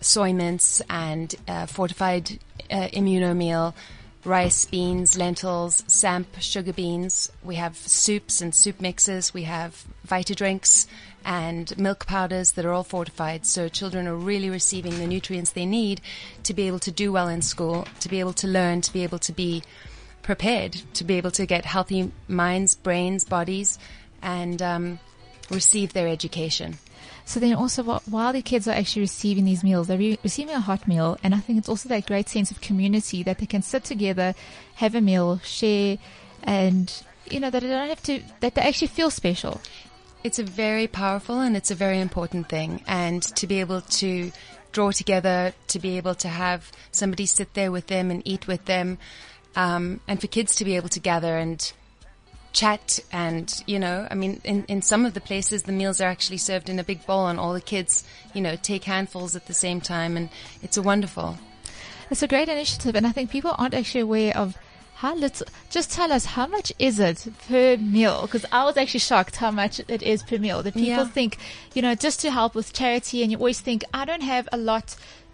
soy 0.02 0.34
mince 0.34 0.82
and 0.90 1.34
uh, 1.48 1.66
fortified 1.66 2.40
uh, 2.70 2.88
immuno 2.94 3.36
meal, 3.36 3.76
rice, 4.24 4.66
beans, 4.66 5.18
lentils, 5.18 5.84
samp, 5.88 6.28
sugar 6.40 6.74
beans. 6.74 7.32
We 7.44 7.56
have 7.56 7.78
soups 7.78 8.42
and 8.42 8.54
soup 8.54 8.82
mixes. 8.82 9.34
We 9.34 9.44
have 9.44 9.86
Vita 10.04 10.36
drinks 10.36 10.88
and 11.24 11.76
milk 11.78 12.06
powders 12.06 12.52
that 12.52 12.66
are 12.66 12.72
all 12.72 12.84
fortified. 12.84 13.46
So 13.46 13.68
children 13.68 14.08
are 14.08 14.16
really 14.16 14.50
receiving 14.50 14.98
the 14.98 15.08
nutrients 15.08 15.52
they 15.52 15.66
need 15.66 16.02
to 16.44 16.54
be 16.54 16.68
able 16.68 16.80
to 16.80 16.92
do 16.92 17.12
well 17.12 17.28
in 17.28 17.42
school, 17.42 17.88
to 18.00 18.10
be 18.10 18.20
able 18.20 18.34
to 18.34 18.48
learn, 18.48 18.82
to 18.82 18.94
be 18.94 19.04
able 19.04 19.20
to 19.20 19.34
be 19.34 19.64
prepared, 20.22 20.74
to 20.94 21.04
be 21.04 21.16
able 21.16 21.32
to 21.32 21.46
get 21.46 21.66
healthy 21.66 22.12
minds, 22.28 22.76
brains, 22.76 23.26
bodies, 23.26 23.78
and 24.22 24.62
um, 24.62 25.00
receive 25.50 25.94
their 25.94 26.08
education. 26.08 26.78
So 27.26 27.40
then 27.40 27.56
also 27.56 27.84
while 27.84 28.34
the 28.34 28.44
kids 28.44 28.68
are 28.68 28.76
actually 28.76 29.02
receiving 29.02 29.46
these 29.46 29.64
meals, 29.64 29.88
they're 29.88 29.98
re- 29.98 30.20
receiving 30.24 30.54
a 30.54 30.60
hot 30.60 30.88
meal. 30.88 31.18
And 31.24 31.34
I 31.34 31.40
think 31.40 31.58
it's 31.58 31.68
also 31.68 31.90
that 31.90 32.06
great 32.06 32.30
sense 32.30 32.52
of 32.52 32.62
community 32.62 33.24
that 33.24 33.40
they 33.40 33.48
can 33.48 33.64
sit 33.64 33.84
together, 33.84 34.36
have 34.76 34.94
a 34.94 35.02
meal, 35.02 35.40
share, 35.40 35.98
and, 36.44 36.94
you 37.30 37.40
know, 37.40 37.50
that 37.50 37.62
they 37.62 37.68
don't 37.68 37.90
have 37.90 38.04
to, 38.04 38.22
that 38.42 38.54
they 38.54 38.62
actually 38.62 38.90
feel 38.90 39.10
special. 39.10 39.60
It's 40.24 40.38
a 40.40 40.44
very 40.44 40.88
powerful 40.88 41.40
and 41.40 41.58
it's 41.58 41.72
a 41.72 41.76
very 41.76 42.00
important 42.00 42.48
thing. 42.48 42.84
And 42.88 43.24
to 43.24 43.48
be 43.48 43.60
able 43.60 43.82
to 43.82 44.32
draw 44.72 44.92
together, 44.92 45.54
to 45.70 45.80
be 45.80 45.98
able 45.98 46.16
to 46.16 46.28
have 46.28 46.72
somebody 46.92 47.26
sit 47.26 47.56
there 47.56 47.72
with 47.72 47.88
them 47.88 48.12
and 48.12 48.22
eat 48.26 48.46
with 48.46 48.66
them, 48.66 49.00
um, 49.56 50.00
and 50.08 50.22
for 50.22 50.28
kids 50.28 50.56
to 50.58 50.66
be 50.66 50.76
able 50.76 50.90
to 50.90 51.00
gather 51.00 51.38
and 51.38 51.72
chat 52.62 53.00
and 53.12 53.48
you 53.68 53.78
know 53.86 54.08
i 54.10 54.15
mean 54.22 54.34
in, 54.52 54.63
in 54.74 54.82
some 54.82 55.06
of 55.06 55.13
the 55.13 55.22
places 55.30 55.63
the 55.63 55.72
meals 55.82 56.00
are 56.02 56.08
actually 56.15 56.38
served 56.50 56.70
in 56.70 56.80
a 56.80 56.84
big 56.91 57.06
bowl 57.06 57.28
and 57.28 57.38
all 57.39 57.54
the 57.54 57.68
kids 57.74 58.04
you 58.34 58.41
know 58.46 58.56
take 58.70 58.86
handfuls 58.86 59.36
at 59.36 59.46
the 59.48 59.54
same 59.65 59.80
time 59.82 60.15
and 60.18 60.30
it's 60.63 60.78
a 60.78 60.82
wonderful 60.91 61.30
It's 62.12 62.24
a 62.24 62.28
great 62.28 62.50
initiative, 62.50 62.96
and 62.98 63.06
I 63.10 63.12
think 63.15 63.32
people 63.32 63.54
aren't 63.58 63.74
actually 63.74 64.02
aware 64.10 64.34
of 64.38 64.56
how 65.02 65.13
little. 65.15 65.48
Just 65.76 65.89
tell 65.98 66.12
us 66.18 66.24
how 66.38 66.46
much 66.56 66.68
is 66.88 67.00
it 67.10 67.20
per 67.50 67.78
meal? 67.78 68.18
Because 68.26 68.46
I 68.52 68.62
was 68.68 68.78
actually 68.78 69.00
shocked 69.10 69.36
how 69.44 69.50
much 69.62 69.82
it 69.96 70.04
is 70.13 70.22
per 70.30 70.38
meal. 70.38 70.60
That 70.63 70.76
people 70.76 71.06
Yeah. 71.06 71.15
think, 71.18 71.32
you 71.76 71.82
know, 71.86 71.96
just 72.08 72.18
to 72.24 72.30
help 72.39 72.54
with 72.60 72.68
charity, 72.82 73.18
and 73.24 73.32
you 73.32 73.38
always 73.39 73.60
think, 73.68 73.80
I 74.02 74.06
don't 74.10 74.22
have 74.36 74.46
a 74.58 74.60
lot 74.72 74.88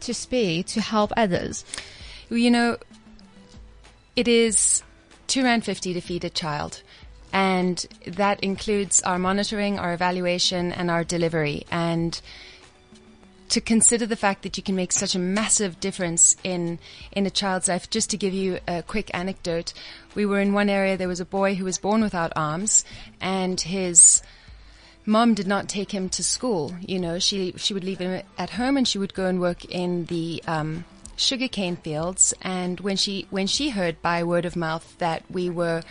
to 0.06 0.14
spare 0.14 0.64
to 0.74 0.80
help 0.96 1.12
others. 1.26 1.56
you 2.46 2.50
know 2.58 2.70
it 4.16 4.28
is 4.28 4.56
two 5.28 5.44
rand 5.44 5.64
fifty 5.66 5.94
to 5.94 6.02
feed 6.02 6.24
a 6.24 6.30
child 6.44 6.74
and 7.34 7.86
that 8.06 8.40
includes 8.42 9.02
our 9.04 9.20
monitoring 9.20 9.80
our 9.80 9.94
evaluation 9.94 10.72
and 10.72 10.92
our 10.92 11.04
delivery 11.04 11.66
and 11.72 12.22
to 13.52 13.60
consider 13.60 14.06
the 14.06 14.16
fact 14.16 14.44
that 14.44 14.56
you 14.56 14.64
can 14.64 14.78
make 14.78 14.94
such 14.94 15.14
a 15.14 15.20
massive 15.20 15.78
difference 15.82 16.38
in 16.42 16.80
in 17.12 17.26
a 17.26 17.30
child's 17.30 17.68
life. 17.68 17.90
Just 17.90 18.10
to 18.12 18.18
give 18.18 18.34
you 18.34 18.60
a 18.66 18.82
quick 18.82 19.12
anecdote, 19.14 19.74
we 20.16 20.26
were 20.26 20.40
in 20.40 20.54
one 20.54 20.70
area. 20.70 20.96
There 20.96 21.10
was 21.10 21.20
a 21.20 21.26
boy 21.26 21.56
who 21.56 21.66
was 21.66 21.78
born 21.78 22.02
without 22.02 22.32
arms, 22.34 22.86
and 23.20 23.60
his 23.60 24.24
mom 25.06 25.34
did 25.34 25.48
not 25.48 25.68
take 25.68 25.92
him 25.92 26.08
to 26.10 26.24
school. 26.24 26.74
You 26.80 26.98
know, 26.98 27.20
she 27.20 27.54
she 27.58 27.74
would 27.74 27.84
leave 27.84 28.00
him 28.00 28.24
at 28.38 28.52
home, 28.52 28.78
and 28.78 28.88
she 28.88 28.98
would 28.98 29.14
go 29.14 29.26
and 29.26 29.42
work 29.42 29.66
in 29.66 30.06
the 30.06 30.42
um, 30.48 30.86
sugarcane 31.18 31.76
fields. 31.76 32.34
And 32.42 32.80
when 32.80 32.96
she 32.96 33.28
when 33.30 33.48
she 33.48 33.72
heard 33.72 34.02
by 34.02 34.24
word 34.24 34.46
of 34.46 34.56
mouth 34.56 34.96
that 35.00 35.24
we 35.30 35.50
were 35.50 35.84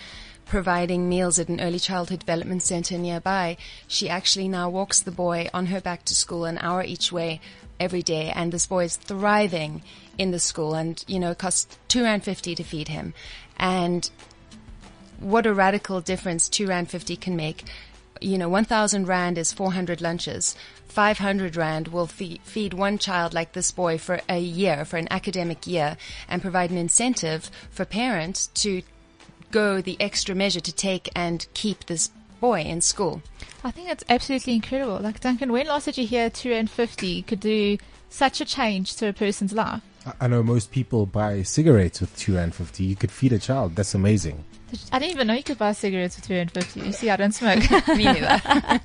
providing 0.51 1.09
meals 1.09 1.39
at 1.39 1.49
an 1.49 1.61
early 1.61 1.79
childhood 1.79 2.19
development 2.19 2.61
center 2.61 2.99
nearby, 2.99 3.57
she 3.87 4.09
actually 4.09 4.49
now 4.49 4.69
walks 4.69 5.01
the 5.01 5.13
boy 5.13 5.49
on 5.55 5.67
her 5.67 5.81
back 5.81 6.05
to 6.05 6.15
school 6.15 6.45
an 6.45 6.59
hour 6.59 6.83
each 6.83 7.13
way 7.13 7.41
every 7.79 8.03
day. 8.03 8.33
And 8.35 8.51
this 8.51 8.67
boy 8.67 8.85
is 8.85 8.97
thriving 8.97 9.83
in 10.19 10.33
the 10.33 10.41
school 10.41 10.75
and, 10.75 11.03
you 11.07 11.21
know, 11.21 11.31
it 11.31 11.39
costs 11.39 11.79
two 11.87 12.03
rand 12.03 12.25
fifty 12.25 12.57
to 12.57 12.65
feed 12.65 12.89
him. 12.89 13.15
And 13.59 14.11
what 15.21 15.47
a 15.47 15.55
radical 15.55 16.01
difference 16.01 16.49
two 16.49 16.67
rand 16.67 16.91
fifty 16.91 17.17
can 17.17 17.37
make. 17.37 17.63
You 18.21 18.37
know, 18.37 18.49
one 18.49 18.65
thousand 18.65 19.07
rand 19.07 19.39
is 19.39 19.53
four 19.53 19.73
hundred 19.73 20.01
lunches. 20.01 20.57
Five 20.89 21.19
hundred 21.19 21.55
rand 21.55 21.89
will 21.89 22.09
feed, 22.09 22.43
feed 22.43 22.75
one 22.75 22.99
child 22.99 23.33
like 23.33 23.53
this 23.53 23.71
boy 23.71 23.99
for 23.99 24.21
a 24.29 24.41
year, 24.41 24.85
for 24.85 24.97
an 24.97 25.07
academic 25.13 25.65
year, 25.67 25.97
and 26.29 26.43
provide 26.43 26.73
an 26.73 26.77
incentive 26.77 27.51
for 27.71 27.85
parents 27.85 28.49
to 28.49 28.83
go 29.51 29.81
the 29.81 29.97
extra 30.01 30.35
measure 30.35 30.61
to 30.61 30.73
take 30.73 31.09
and 31.15 31.47
keep 31.55 31.87
this 31.87 32.11
boy 32.41 32.61
in 32.63 32.81
school. 32.81 33.23
I 33.63 33.71
think 33.71 33.89
that's 33.89 34.05
absolutely 34.09 34.55
incredible. 34.55 34.99
Like 35.01 35.21
Duncan, 35.21 35.53
when 35.53 35.67
last 35.67 35.85
did 35.85 35.99
you 35.99 36.07
hear 36.07 36.31
two 36.31 36.53
and 36.53 36.71
fifty 36.71 37.23
could 37.23 37.41
do 37.41 37.77
such 38.09 38.41
a 38.41 38.45
change 38.45 38.97
to 38.97 39.09
a 39.09 39.13
person's 39.13 39.53
life? 39.53 39.83
I- 40.07 40.13
I 40.23 40.29
know 40.29 40.43
most 40.43 40.71
people 40.73 41.05
buy 41.07 41.43
cigarettes 41.43 42.01
with 42.01 42.17
two 42.17 42.37
rand 42.37 42.55
fifty. 42.55 42.85
You 42.85 42.97
could 42.97 43.11
feed 43.11 43.33
a 43.33 43.39
child. 43.39 43.77
That's 43.77 43.95
amazing. 43.95 44.45
I 44.93 44.99
didn't 44.99 45.13
even 45.13 45.27
know 45.27 45.35
you 45.35 45.43
could 45.43 45.59
buy 45.59 45.73
cigarettes 45.73 46.17
for 46.17 46.25
two 46.25 46.35
and 46.35 46.51
fifty. 46.51 46.81
You 46.81 46.93
see, 46.93 47.11
I 47.11 47.17
don't 47.17 47.33
smoke. 47.33 47.69
Me 47.89 48.05
neither. 48.05 48.41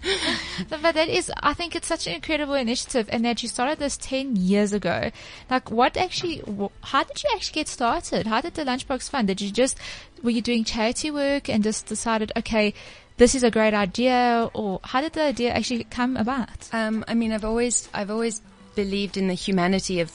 But 0.69 0.93
that 0.93 1.09
is, 1.09 1.31
I 1.43 1.53
think 1.53 1.75
it's 1.75 1.87
such 1.87 2.07
an 2.07 2.13
incredible 2.13 2.53
initiative, 2.53 3.09
and 3.11 3.25
that 3.25 3.43
you 3.43 3.49
started 3.49 3.79
this 3.79 3.97
ten 3.97 4.35
years 4.35 4.73
ago. 4.73 5.11
Like, 5.49 5.69
what 5.71 5.97
actually? 5.97 6.41
How 6.81 7.03
did 7.03 7.23
you 7.23 7.29
actually 7.33 7.55
get 7.55 7.67
started? 7.67 8.27
How 8.27 8.41
did 8.41 8.55
the 8.55 8.63
Lunchbox 8.63 9.09
Fund? 9.09 9.27
Did 9.27 9.41
you 9.41 9.51
just 9.51 9.77
were 10.23 10.31
you 10.31 10.41
doing 10.41 10.63
charity 10.63 11.11
work 11.11 11.49
and 11.49 11.63
just 11.63 11.85
decided, 11.85 12.31
okay, 12.35 12.73
this 13.17 13.35
is 13.35 13.43
a 13.43 13.51
great 13.51 13.73
idea, 13.73 14.49
or 14.53 14.79
how 14.83 15.01
did 15.01 15.13
the 15.13 15.23
idea 15.23 15.51
actually 15.51 15.83
come 15.85 16.17
about? 16.17 16.69
Um, 16.73 17.05
I 17.07 17.13
mean, 17.13 17.31
I've 17.31 17.45
always, 17.45 17.87
I've 17.93 18.11
always 18.11 18.41
believed 18.75 19.15
in 19.15 19.27
the 19.27 19.33
humanity 19.33 20.01
of 20.01 20.11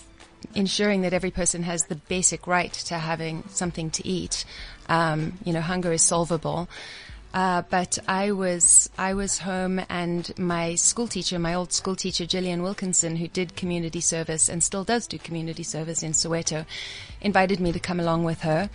ensuring 0.55 1.03
that 1.03 1.13
every 1.13 1.31
person 1.31 1.63
has 1.63 1.83
the 1.85 1.95
basic 1.95 2.47
right 2.47 2.73
to 2.73 2.99
having 2.99 3.45
something 3.49 3.91
to 3.91 4.07
eat. 4.07 4.45
Um, 4.91 5.39
you 5.45 5.55
know, 5.55 5.63
hunger 5.63 5.93
is 5.93 6.03
solvable. 6.03 6.69
Uh, 7.33 7.63
but 7.71 7.97
I 8.09 8.33
was 8.33 8.91
I 8.99 9.15
was 9.15 9.39
home, 9.39 9.81
and 9.89 10.37
my 10.37 10.75
school 10.75 11.07
teacher, 11.07 11.39
my 11.39 11.55
old 11.55 11.73
school 11.73 11.95
teacher 11.95 12.27
Gillian 12.27 12.61
Wilkinson, 12.61 13.17
who 13.17 13.29
did 13.29 13.55
community 13.55 14.01
service 14.01 14.49
and 14.49 14.65
still 14.65 14.83
does 14.83 15.07
do 15.07 15.17
community 15.17 15.63
service 15.63 16.03
in 16.03 16.11
Soweto, 16.13 16.67
invited 17.21 17.61
me 17.61 17.71
to 17.71 17.79
come 17.79 18.01
along 18.01 18.25
with 18.25 18.41
her, 18.41 18.69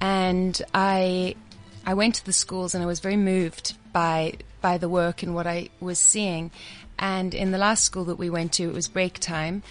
and 0.00 0.62
I 0.72 1.36
I 1.84 1.92
went 1.92 2.14
to 2.16 2.24
the 2.24 2.32
schools 2.32 2.74
and 2.74 2.82
I 2.82 2.86
was 2.86 3.00
very 3.00 3.18
moved 3.18 3.76
by 3.92 4.34
by 4.62 4.78
the 4.78 4.88
work 4.88 5.22
and 5.22 5.34
what 5.34 5.46
I 5.46 5.68
was 5.78 5.98
seeing. 5.98 6.50
And 6.98 7.34
in 7.34 7.50
the 7.50 7.58
last 7.58 7.84
school 7.84 8.04
that 8.06 8.18
we 8.18 8.30
went 8.30 8.52
to, 8.54 8.64
it 8.64 8.74
was 8.74 8.88
break 8.88 9.18
time, 9.18 9.62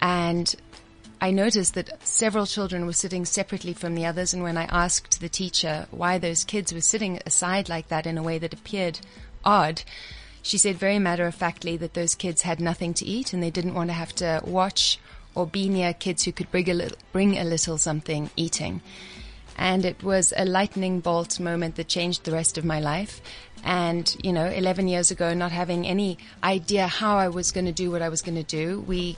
and 0.00 0.54
I 1.24 1.30
noticed 1.30 1.72
that 1.72 2.06
several 2.06 2.44
children 2.44 2.84
were 2.84 2.92
sitting 2.92 3.24
separately 3.24 3.72
from 3.72 3.94
the 3.94 4.04
others. 4.04 4.34
And 4.34 4.42
when 4.42 4.58
I 4.58 4.64
asked 4.64 5.22
the 5.22 5.28
teacher 5.30 5.86
why 5.90 6.18
those 6.18 6.44
kids 6.44 6.70
were 6.70 6.82
sitting 6.82 7.18
aside 7.24 7.66
like 7.66 7.88
that 7.88 8.06
in 8.06 8.18
a 8.18 8.22
way 8.22 8.36
that 8.36 8.52
appeared 8.52 9.00
odd, 9.42 9.84
she 10.42 10.58
said 10.58 10.76
very 10.76 10.98
matter 10.98 11.26
of 11.26 11.34
factly 11.34 11.78
that 11.78 11.94
those 11.94 12.14
kids 12.14 12.42
had 12.42 12.60
nothing 12.60 12.92
to 12.92 13.06
eat 13.06 13.32
and 13.32 13.42
they 13.42 13.48
didn't 13.48 13.72
want 13.72 13.88
to 13.88 13.94
have 13.94 14.14
to 14.16 14.42
watch 14.44 14.98
or 15.34 15.46
be 15.46 15.66
near 15.66 15.94
kids 15.94 16.24
who 16.24 16.32
could 16.32 16.50
bring 16.50 16.68
a 16.68 16.74
little, 16.74 16.98
bring 17.10 17.38
a 17.38 17.44
little 17.44 17.78
something 17.78 18.28
eating. 18.36 18.82
And 19.56 19.86
it 19.86 20.02
was 20.02 20.34
a 20.36 20.44
lightning 20.44 21.00
bolt 21.00 21.40
moment 21.40 21.76
that 21.76 21.88
changed 21.88 22.24
the 22.24 22.32
rest 22.32 22.58
of 22.58 22.66
my 22.66 22.80
life. 22.80 23.22
And, 23.64 24.14
you 24.22 24.34
know, 24.34 24.44
11 24.44 24.88
years 24.88 25.10
ago, 25.10 25.32
not 25.32 25.52
having 25.52 25.86
any 25.86 26.18
idea 26.42 26.86
how 26.86 27.16
I 27.16 27.28
was 27.28 27.50
going 27.50 27.64
to 27.64 27.72
do 27.72 27.90
what 27.90 28.02
I 28.02 28.10
was 28.10 28.20
going 28.20 28.36
to 28.36 28.42
do, 28.42 28.80
we, 28.80 29.16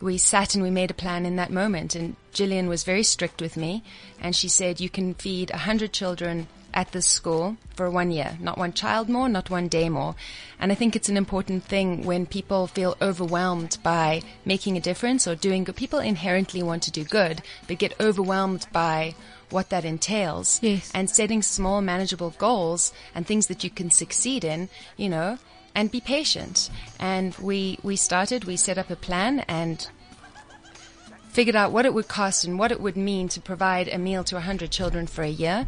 we 0.00 0.18
sat 0.18 0.54
and 0.54 0.62
we 0.62 0.70
made 0.70 0.90
a 0.90 0.94
plan 0.94 1.24
in 1.26 1.36
that 1.36 1.50
moment. 1.50 1.94
And 1.94 2.16
Gillian 2.32 2.68
was 2.68 2.84
very 2.84 3.02
strict 3.02 3.40
with 3.40 3.56
me. 3.56 3.82
And 4.20 4.34
she 4.34 4.48
said, 4.48 4.80
you 4.80 4.90
can 4.90 5.14
feed 5.14 5.50
100 5.50 5.92
children 5.92 6.48
at 6.74 6.92
this 6.92 7.06
school 7.06 7.56
for 7.74 7.90
one 7.90 8.10
year. 8.10 8.36
Not 8.38 8.58
one 8.58 8.74
child 8.74 9.08
more, 9.08 9.28
not 9.28 9.48
one 9.48 9.66
day 9.66 9.88
more. 9.88 10.14
And 10.60 10.70
I 10.70 10.74
think 10.74 10.94
it's 10.94 11.08
an 11.08 11.16
important 11.16 11.64
thing 11.64 12.04
when 12.04 12.26
people 12.26 12.66
feel 12.66 12.96
overwhelmed 13.00 13.78
by 13.82 14.20
making 14.44 14.76
a 14.76 14.80
difference 14.80 15.26
or 15.26 15.34
doing 15.34 15.64
good. 15.64 15.76
People 15.76 16.00
inherently 16.00 16.62
want 16.62 16.82
to 16.82 16.90
do 16.90 17.02
good, 17.02 17.40
but 17.66 17.78
get 17.78 17.98
overwhelmed 17.98 18.66
by 18.72 19.14
what 19.48 19.70
that 19.70 19.86
entails. 19.86 20.60
Yes. 20.62 20.90
And 20.94 21.08
setting 21.08 21.40
small, 21.40 21.80
manageable 21.80 22.34
goals 22.36 22.92
and 23.14 23.26
things 23.26 23.46
that 23.46 23.64
you 23.64 23.70
can 23.70 23.90
succeed 23.90 24.44
in, 24.44 24.68
you 24.98 25.08
know, 25.08 25.38
and 25.76 25.90
be 25.90 26.00
patient. 26.00 26.70
And 26.98 27.36
we, 27.36 27.78
we 27.82 27.94
started, 27.94 28.44
we 28.44 28.56
set 28.56 28.78
up 28.78 28.90
a 28.90 28.96
plan 28.96 29.40
and 29.40 29.86
figured 31.28 31.54
out 31.54 31.70
what 31.70 31.84
it 31.84 31.92
would 31.92 32.08
cost 32.08 32.44
and 32.46 32.58
what 32.58 32.72
it 32.72 32.80
would 32.80 32.96
mean 32.96 33.28
to 33.28 33.40
provide 33.40 33.86
a 33.88 33.98
meal 33.98 34.24
to 34.24 34.36
100 34.36 34.70
children 34.70 35.06
for 35.06 35.22
a 35.22 35.28
year. 35.28 35.66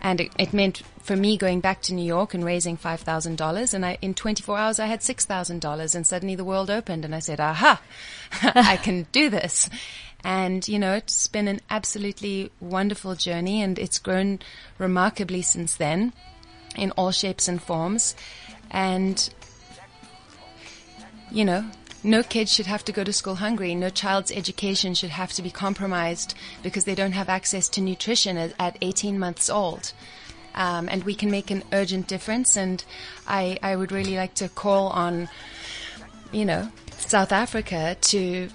And 0.00 0.20
it, 0.20 0.32
it 0.38 0.52
meant 0.52 0.82
for 1.02 1.16
me 1.16 1.36
going 1.36 1.58
back 1.58 1.82
to 1.82 1.94
New 1.94 2.04
York 2.04 2.34
and 2.34 2.44
raising 2.44 2.78
$5,000. 2.78 3.74
And 3.74 3.84
I, 3.84 3.98
in 4.00 4.14
24 4.14 4.56
hours, 4.56 4.78
I 4.78 4.86
had 4.86 5.00
$6,000 5.00 5.94
and 5.94 6.06
suddenly 6.06 6.36
the 6.36 6.44
world 6.44 6.70
opened 6.70 7.04
and 7.04 7.12
I 7.12 7.18
said, 7.18 7.40
aha, 7.40 7.82
I 8.42 8.76
can 8.76 9.08
do 9.10 9.28
this. 9.28 9.68
And, 10.22 10.66
you 10.68 10.78
know, 10.78 10.94
it's 10.94 11.26
been 11.26 11.48
an 11.48 11.60
absolutely 11.68 12.52
wonderful 12.60 13.16
journey 13.16 13.60
and 13.60 13.76
it's 13.76 13.98
grown 13.98 14.38
remarkably 14.78 15.42
since 15.42 15.74
then 15.74 16.12
in 16.76 16.92
all 16.92 17.10
shapes 17.10 17.48
and 17.48 17.60
forms. 17.60 18.14
And 18.70 19.28
you 21.30 21.44
know, 21.44 21.64
no 22.02 22.22
kid 22.22 22.48
should 22.48 22.66
have 22.66 22.84
to 22.84 22.92
go 22.92 23.04
to 23.04 23.12
school 23.12 23.36
hungry. 23.36 23.74
No 23.74 23.90
child's 23.90 24.30
education 24.30 24.94
should 24.94 25.10
have 25.10 25.32
to 25.32 25.42
be 25.42 25.50
compromised 25.50 26.34
because 26.62 26.84
they 26.84 26.94
don't 26.94 27.12
have 27.12 27.28
access 27.28 27.68
to 27.70 27.80
nutrition 27.80 28.36
at, 28.36 28.54
at 28.58 28.78
18 28.80 29.18
months 29.18 29.50
old. 29.50 29.92
Um, 30.54 30.88
and 30.88 31.04
we 31.04 31.14
can 31.14 31.30
make 31.30 31.50
an 31.50 31.64
urgent 31.72 32.06
difference. 32.06 32.56
And 32.56 32.84
I, 33.26 33.58
I 33.62 33.76
would 33.76 33.92
really 33.92 34.16
like 34.16 34.34
to 34.34 34.48
call 34.48 34.88
on, 34.88 35.28
you 36.32 36.44
know, 36.44 36.70
South 36.92 37.32
Africa 37.32 37.96
to 38.00 38.48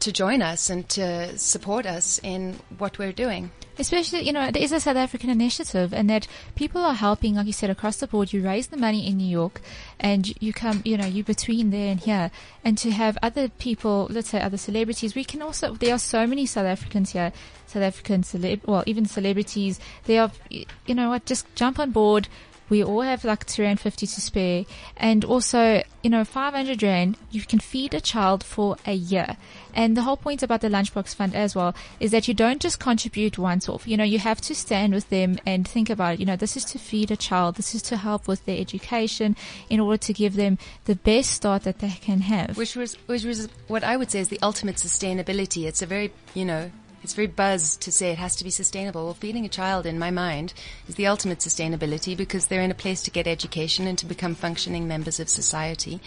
to 0.00 0.10
join 0.10 0.40
us 0.40 0.70
and 0.70 0.88
to 0.88 1.36
support 1.38 1.84
us 1.84 2.18
in 2.22 2.58
what 2.78 2.98
we're 2.98 3.12
doing. 3.12 3.50
Especially, 3.80 4.26
you 4.26 4.32
know, 4.34 4.42
it 4.42 4.58
is 4.58 4.72
a 4.72 4.78
South 4.78 4.98
African 4.98 5.30
initiative 5.30 5.94
and 5.94 6.10
that 6.10 6.28
people 6.54 6.82
are 6.82 6.92
helping, 6.92 7.34
like 7.34 7.46
you 7.46 7.52
said, 7.54 7.70
across 7.70 7.96
the 7.96 8.06
board. 8.06 8.30
You 8.30 8.42
raise 8.42 8.66
the 8.66 8.76
money 8.76 9.06
in 9.06 9.16
New 9.16 9.26
York 9.26 9.62
and 9.98 10.30
you 10.42 10.52
come, 10.52 10.82
you 10.84 10.98
know, 10.98 11.06
you 11.06 11.24
between 11.24 11.70
there 11.70 11.90
and 11.92 11.98
here. 11.98 12.30
And 12.62 12.76
to 12.76 12.90
have 12.90 13.16
other 13.22 13.48
people, 13.48 14.06
let's 14.10 14.28
say 14.28 14.40
other 14.40 14.58
celebrities, 14.58 15.14
we 15.14 15.24
can 15.24 15.40
also, 15.40 15.72
there 15.74 15.94
are 15.94 15.98
so 15.98 16.26
many 16.26 16.44
South 16.44 16.66
Africans 16.66 17.12
here, 17.12 17.32
South 17.66 17.82
African 17.82 18.22
celeb, 18.22 18.66
well, 18.66 18.84
even 18.84 19.06
celebrities. 19.06 19.80
They 20.04 20.18
are, 20.18 20.30
you 20.50 20.94
know 20.94 21.08
what, 21.08 21.24
just 21.24 21.46
jump 21.54 21.78
on 21.78 21.90
board. 21.90 22.28
We 22.70 22.82
all 22.82 23.02
have 23.02 23.24
like 23.24 23.44
250 23.44 24.06
to 24.06 24.20
spare. 24.20 24.64
And 24.96 25.24
also, 25.24 25.82
you 26.02 26.08
know, 26.08 26.24
500 26.24 26.82
rand, 26.82 27.18
you 27.30 27.42
can 27.42 27.58
feed 27.58 27.92
a 27.92 28.00
child 28.00 28.42
for 28.42 28.76
a 28.86 28.94
year. 28.94 29.36
And 29.74 29.96
the 29.96 30.02
whole 30.02 30.16
point 30.16 30.42
about 30.42 30.62
the 30.62 30.68
Lunchbox 30.68 31.14
Fund 31.14 31.34
as 31.34 31.54
well 31.54 31.74
is 31.98 32.12
that 32.12 32.28
you 32.28 32.34
don't 32.34 32.60
just 32.60 32.80
contribute 32.80 33.38
once 33.38 33.68
off. 33.68 33.86
You 33.86 33.96
know, 33.96 34.04
you 34.04 34.18
have 34.20 34.40
to 34.42 34.54
stand 34.54 34.94
with 34.94 35.10
them 35.10 35.38
and 35.44 35.66
think 35.66 35.90
about, 35.90 36.14
it. 36.14 36.20
you 36.20 36.26
know, 36.26 36.36
this 36.36 36.56
is 36.56 36.64
to 36.66 36.78
feed 36.78 37.10
a 37.10 37.16
child. 37.16 37.56
This 37.56 37.74
is 37.74 37.82
to 37.82 37.96
help 37.96 38.26
with 38.26 38.44
their 38.46 38.58
education 38.58 39.36
in 39.68 39.80
order 39.80 39.98
to 39.98 40.12
give 40.12 40.36
them 40.36 40.58
the 40.84 40.94
best 40.94 41.32
start 41.32 41.64
that 41.64 41.80
they 41.80 41.90
can 41.90 42.20
have. 42.20 42.56
Which 42.56 42.76
was, 42.76 42.94
which 43.06 43.24
was 43.24 43.48
what 43.68 43.84
I 43.84 43.96
would 43.96 44.10
say 44.10 44.20
is 44.20 44.28
the 44.28 44.40
ultimate 44.42 44.76
sustainability. 44.76 45.66
It's 45.66 45.82
a 45.82 45.86
very, 45.86 46.12
you 46.34 46.44
know, 46.44 46.70
it's 47.02 47.14
very 47.14 47.26
buzz 47.26 47.76
to 47.78 47.90
say 47.90 48.10
it 48.10 48.18
has 48.18 48.36
to 48.36 48.44
be 48.44 48.50
sustainable. 48.50 49.04
Well, 49.04 49.14
feeding 49.14 49.44
a 49.44 49.48
child, 49.48 49.86
in 49.86 49.98
my 49.98 50.10
mind, 50.10 50.52
is 50.88 50.96
the 50.96 51.06
ultimate 51.06 51.38
sustainability 51.38 52.16
because 52.16 52.46
they're 52.46 52.62
in 52.62 52.70
a 52.70 52.74
place 52.74 53.02
to 53.02 53.10
get 53.10 53.26
education 53.26 53.86
and 53.86 53.96
to 53.98 54.06
become 54.06 54.34
functioning 54.34 54.86
members 54.86 55.18
of 55.18 55.28
society. 55.28 56.00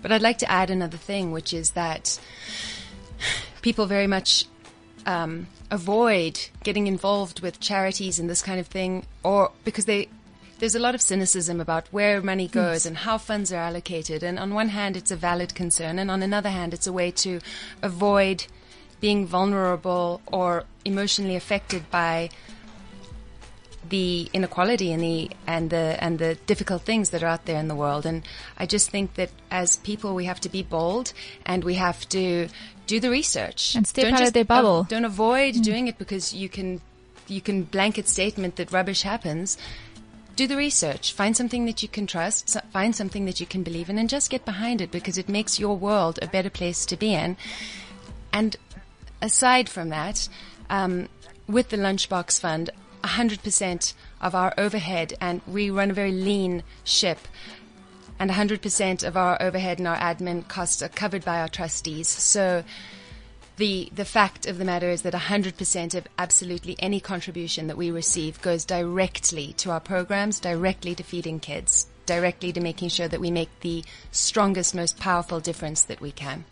But 0.00 0.12
I'd 0.12 0.22
like 0.22 0.38
to 0.38 0.50
add 0.50 0.70
another 0.70 0.96
thing, 0.96 1.32
which 1.32 1.52
is 1.52 1.70
that 1.70 2.20
people 3.62 3.86
very 3.86 4.06
much 4.06 4.46
um, 5.06 5.48
avoid 5.70 6.38
getting 6.62 6.86
involved 6.86 7.40
with 7.40 7.58
charities 7.58 8.18
and 8.18 8.30
this 8.30 8.42
kind 8.42 8.60
of 8.60 8.68
thing, 8.68 9.04
or 9.24 9.50
because 9.64 9.86
they 9.86 10.08
there's 10.58 10.74
a 10.74 10.80
lot 10.80 10.94
of 10.94 11.00
cynicism 11.00 11.60
about 11.60 11.86
where 11.92 12.20
money 12.20 12.48
goes 12.48 12.84
and 12.84 12.96
how 12.96 13.16
funds 13.16 13.52
are 13.52 13.56
allocated. 13.56 14.24
And 14.24 14.40
on 14.40 14.54
one 14.54 14.70
hand, 14.70 14.96
it's 14.96 15.12
a 15.12 15.16
valid 15.16 15.54
concern, 15.54 15.98
and 15.98 16.10
on 16.10 16.22
another 16.22 16.50
hand, 16.50 16.74
it's 16.74 16.86
a 16.86 16.92
way 16.92 17.10
to 17.12 17.40
avoid 17.82 18.46
being 19.00 19.26
vulnerable 19.26 20.20
or 20.26 20.64
emotionally 20.84 21.36
affected 21.36 21.90
by 21.90 22.30
the 23.88 24.28
inequality 24.32 24.92
and 24.92 25.02
the 25.02 25.30
and 25.46 25.70
the 25.70 25.96
and 26.00 26.18
the 26.18 26.34
difficult 26.46 26.82
things 26.82 27.10
that 27.10 27.22
are 27.22 27.26
out 27.26 27.46
there 27.46 27.58
in 27.58 27.68
the 27.68 27.74
world. 27.74 28.04
And 28.04 28.22
I 28.58 28.66
just 28.66 28.90
think 28.90 29.14
that 29.14 29.30
as 29.50 29.76
people, 29.76 30.14
we 30.14 30.26
have 30.26 30.40
to 30.40 30.48
be 30.48 30.62
bold 30.62 31.12
and 31.46 31.64
we 31.64 31.74
have 31.74 32.08
to 32.10 32.48
do 32.86 33.00
the 33.00 33.10
research 33.10 33.74
And 33.74 33.86
step 33.86 34.04
Don't 34.04 34.14
out 34.14 34.28
of 34.28 34.32
their 34.32 34.44
bubble. 34.44 34.84
don't 34.84 35.04
avoid 35.04 35.54
mm. 35.54 35.62
doing 35.62 35.88
it 35.88 35.98
because 35.98 36.34
you 36.34 36.48
can 36.48 36.80
you 37.26 37.40
can 37.40 37.64
blanket 37.64 38.08
statement 38.08 38.56
that 38.56 38.72
rubbish 38.72 39.02
happens. 39.02 39.58
do 40.36 40.46
the 40.46 40.56
research, 40.56 41.12
find 41.12 41.36
something 41.36 41.66
that 41.66 41.82
you 41.82 41.88
can 41.88 42.06
trust, 42.06 42.56
find 42.70 42.94
something 42.94 43.24
that 43.24 43.40
you 43.40 43.46
can 43.46 43.64
believe 43.64 43.90
in, 43.90 43.98
and 43.98 44.08
just 44.08 44.30
get 44.30 44.44
behind 44.44 44.80
it 44.80 44.90
because 44.92 45.18
it 45.18 45.28
makes 45.28 45.58
your 45.58 45.76
world 45.76 46.16
a 46.22 46.28
better 46.28 46.48
place 46.48 46.86
to 46.86 46.96
be 46.96 47.12
in. 47.12 47.36
And 48.32 48.56
aside 49.20 49.68
from 49.68 49.88
that, 49.90 50.28
um, 50.70 51.08
with 51.46 51.70
the 51.70 51.76
Lunchbox 51.76 52.40
Fund, 52.40 52.70
100% 53.02 53.94
of 54.20 54.34
our 54.34 54.52
overhead, 54.58 55.14
and 55.20 55.40
we 55.46 55.70
run 55.70 55.90
a 55.90 55.94
very 55.94 56.12
lean 56.12 56.62
ship, 56.84 57.18
and 58.18 58.30
100% 58.30 59.06
of 59.06 59.16
our 59.16 59.40
overhead 59.40 59.78
and 59.78 59.88
our 59.88 59.96
admin 59.96 60.46
costs 60.48 60.82
are 60.82 60.88
covered 60.88 61.24
by 61.24 61.40
our 61.40 61.48
trustees. 61.48 62.08
So 62.08 62.64
the 63.58 63.90
the 63.92 64.04
fact 64.04 64.46
of 64.46 64.58
the 64.58 64.64
matter 64.64 64.88
is 64.88 65.02
that 65.02 65.14
100% 65.14 65.94
of 65.94 66.06
absolutely 66.16 66.76
any 66.78 67.00
contribution 67.00 67.66
that 67.66 67.76
we 67.76 67.90
receive 67.90 68.40
goes 68.40 68.64
directly 68.64 69.52
to 69.54 69.70
our 69.70 69.80
programs, 69.80 70.40
directly 70.40 70.94
to 70.94 71.02
feeding 71.02 71.40
kids, 71.40 71.88
directly 72.06 72.52
to 72.52 72.60
making 72.60 72.88
sure 72.88 73.08
that 73.08 73.20
we 73.20 73.30
make 73.30 73.50
the 73.60 73.84
strongest, 74.10 74.74
most 74.74 74.98
powerful 74.98 75.40
difference 75.40 75.82
that 75.82 76.00
we 76.00 76.12
can. 76.12 76.44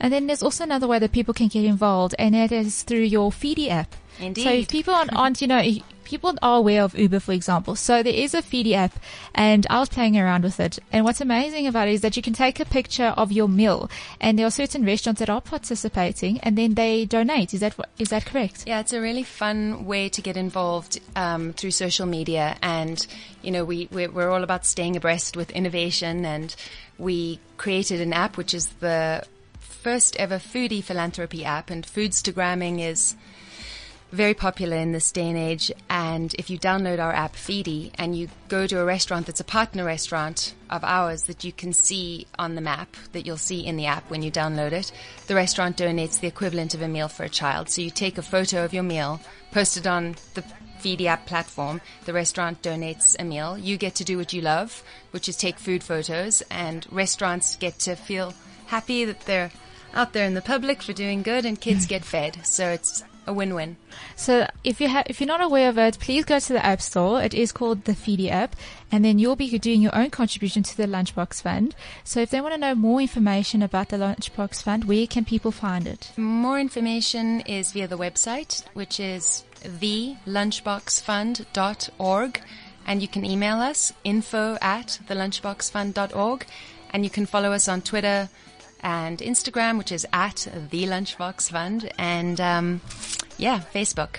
And 0.00 0.12
then 0.12 0.26
there's 0.26 0.42
also 0.42 0.64
another 0.64 0.86
way 0.86 0.98
that 0.98 1.12
people 1.12 1.34
can 1.34 1.48
get 1.48 1.64
involved, 1.64 2.14
and 2.18 2.34
that 2.34 2.52
is 2.52 2.82
through 2.82 3.00
your 3.00 3.30
Feedie 3.30 3.70
app. 3.70 3.94
Indeed. 4.20 4.42
So 4.42 4.50
if 4.50 4.68
people 4.68 4.94
aren't, 4.94 5.14
aren't, 5.14 5.40
you 5.40 5.46
know, 5.46 5.62
people 6.08 6.34
are 6.40 6.58
aware 6.58 6.82
of 6.82 6.98
Uber, 6.98 7.20
for 7.20 7.32
example. 7.32 7.76
So 7.76 8.02
there 8.02 8.12
is 8.12 8.34
a 8.34 8.42
Feedie 8.42 8.72
app, 8.72 8.98
and 9.34 9.66
I 9.68 9.78
was 9.78 9.88
playing 9.90 10.18
around 10.18 10.42
with 10.42 10.58
it. 10.58 10.78
And 10.90 11.04
what's 11.04 11.20
amazing 11.20 11.66
about 11.66 11.88
it 11.88 11.94
is 11.94 12.00
that 12.00 12.16
you 12.16 12.22
can 12.22 12.32
take 12.32 12.58
a 12.58 12.64
picture 12.64 13.14
of 13.16 13.30
your 13.30 13.48
meal, 13.48 13.90
and 14.20 14.38
there 14.38 14.46
are 14.46 14.50
certain 14.50 14.84
restaurants 14.84 15.20
that 15.20 15.30
are 15.30 15.40
participating, 15.40 16.40
and 16.40 16.56
then 16.56 16.74
they 16.74 17.04
donate. 17.04 17.54
Is 17.54 17.60
that 17.60 17.76
is 17.98 18.08
that 18.08 18.26
correct? 18.26 18.64
Yeah, 18.66 18.80
it's 18.80 18.92
a 18.92 19.00
really 19.00 19.22
fun 19.22 19.84
way 19.84 20.08
to 20.08 20.22
get 20.22 20.36
involved 20.36 20.98
um, 21.14 21.52
through 21.52 21.72
social 21.72 22.06
media, 22.06 22.56
and 22.62 23.06
you 23.42 23.50
know 23.50 23.64
we 23.64 23.88
we're, 23.92 24.10
we're 24.10 24.30
all 24.30 24.42
about 24.42 24.66
staying 24.66 24.96
abreast 24.96 25.36
with 25.36 25.50
innovation, 25.50 26.24
and 26.24 26.56
we 26.98 27.38
created 27.58 28.00
an 28.00 28.12
app 28.12 28.36
which 28.36 28.54
is 28.54 28.66
the 28.80 29.24
first 29.88 30.16
ever 30.16 30.36
foodie 30.36 30.84
philanthropy 30.84 31.46
app, 31.46 31.70
and 31.70 31.86
foodstagramming 31.86 32.78
is 32.78 33.16
very 34.12 34.34
popular 34.34 34.76
in 34.76 34.92
this 34.92 35.10
day 35.10 35.26
and 35.26 35.38
age. 35.38 35.72
And 35.88 36.34
if 36.34 36.50
you 36.50 36.58
download 36.58 36.98
our 36.98 37.10
app 37.10 37.32
Feedie 37.32 37.90
and 37.94 38.14
you 38.14 38.28
go 38.48 38.66
to 38.66 38.80
a 38.80 38.84
restaurant 38.84 39.24
that's 39.24 39.40
a 39.40 39.44
partner 39.44 39.86
restaurant 39.86 40.52
of 40.68 40.84
ours 40.84 41.22
that 41.22 41.42
you 41.42 41.52
can 41.52 41.72
see 41.72 42.26
on 42.38 42.54
the 42.54 42.60
map, 42.60 42.98
that 43.12 43.24
you'll 43.24 43.38
see 43.38 43.64
in 43.64 43.78
the 43.78 43.86
app 43.86 44.10
when 44.10 44.20
you 44.20 44.30
download 44.30 44.72
it, 44.72 44.92
the 45.26 45.34
restaurant 45.34 45.78
donates 45.78 46.20
the 46.20 46.26
equivalent 46.26 46.74
of 46.74 46.82
a 46.82 46.88
meal 46.88 47.08
for 47.08 47.22
a 47.22 47.30
child. 47.30 47.70
So 47.70 47.80
you 47.80 47.88
take 47.88 48.18
a 48.18 48.22
photo 48.22 48.66
of 48.66 48.74
your 48.74 48.82
meal, 48.82 49.22
post 49.52 49.78
it 49.78 49.86
on 49.86 50.16
the 50.34 50.44
Feedie 50.82 51.06
app 51.06 51.24
platform. 51.24 51.80
The 52.04 52.12
restaurant 52.12 52.60
donates 52.60 53.16
a 53.18 53.24
meal. 53.24 53.56
You 53.56 53.78
get 53.78 53.94
to 53.94 54.04
do 54.04 54.18
what 54.18 54.34
you 54.34 54.42
love, 54.42 54.82
which 55.12 55.30
is 55.30 55.36
take 55.38 55.58
food 55.58 55.82
photos, 55.82 56.42
and 56.50 56.86
restaurants 56.90 57.56
get 57.56 57.78
to 57.78 57.96
feel 57.96 58.34
happy 58.66 59.06
that 59.06 59.22
they're 59.22 59.50
out 59.94 60.12
there 60.12 60.26
in 60.26 60.34
the 60.34 60.42
public 60.42 60.82
for 60.82 60.92
doing 60.92 61.22
good, 61.22 61.44
and 61.44 61.60
kids 61.60 61.86
get 61.86 62.04
fed. 62.04 62.44
So 62.44 62.68
it's 62.68 63.04
a 63.28 63.32
win-win. 63.32 63.76
So 64.16 64.48
if 64.64 64.80
you 64.80 64.88
ha- 64.88 65.04
if 65.06 65.20
you're 65.20 65.28
not 65.28 65.42
aware 65.42 65.68
of 65.68 65.78
it, 65.78 65.98
please 66.00 66.24
go 66.24 66.40
to 66.40 66.52
the 66.52 66.64
App 66.64 66.80
Store. 66.80 67.20
It 67.22 67.34
is 67.34 67.52
called 67.52 67.84
the 67.84 67.92
Feedie 67.92 68.30
app, 68.30 68.56
and 68.90 69.04
then 69.04 69.18
you'll 69.18 69.36
be 69.36 69.58
doing 69.58 69.82
your 69.82 69.94
own 69.94 70.08
contribution 70.10 70.62
to 70.64 70.76
the 70.76 70.86
Lunchbox 70.86 71.42
Fund. 71.42 71.76
So 72.04 72.20
if 72.20 72.30
they 72.30 72.40
want 72.40 72.54
to 72.54 72.60
know 72.60 72.74
more 72.74 73.00
information 73.00 73.62
about 73.62 73.90
the 73.90 73.98
Lunchbox 73.98 74.62
Fund, 74.62 74.84
where 74.84 75.06
can 75.06 75.26
people 75.26 75.52
find 75.52 75.86
it? 75.86 76.10
More 76.16 76.58
information 76.58 77.42
is 77.42 77.72
via 77.72 77.86
the 77.86 77.98
website, 77.98 78.64
which 78.72 78.98
is 78.98 79.44
thelunchboxfund.org. 79.62 82.40
And 82.86 83.02
you 83.02 83.08
can 83.08 83.26
email 83.26 83.58
us 83.58 83.92
info 84.02 84.56
at 84.62 84.98
thelunchboxfund.org. 85.06 86.46
And 86.90 87.04
you 87.04 87.10
can 87.10 87.26
follow 87.26 87.52
us 87.52 87.68
on 87.68 87.82
Twitter 87.82 88.30
and 88.80 89.18
Instagram, 89.18 89.78
which 89.78 89.92
is 89.92 90.06
at 90.12 90.46
the 90.70 90.84
Lunchbox 90.84 91.50
Fund. 91.50 91.90
And 91.98 92.40
um, 92.40 92.80
yeah, 93.36 93.62
Facebook. 93.74 94.16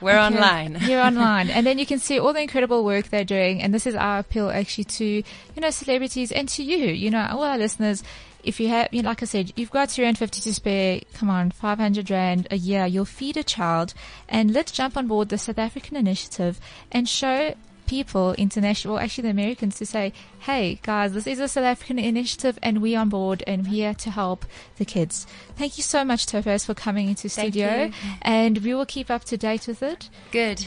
We're 0.00 0.12
Okay. 0.18 0.34
online. 0.34 0.78
You're 0.82 1.00
online, 1.10 1.50
and 1.50 1.66
then 1.66 1.78
you 1.78 1.84
can 1.84 1.98
see 1.98 2.18
all 2.18 2.32
the 2.32 2.40
incredible 2.40 2.84
work 2.86 3.08
they're 3.08 3.22
doing. 3.24 3.60
And 3.60 3.74
this 3.74 3.86
is 3.86 3.94
our 3.94 4.20
appeal, 4.20 4.48
actually, 4.48 4.84
to 4.84 5.04
you 5.04 5.24
know 5.58 5.68
celebrities 5.70 6.32
and 6.32 6.48
to 6.50 6.62
you, 6.62 6.86
you 6.86 7.10
know, 7.10 7.26
all 7.30 7.42
our 7.42 7.58
listeners. 7.58 8.02
If 8.42 8.58
you 8.58 8.68
have, 8.68 8.88
you 8.92 9.02
know, 9.02 9.10
like 9.10 9.22
I 9.22 9.26
said, 9.26 9.52
you've 9.56 9.70
got 9.70 9.90
three 9.90 10.06
hundred 10.06 10.20
fifty 10.20 10.40
to 10.40 10.54
spare. 10.54 11.00
Come 11.12 11.28
on, 11.28 11.50
five 11.50 11.76
hundred 11.78 12.08
rand 12.10 12.48
a 12.50 12.56
year. 12.56 12.86
You'll 12.86 13.04
feed 13.04 13.36
a 13.36 13.42
child, 13.44 13.92
and 14.26 14.54
let's 14.54 14.72
jump 14.72 14.96
on 14.96 15.06
board 15.06 15.28
the 15.28 15.36
South 15.36 15.58
African 15.58 15.98
initiative 15.98 16.58
and 16.90 17.06
show 17.06 17.54
people 17.90 18.34
international, 18.34 18.94
well, 18.94 19.02
actually 19.02 19.22
the 19.22 19.30
Americans, 19.30 19.74
to 19.78 19.84
say, 19.84 20.12
"Hey 20.48 20.78
guys, 20.82 21.12
this 21.12 21.26
is 21.26 21.40
a 21.40 21.48
South 21.48 21.64
African 21.64 21.98
initiative, 21.98 22.56
and 22.62 22.80
we 22.80 22.94
on 22.94 23.08
board, 23.08 23.42
and 23.46 23.64
we're 23.64 23.70
here 23.70 23.94
to 23.94 24.10
help 24.10 24.46
the 24.78 24.84
kids." 24.84 25.26
Thank 25.56 25.76
you 25.76 25.82
so 25.82 26.04
much, 26.04 26.26
Topaz, 26.26 26.64
for 26.64 26.74
coming 26.74 27.08
into 27.08 27.28
Thank 27.28 27.54
studio, 27.54 27.84
you. 27.86 27.92
and 28.22 28.58
we 28.58 28.74
will 28.74 28.86
keep 28.86 29.10
up 29.10 29.24
to 29.24 29.36
date 29.36 29.66
with 29.66 29.82
it 29.82 30.08
Good. 30.30 30.66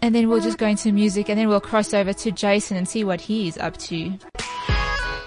and 0.00 0.14
then 0.14 0.28
we'll 0.28 0.40
just 0.40 0.58
go 0.58 0.66
into 0.68 0.92
music 0.92 1.28
and 1.28 1.36
then 1.38 1.48
we'll 1.48 1.60
cross 1.60 1.92
over 1.92 2.12
to 2.12 2.30
Jason 2.30 2.76
and 2.76 2.88
see 2.88 3.02
what 3.04 3.20
he's 3.22 3.58
up 3.58 3.76
to. 3.88 4.12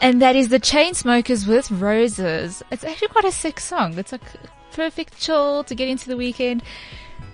And 0.02 0.22
that 0.22 0.36
is 0.36 0.48
the 0.50 0.60
Chainsmokers 0.60 1.48
with 1.48 1.70
Roses. 1.70 2.64
It's 2.72 2.84
actually 2.84 3.10
quite 3.10 3.26
a 3.26 3.32
sick 3.32 3.60
song. 3.60 3.98
It's 4.00 4.12
like 4.12 4.22
perfect 4.72 5.20
chill 5.20 5.64
to 5.66 5.76
get 5.76 5.90
into 5.90 6.08
the 6.08 6.18
weekend. 6.18 6.64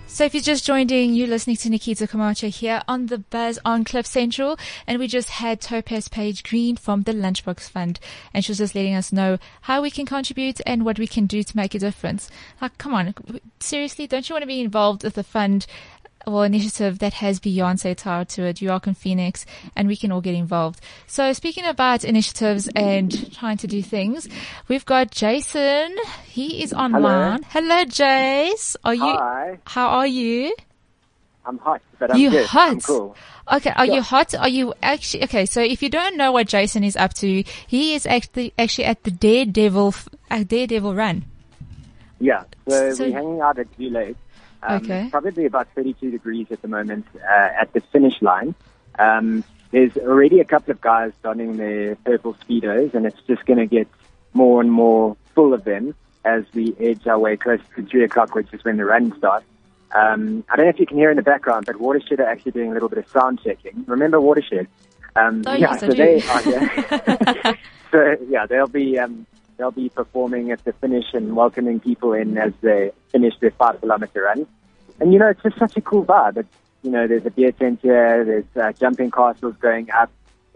So 0.09 0.23
if 0.23 0.33
you're 0.33 0.41
just 0.41 0.65
joining, 0.65 1.09
in, 1.09 1.15
you're 1.15 1.27
listening 1.27 1.57
to 1.57 1.69
Nikita 1.69 2.07
Camacho 2.07 2.47
here 2.47 2.81
on 2.87 3.07
the 3.07 3.17
Buzz 3.17 3.59
on 3.65 3.83
Cliff 3.83 4.07
Central, 4.07 4.57
and 4.87 4.99
we 4.99 5.07
just 5.07 5.29
had 5.29 5.59
Topaz 5.59 6.07
Page 6.07 6.43
Green 6.43 6.77
from 6.77 7.03
the 7.03 7.11
Lunchbox 7.11 7.69
Fund, 7.69 7.99
and 8.33 8.43
she 8.43 8.51
was 8.51 8.57
just 8.57 8.73
letting 8.73 8.95
us 8.95 9.11
know 9.11 9.37
how 9.63 9.81
we 9.81 9.91
can 9.91 10.05
contribute 10.05 10.61
and 10.65 10.85
what 10.85 10.97
we 10.97 11.07
can 11.07 11.25
do 11.25 11.43
to 11.43 11.57
make 11.57 11.75
a 11.75 11.79
difference. 11.79 12.31
Like, 12.61 12.77
come 12.77 12.93
on, 12.93 13.13
seriously, 13.59 14.07
don't 14.07 14.27
you 14.27 14.33
want 14.33 14.43
to 14.43 14.47
be 14.47 14.61
involved 14.61 15.03
with 15.03 15.15
the 15.15 15.23
fund 15.23 15.67
or 16.27 16.45
initiative 16.45 16.99
that 16.99 17.13
has 17.13 17.39
Beyonce 17.39 17.95
tied 17.95 18.27
to 18.29 18.43
it, 18.43 18.61
and 18.61 18.97
Phoenix, 18.97 19.45
and 19.75 19.87
we 19.87 19.95
can 19.95 20.11
all 20.11 20.21
get 20.21 20.35
involved. 20.35 20.81
So 21.07 21.31
speaking 21.33 21.65
about 21.65 22.03
initiatives 22.03 22.67
and 22.75 23.33
trying 23.33 23.57
to 23.57 23.67
do 23.67 23.81
things, 23.81 24.27
we've 24.67 24.85
got 24.85 25.11
Jason. 25.11 25.95
He 26.25 26.61
is 26.61 26.73
online. 26.73 27.43
Hello, 27.49 27.85
Jace. 27.85 28.75
Are 28.83 28.93
you? 28.93 29.01
Hi. 29.01 29.57
How 29.65 29.87
are 29.87 30.07
you? 30.07 30.53
I'm 31.45 31.57
hot, 31.59 31.81
but 31.97 32.11
I'm 32.11 32.19
you 32.19 32.29
good. 32.29 32.45
hot? 32.45 32.69
I'm 32.71 32.81
cool. 32.81 33.15
Okay, 33.49 33.71
are 33.77 33.85
you 33.85 34.01
hot? 34.01 34.35
Are 34.35 34.49
you 34.49 34.73
actually 34.83 35.23
okay? 35.23 35.45
So 35.45 35.61
if 35.61 35.81
you 35.81 35.87
don't 35.89 36.17
know 36.17 36.33
what 36.33 36.47
Jason 36.49 36.83
is 36.83 36.97
up 36.97 37.13
to, 37.15 37.43
he 37.65 37.95
is 37.95 38.05
actually 38.05 38.53
actually 38.59 38.83
at 38.83 39.03
the 39.03 39.11
Daredevil 39.11 39.95
uh, 40.29 40.43
Daredevil 40.43 40.93
run. 40.93 41.23
Yeah. 42.19 42.43
So, 42.67 42.93
So- 42.93 43.05
we're 43.05 43.13
hanging 43.13 43.39
out 43.39 43.57
at 43.59 43.67
Zoo 43.77 43.89
Lake. 43.89 44.17
Um, 44.63 44.77
Okay. 44.83 45.07
Probably 45.11 45.45
about 45.45 45.67
32 45.75 46.11
degrees 46.11 46.47
at 46.51 46.61
the 46.61 46.67
moment 46.67 47.05
uh, 47.15 47.49
at 47.61 47.71
the 47.73 47.81
finish 47.81 48.21
line. 48.21 48.55
Um, 48.99 49.43
there's 49.71 49.95
already 49.97 50.39
a 50.39 50.45
couple 50.45 50.71
of 50.71 50.81
guys 50.81 51.11
donning 51.23 51.57
their 51.57 51.95
purple 51.97 52.33
speedos, 52.35 52.93
and 52.93 53.05
it's 53.05 53.19
just 53.27 53.45
going 53.45 53.59
to 53.59 53.65
get 53.65 53.87
more 54.33 54.61
and 54.61 54.71
more 54.71 55.17
full 55.35 55.53
of 55.53 55.63
them 55.63 55.93
as 56.25 56.43
we 56.53 56.75
edge 56.79 57.05
our 57.07 57.19
way 57.19 57.37
close 57.37 57.59
to 57.75 57.83
three 57.85 58.03
o'clock, 58.03 58.33
which 58.35 58.47
is 58.53 58.63
when 58.63 58.77
the 58.77 58.85
run 58.85 59.15
starts. 59.17 59.45
Um, 59.95 60.43
I 60.49 60.55
don't 60.55 60.65
know 60.65 60.69
if 60.69 60.79
you 60.79 60.85
can 60.85 60.97
hear 60.97 61.09
in 61.09 61.17
the 61.17 61.23
background, 61.23 61.65
but 61.65 61.77
Watershed 61.77 62.19
are 62.19 62.27
actually 62.27 62.51
doing 62.51 62.71
a 62.71 62.73
little 62.73 62.89
bit 62.89 62.97
of 62.99 63.07
sound 63.09 63.41
checking. 63.43 63.85
Remember 63.87 64.19
Watershed? 64.19 64.67
Um, 65.15 65.43
Oh, 65.47 65.53
yeah, 65.53 65.71
yes, 65.71 65.79
so 65.79 65.87
they 65.87 66.21
are 66.21 66.41
here. 66.41 67.57
so 67.91 68.15
yeah, 68.29 68.45
they'll 68.45 68.67
be 68.67 68.99
um, 68.99 69.25
they'll 69.57 69.71
be 69.71 69.89
performing 69.89 70.51
at 70.51 70.63
the 70.63 70.73
finish 70.73 71.05
and 71.13 71.35
welcoming 71.35 71.79
people 71.79 72.13
in 72.13 72.37
as 72.37 72.53
they 72.61 72.91
finish 73.11 73.33
their 73.39 73.51
five 73.51 73.79
kilometer 73.79 74.23
run. 74.23 74.47
And 74.99 75.13
you 75.13 75.19
know, 75.19 75.27
it's 75.27 75.41
just 75.43 75.57
such 75.57 75.77
a 75.77 75.81
cool 75.81 76.05
vibe. 76.05 76.37
It's, 76.37 76.49
you 76.83 76.91
know, 76.91 77.07
there's 77.07 77.25
a 77.25 77.31
beer 77.31 77.51
tent 77.51 77.79
here, 77.81 78.23
there's 78.23 78.45
uh, 78.55 78.71
jumping 78.73 79.11
castles 79.11 79.55
going 79.59 79.89
up, 79.91 80.11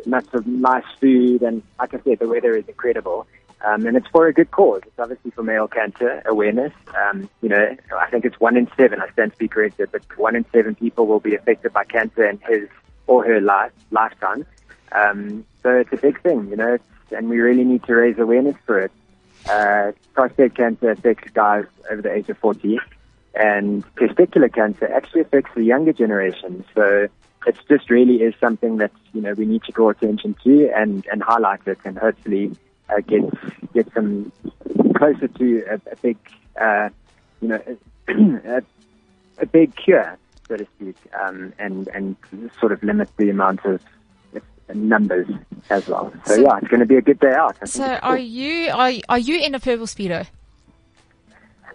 lots 0.06 0.34
of 0.34 0.46
nice 0.48 0.84
food, 1.00 1.42
and 1.42 1.64
like 1.80 1.94
I 1.94 2.00
said, 2.04 2.20
the 2.20 2.28
weather 2.28 2.56
is 2.56 2.68
incredible. 2.68 3.28
Um, 3.64 3.86
and 3.86 3.96
it's 3.96 4.08
for 4.08 4.26
a 4.26 4.34
good 4.34 4.50
cause. 4.50 4.82
It's 4.88 4.98
obviously 4.98 5.30
for 5.32 5.44
male 5.44 5.68
cancer 5.68 6.24
awareness. 6.26 6.74
Um, 7.00 7.30
you 7.44 7.50
know, 7.50 7.76
I 7.96 8.10
think 8.10 8.26
it's 8.26 8.40
one 8.40 8.58
in 8.58 8.68
seven. 8.76 9.02
I 9.02 9.12
stand 9.12 9.34
to 9.34 9.38
be 9.38 9.48
corrected, 9.48 9.90
but 9.92 10.02
one 10.18 10.36
in 10.36 10.46
seven 10.52 10.74
people 10.74 11.06
will 11.06 11.20
be 11.20 11.36
affected 11.36 11.72
by 11.72 11.84
cancer 11.84 12.28
in 12.28 12.40
his 12.40 12.68
or 13.06 13.24
her 13.24 13.40
life 13.40 13.72
lifetime. 13.92 14.48
Um, 14.94 15.46
so 15.62 15.78
it's 15.78 15.94
a 15.94 15.98
big 15.98 16.22
thing, 16.22 16.50
you 16.50 16.56
know, 16.56 16.74
it's, 16.74 16.84
and 17.12 17.30
we 17.30 17.40
really 17.40 17.64
need 17.64 17.84
to 17.84 17.96
raise 17.96 18.18
awareness 18.18 18.56
for 18.66 18.80
it. 18.80 18.92
Uh, 19.50 19.92
prostate 20.14 20.56
cancer 20.56 20.92
affects 20.92 21.32
guys 21.32 21.66
over 21.90 22.02
the 22.02 22.14
age 22.14 22.30
of 22.30 22.38
40, 22.38 22.80
and 23.34 23.84
testicular 23.96 24.54
cancer 24.54 24.92
actually 24.92 25.22
affects 25.22 25.52
the 25.56 25.64
younger 25.64 25.94
generation. 25.94 26.64
So 26.76 27.08
it 27.48 27.58
just 27.68 27.90
really 27.90 28.22
is 28.22 28.36
something 28.40 28.78
that 28.78 28.92
you 29.14 29.22
know 29.22 29.34
we 29.34 29.46
need 29.46 29.64
to 29.64 29.72
draw 29.72 29.90
attention 29.90 30.36
to 30.44 30.72
and 30.76 31.06
and 31.12 31.24
highlight 31.24 31.62
it, 31.66 31.80
and 31.86 31.98
hopefully 31.98 32.56
uh, 32.90 33.02
get 33.02 33.24
get 33.74 33.92
some 33.94 34.32
closer 34.96 35.28
to 35.28 35.64
a, 35.70 35.76
a 35.92 35.96
big 36.02 36.18
uh, 36.60 36.90
you 37.42 37.48
know 37.48 37.62
a, 38.08 38.62
a 39.40 39.46
big 39.46 39.76
cure 39.76 40.18
so 40.52 40.58
to 40.58 40.68
speak, 40.76 40.98
um, 41.20 41.54
and 41.60 41.88
and 41.90 42.16
sort 42.60 42.74
of 42.74 42.84
limit 42.84 43.10
the 43.18 43.30
amount 43.30 43.64
of 43.66 43.82
numbers 44.76 45.28
as 45.70 45.88
well. 45.88 46.12
So, 46.26 46.36
So- 46.36 46.42
yeah, 46.42 46.58
it's 46.58 46.68
going 46.68 46.80
to 46.82 46.86
be 46.86 46.96
a 46.98 47.02
good 47.02 47.20
day 47.20 47.34
out. 47.34 47.58
I 47.62 47.66
So 47.66 47.84
are 47.84 48.16
cool. 48.18 48.26
you 48.26 48.72
are 48.72 48.92
are 49.10 49.20
you 49.20 49.40
in 49.40 49.56
a 49.56 49.60
purple 49.60 49.86
speedo? 49.88 50.26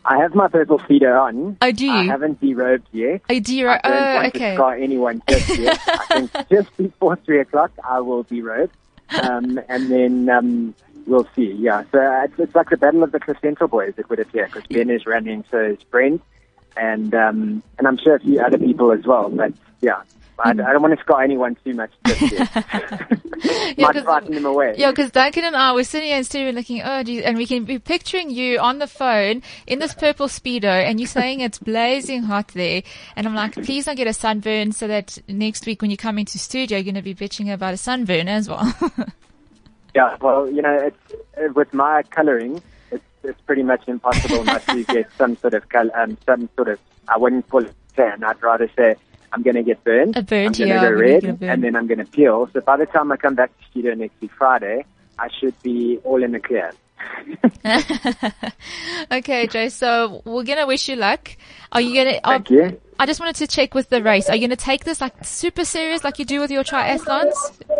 I 0.08 0.18
have 0.18 0.34
my 0.36 0.46
purple 0.46 0.78
speedo 0.78 1.20
on. 1.20 1.56
Oh, 1.60 1.72
do 1.72 1.90
I 1.90 2.04
haven't 2.04 2.40
derobed 2.40 2.84
yet. 2.92 3.22
Oh, 3.28 3.40
do 3.40 3.56
you? 3.56 3.68
I 3.68 3.80
don't 3.82 3.92
Oh, 3.92 4.14
want 4.14 4.26
okay. 4.36 4.50
to 4.50 4.54
scar 4.54 4.74
anyone 4.76 5.20
just 5.28 5.58
yet. 5.58 5.80
I 5.86 6.06
think 6.26 6.48
just 6.48 6.76
before 6.76 7.16
three 7.16 7.40
o'clock, 7.40 7.72
I 7.82 7.98
will 8.00 8.22
derobe, 8.24 8.70
um, 9.22 9.58
and 9.68 9.90
then 9.90 10.28
um, 10.30 10.74
we'll 11.08 11.26
see. 11.34 11.50
Yeah, 11.58 11.82
so 11.90 11.98
it's, 12.24 12.38
it's 12.38 12.54
like 12.54 12.70
the 12.70 12.76
battle 12.76 13.02
of 13.02 13.10
the 13.10 13.20
Central 13.42 13.68
boys. 13.68 13.94
It 13.96 14.08
would 14.08 14.20
appear 14.20 14.46
because 14.46 14.62
Ben 14.68 14.90
is 14.90 15.06
running, 15.06 15.44
so 15.50 15.58
is 15.58 15.82
Brent, 15.90 16.22
and 16.76 17.12
um, 17.12 17.64
and 17.78 17.88
I'm 17.88 17.96
sure 17.98 18.14
a 18.14 18.20
few 18.20 18.40
other 18.40 18.58
people 18.58 18.92
as 18.92 19.04
well. 19.04 19.28
But 19.28 19.54
yeah. 19.80 20.02
I, 20.38 20.50
I 20.50 20.52
don't 20.52 20.82
want 20.82 20.94
to 20.94 21.00
scar 21.02 21.22
anyone 21.22 21.56
too 21.64 21.74
much 21.74 21.90
just 22.06 22.20
yet. 22.32 22.50
Yeah, 22.54 23.74
Might 23.78 24.04
frighten 24.04 24.34
them 24.34 24.44
away. 24.44 24.74
Yeah, 24.76 24.90
because 24.90 25.10
Duncan 25.10 25.44
and 25.44 25.56
I 25.56 25.72
were 25.72 25.84
sitting 25.84 26.08
here 26.08 26.18
in 26.18 26.24
studio 26.24 26.50
looking, 26.50 26.82
oh, 26.82 27.02
geez, 27.02 27.22
and 27.22 27.36
we 27.38 27.46
can 27.46 27.64
be 27.64 27.78
picturing 27.78 28.30
you 28.30 28.58
on 28.58 28.78
the 28.78 28.86
phone 28.86 29.42
in 29.66 29.78
this 29.78 29.94
purple 29.94 30.26
speedo, 30.26 30.64
and 30.64 31.00
you're 31.00 31.06
saying 31.06 31.40
it's 31.40 31.58
blazing 31.58 32.22
hot 32.24 32.48
there, 32.48 32.82
and 33.16 33.26
I'm 33.26 33.34
like, 33.34 33.54
please 33.54 33.86
don't 33.86 33.96
get 33.96 34.06
a 34.06 34.12
sunburn, 34.12 34.72
so 34.72 34.86
that 34.88 35.18
next 35.28 35.64
week 35.66 35.80
when 35.80 35.90
you 35.90 35.96
come 35.96 36.18
into 36.18 36.38
studio, 36.38 36.78
you're 36.78 36.84
going 36.84 36.94
to 36.96 37.02
be 37.02 37.14
bitching 37.14 37.52
about 37.52 37.74
a 37.74 37.78
sunburn 37.78 38.28
as 38.28 38.48
well. 38.48 38.74
Yeah, 39.96 40.14
well, 40.20 40.46
you 40.50 40.60
know, 40.60 40.74
it's 40.74 41.14
uh, 41.38 41.50
with 41.54 41.72
my 41.72 42.02
colouring, 42.10 42.60
it's, 42.90 43.02
it's 43.24 43.40
pretty 43.42 43.62
much 43.62 43.88
impossible 43.88 44.44
not 44.44 44.60
to 44.66 44.84
get 44.84 45.10
some 45.16 45.38
sort 45.38 45.54
of 45.54 45.66
col- 45.70 45.90
um, 45.94 46.18
some 46.26 46.50
sort 46.54 46.68
of. 46.68 46.78
I 47.08 47.16
wouldn't 47.16 47.48
call 47.48 47.64
it 47.64 47.72
tan. 47.96 48.22
I'd 48.22 48.42
rather 48.42 48.68
say 48.76 48.96
I'm 49.36 49.42
going 49.42 49.56
to 49.56 49.62
get 49.62 49.84
burned. 49.84 50.16
A 50.16 50.22
burnt, 50.22 50.58
I'm 50.58 50.66
going 50.66 50.80
to 50.80 50.86
yeah, 50.86 50.90
go 50.90 50.90
red, 50.92 51.22
gonna 51.22 51.52
and 51.52 51.62
then 51.62 51.76
I'm 51.76 51.86
going 51.86 51.98
to 51.98 52.06
peel. 52.06 52.48
So 52.54 52.62
by 52.62 52.78
the 52.78 52.86
time 52.86 53.12
I 53.12 53.18
come 53.18 53.34
back 53.34 53.54
to 53.58 53.64
studio 53.70 53.92
next 53.92 54.18
week 54.22 54.30
Friday, 54.32 54.86
I 55.18 55.28
should 55.38 55.60
be 55.62 56.00
all 56.04 56.24
in 56.24 56.32
the 56.32 56.40
clear. 56.40 56.72
okay, 59.12 59.46
Jay, 59.46 59.68
so 59.68 60.22
we're 60.24 60.42
going 60.42 60.56
to 60.56 60.64
wish 60.64 60.88
you 60.88 60.96
luck. 60.96 61.36
Are 61.70 61.82
you 61.82 61.92
going 61.92 62.14
to, 62.14 62.20
Thank 62.22 62.48
you. 62.48 62.80
I 62.98 63.04
just 63.06 63.20
wanted 63.20 63.36
to 63.36 63.46
check 63.46 63.74
with 63.74 63.90
the 63.90 64.02
race. 64.02 64.28
Are 64.30 64.34
you 64.34 64.40
going 64.40 64.56
to 64.56 64.64
take 64.64 64.84
this 64.84 65.00
like 65.00 65.12
super 65.22 65.64
serious 65.64 66.02
like 66.02 66.18
you 66.18 66.24
do 66.24 66.40
with 66.40 66.50
your 66.50 66.64
triathlons? 66.64 67.34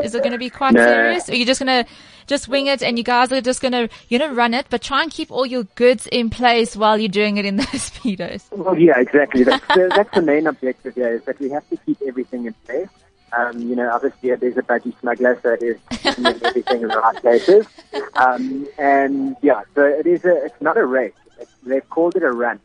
Is 0.05 0.15
it 0.15 0.19
going 0.23 0.33
to 0.33 0.39
be 0.39 0.51
quite 0.51 0.75
No. 0.75 0.87
serious? 0.87 1.29
Or 1.29 1.33
are 1.33 1.37
you 1.37 1.47
just 1.47 1.61
going 1.65 1.85
to 1.85 1.91
just 2.27 2.49
wing 2.49 2.67
it 2.67 2.83
and 2.83 2.99
you 2.99 3.05
guys 3.05 3.33
are 3.33 3.41
just 3.41 3.63
going 3.63 3.73
to, 3.73 3.89
you 4.09 4.19
know, 4.19 4.31
run 4.33 4.53
it, 4.53 4.67
but 4.69 4.83
try 4.83 5.03
and 5.03 5.11
keep 5.11 5.31
all 5.31 5.47
your 5.47 5.63
goods 5.75 6.07
in 6.13 6.29
place 6.29 6.77
while 6.77 6.99
you're 6.99 7.09
doing 7.09 7.39
it 7.39 7.47
in 7.47 7.57
those 7.57 7.67
speedos? 7.91 8.43
Well, 8.53 8.79
yeah, 8.79 8.99
exactly. 8.99 9.45
That's 9.45 9.67
the, 9.69 9.91
that's 9.95 10.15
the 10.15 10.23
main 10.23 10.47
objective 10.47 10.95
here 10.95 11.15
is 11.15 11.25
that 11.25 11.39
we 11.41 11.49
have 11.51 11.67
to 11.71 11.77
keep 11.79 11.99
everything 12.07 12.45
in 12.47 12.53
place. 12.67 12.89
Um, 13.37 13.59
you 13.61 13.75
know, 13.75 13.91
obviously 13.91 14.35
there's 14.35 14.57
a 14.57 14.63
budgie 14.63 14.99
smuggler, 15.01 15.39
so 15.43 15.53
it 15.55 15.63
is 15.63 15.79
everything 16.45 16.83
in 16.83 16.89
the 16.89 16.99
right 16.99 17.17
places. 17.21 17.67
Um, 18.15 18.67
and 18.79 19.37
yeah, 19.43 19.63
so 19.75 19.85
it 19.85 20.07
is 20.07 20.25
a, 20.25 20.45
it's 20.45 20.61
not 20.61 20.77
a 20.77 20.85
race. 20.85 21.13
It's, 21.41 21.51
they've 21.65 21.89
called 21.91 22.17
it 22.17 22.23
a 22.23 22.31
run. 22.31 22.61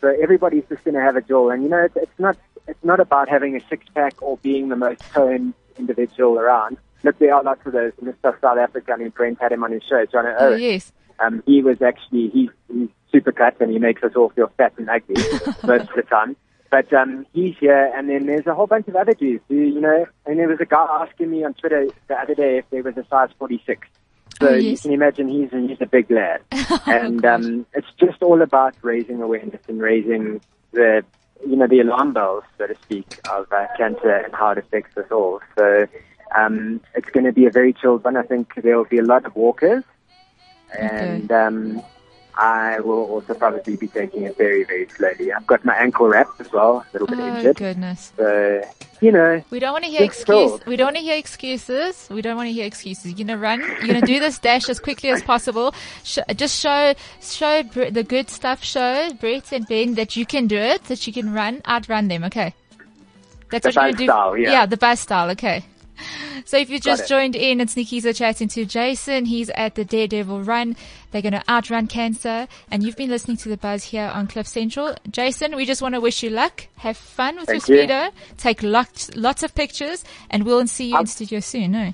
So 0.00 0.08
everybody's 0.22 0.64
just 0.68 0.84
going 0.84 0.94
to 0.94 1.00
have 1.00 1.16
a 1.16 1.20
jewel. 1.20 1.50
And 1.50 1.62
you 1.62 1.68
know, 1.68 1.78
it's, 1.84 1.96
it's 1.96 2.18
not, 2.18 2.36
it's 2.66 2.82
not 2.84 3.00
about 3.00 3.28
having 3.28 3.56
a 3.56 3.60
six 3.68 3.84
pack 3.94 4.20
or 4.22 4.36
being 4.38 4.68
the 4.68 4.76
most 4.76 5.00
toned 5.12 5.54
individual 5.78 6.38
around. 6.38 6.78
Look, 7.02 7.18
there 7.18 7.34
are 7.34 7.42
lots 7.42 7.64
of 7.66 7.72
those. 7.72 7.92
Mr. 8.02 8.38
South 8.40 8.58
Africa, 8.58 8.92
I 8.92 8.96
mean, 8.96 9.10
Brent 9.10 9.40
had 9.40 9.52
him 9.52 9.64
on 9.64 9.72
his 9.72 9.82
show, 9.82 10.04
John 10.06 10.26
Oh, 10.26 10.36
Owen 10.50 10.60
yes. 10.60 10.92
um, 11.18 11.42
he 11.46 11.62
was 11.62 11.80
actually 11.82 12.28
he's, 12.28 12.50
he's 12.72 12.88
super 13.12 13.32
cut 13.32 13.60
and 13.60 13.70
he 13.72 13.78
makes 13.78 14.02
us 14.02 14.12
all 14.16 14.28
feel 14.30 14.50
fat 14.56 14.72
and 14.78 14.88
ugly 14.90 15.16
most 15.64 15.88
of 15.88 15.96
the 15.96 16.02
time. 16.08 16.36
But 16.70 16.92
um, 16.92 17.26
he's 17.32 17.56
here, 17.58 17.90
and 17.96 18.08
then 18.08 18.26
there's 18.26 18.46
a 18.46 18.54
whole 18.54 18.68
bunch 18.68 18.86
of 18.86 18.94
other 18.94 19.12
dudes 19.12 19.42
who, 19.48 19.56
you 19.56 19.80
know, 19.80 20.06
and 20.24 20.38
there 20.38 20.46
was 20.48 20.60
a 20.60 20.64
guy 20.66 20.86
asking 21.00 21.28
me 21.30 21.42
on 21.42 21.54
Twitter 21.54 21.88
the 22.06 22.14
other 22.14 22.34
day 22.36 22.58
if 22.58 22.70
there 22.70 22.84
was 22.84 22.96
a 22.96 23.04
size 23.10 23.30
46. 23.40 23.88
So 24.40 24.48
Oh, 24.48 24.54
you 24.54 24.76
can 24.78 24.92
imagine 24.92 25.28
he's 25.28 25.52
a, 25.52 25.60
he's 25.60 25.80
a 25.80 25.86
big 25.86 26.10
lad, 26.10 26.40
and 26.86 27.24
um, 27.26 27.66
it's 27.74 27.86
just 27.98 28.22
all 28.22 28.40
about 28.40 28.74
raising 28.80 29.20
awareness 29.20 29.60
and 29.68 29.80
raising 29.82 30.40
the, 30.72 31.04
you 31.46 31.56
know, 31.56 31.66
the 31.66 31.80
alarm 31.80 32.14
bells, 32.14 32.44
so 32.56 32.66
to 32.66 32.74
speak, 32.76 33.20
of 33.30 33.52
uh, 33.52 33.66
cancer 33.76 34.10
and 34.10 34.34
how 34.34 34.50
it 34.52 34.58
affects 34.58 34.96
us 34.96 35.10
all. 35.10 35.40
So 35.58 35.86
um, 36.34 36.80
it's 36.94 37.10
going 37.10 37.24
to 37.26 37.32
be 37.32 37.44
a 37.44 37.50
very 37.50 37.74
chilled 37.74 38.02
one. 38.02 38.16
I 38.16 38.22
think 38.22 38.54
there 38.62 38.76
will 38.78 38.84
be 38.84 38.98
a 38.98 39.04
lot 39.04 39.26
of 39.26 39.36
walkers. 39.36 39.84
And 40.78 41.30
um, 41.32 41.82
I 42.42 42.80
will 42.80 43.04
also 43.04 43.34
probably 43.34 43.76
be 43.76 43.86
taking 43.86 44.22
it 44.22 44.36
very, 44.38 44.64
very 44.64 44.88
slowly. 44.88 45.30
I've 45.30 45.46
got 45.46 45.62
my 45.62 45.74
ankle 45.76 46.08
wrapped 46.08 46.40
as 46.40 46.50
well, 46.50 46.84
a 46.88 46.92
little 46.94 47.06
bit 47.06 47.18
Oh, 47.20 47.36
injured. 47.36 47.56
goodness. 47.56 48.12
So, 48.16 48.62
you 49.02 49.12
know, 49.12 49.44
We 49.50 49.58
don't 49.58 49.72
want 49.72 49.84
to 49.84 49.90
hear 49.90 50.02
excuses. 50.02 50.64
We 50.66 50.76
don't 50.76 50.86
want 50.86 50.96
to 50.96 51.02
hear 51.02 51.16
excuses. 51.18 52.08
We 52.10 52.22
don't 52.22 52.36
want 52.36 52.46
to 52.48 52.52
hear 52.52 52.64
excuses. 52.64 53.04
You're 53.12 53.26
gonna 53.26 53.36
run. 53.38 53.60
You're 53.60 53.88
gonna 53.94 54.06
do 54.06 54.18
this 54.20 54.38
dash 54.38 54.70
as 54.70 54.80
quickly 54.80 55.10
as 55.10 55.20
possible. 55.22 55.74
Sh- 56.02 56.18
just 56.34 56.58
show, 56.58 56.94
show 57.20 57.62
Bre- 57.62 57.90
the 57.90 58.02
good 58.04 58.30
stuff. 58.30 58.64
Show 58.64 59.12
Brett 59.20 59.52
and 59.52 59.66
Ben 59.68 59.94
that 59.96 60.16
you 60.16 60.24
can 60.24 60.46
do 60.46 60.56
it. 60.56 60.84
That 60.84 61.06
you 61.06 61.12
can 61.12 61.34
run, 61.34 61.60
outrun 61.68 62.08
them. 62.08 62.24
Okay. 62.24 62.54
That's 63.50 63.64
The 63.64 63.68
what 63.68 63.74
you're 63.74 63.82
gonna 63.82 63.96
do. 63.98 64.04
style, 64.06 64.36
yeah. 64.38 64.64
the 64.64 64.76
buzz 64.78 65.00
style. 65.00 65.28
Okay. 65.30 65.64
So 66.46 66.56
if 66.56 66.70
you 66.70 66.80
just 66.80 67.06
joined 67.08 67.36
in, 67.36 67.60
it's 67.60 67.74
Nikiza 67.74 68.16
chatting 68.16 68.48
to 68.48 68.64
Jason. 68.64 69.26
He's 69.26 69.50
at 69.50 69.74
the 69.74 69.84
Daredevil 69.84 70.42
Run. 70.42 70.74
They're 71.10 71.22
going 71.22 71.34
to 71.34 71.48
outrun 71.48 71.86
cancer. 71.86 72.48
And 72.70 72.82
you've 72.82 72.96
been 72.96 73.10
listening 73.10 73.36
to 73.38 73.48
the 73.48 73.56
buzz 73.56 73.84
here 73.84 74.10
on 74.12 74.26
Cliff 74.26 74.46
Central. 74.46 74.96
Jason, 75.10 75.54
we 75.54 75.66
just 75.66 75.82
want 75.82 75.94
to 75.94 76.00
wish 76.00 76.22
you 76.22 76.30
luck. 76.30 76.66
Have 76.78 76.96
fun 76.96 77.36
with 77.36 77.46
Thank 77.46 77.68
your 77.68 77.82
you. 77.82 78.10
Take 78.38 78.62
lots, 78.62 79.14
lots 79.14 79.42
of 79.42 79.54
pictures 79.54 80.04
and 80.30 80.44
we'll 80.44 80.66
see 80.66 80.86
you 80.88 80.94
in 80.94 81.00
Um, 81.00 81.06
studio 81.06 81.40
soon. 81.40 81.72
No? 81.72 81.92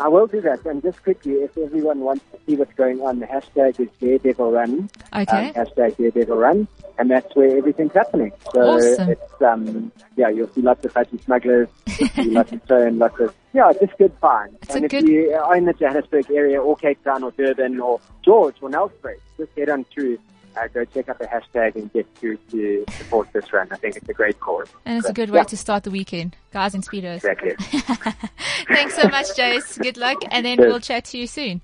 I 0.00 0.08
will 0.08 0.26
do 0.28 0.40
that. 0.42 0.64
And 0.64 0.80
just 0.82 1.02
quickly, 1.02 1.32
if 1.34 1.56
everyone 1.58 2.00
wants 2.00 2.24
to 2.32 2.38
see 2.46 2.56
what's 2.56 2.72
going 2.74 3.00
on, 3.00 3.18
the 3.18 3.26
hashtag 3.26 3.80
is 3.80 3.88
Daredevil 4.00 4.52
Run. 4.52 4.88
Okay. 5.14 5.48
Um, 5.48 5.54
hashtag 5.54 5.96
Daredevil 5.96 6.36
Run. 6.36 6.68
And 6.98 7.10
that's 7.10 7.34
where 7.36 7.56
everything's 7.56 7.92
happening. 7.92 8.32
So 8.52 8.60
Awesome. 8.60 9.10
it's, 9.10 9.42
um, 9.42 9.92
yeah, 10.16 10.28
you'll 10.30 10.48
see 10.52 10.62
lots 10.62 10.84
of 10.84 10.92
budgie 10.94 11.22
smugglers, 11.24 11.68
you'll 11.98 12.08
see 12.08 12.30
lots 12.30 12.50
of 12.52 12.66
tone, 12.66 12.98
lots 12.98 13.20
of, 13.20 13.32
yeah, 13.52 13.72
just 13.80 13.96
good 13.98 14.12
fun. 14.20 14.56
It's 14.62 14.74
and 14.74 14.82
a 14.82 14.86
if 14.86 14.90
good- 14.90 15.08
you 15.08 15.32
are 15.32 15.56
in 15.56 15.64
the 15.66 15.72
Johannesburg 15.74 16.28
area 16.30 16.60
or 16.60 16.74
Cape 16.76 17.02
Town 17.04 17.22
or 17.22 17.30
Durban 17.30 17.78
or 17.80 18.00
George 18.24 18.56
or 18.60 18.68
Nelspruit, 18.68 19.20
just 19.36 19.50
head 19.56 19.68
on 19.70 19.84
through. 19.84 20.18
Uh, 20.56 20.66
go 20.74 20.84
check 20.86 21.08
out 21.08 21.18
the 21.20 21.26
hashtag 21.26 21.76
and 21.76 21.92
get 21.92 22.04
through 22.16 22.36
to 22.50 22.84
support 22.96 23.28
this 23.32 23.52
run. 23.52 23.68
I 23.70 23.76
think 23.76 23.94
it's 23.94 24.08
a 24.08 24.12
great 24.14 24.40
cause. 24.40 24.66
And 24.84 24.98
it's 24.98 25.08
a 25.08 25.12
good 25.12 25.30
way 25.30 25.38
yeah, 25.38 25.44
to 25.44 25.56
start 25.56 25.84
the 25.84 25.90
weekend. 25.92 26.34
Guys 26.52 26.74
in 26.74 26.80
speedos. 26.82 27.16
Exactly. 27.22 27.52
Thanks 28.66 28.96
so 28.96 29.06
much, 29.08 29.26
Jace. 29.36 29.80
Good 29.80 29.96
luck. 29.98 30.16
And 30.32 30.44
then 30.44 30.56
Cheers. 30.56 30.68
we'll 30.72 30.80
chat 30.80 31.04
to 31.06 31.18
you 31.18 31.28
soon. 31.28 31.60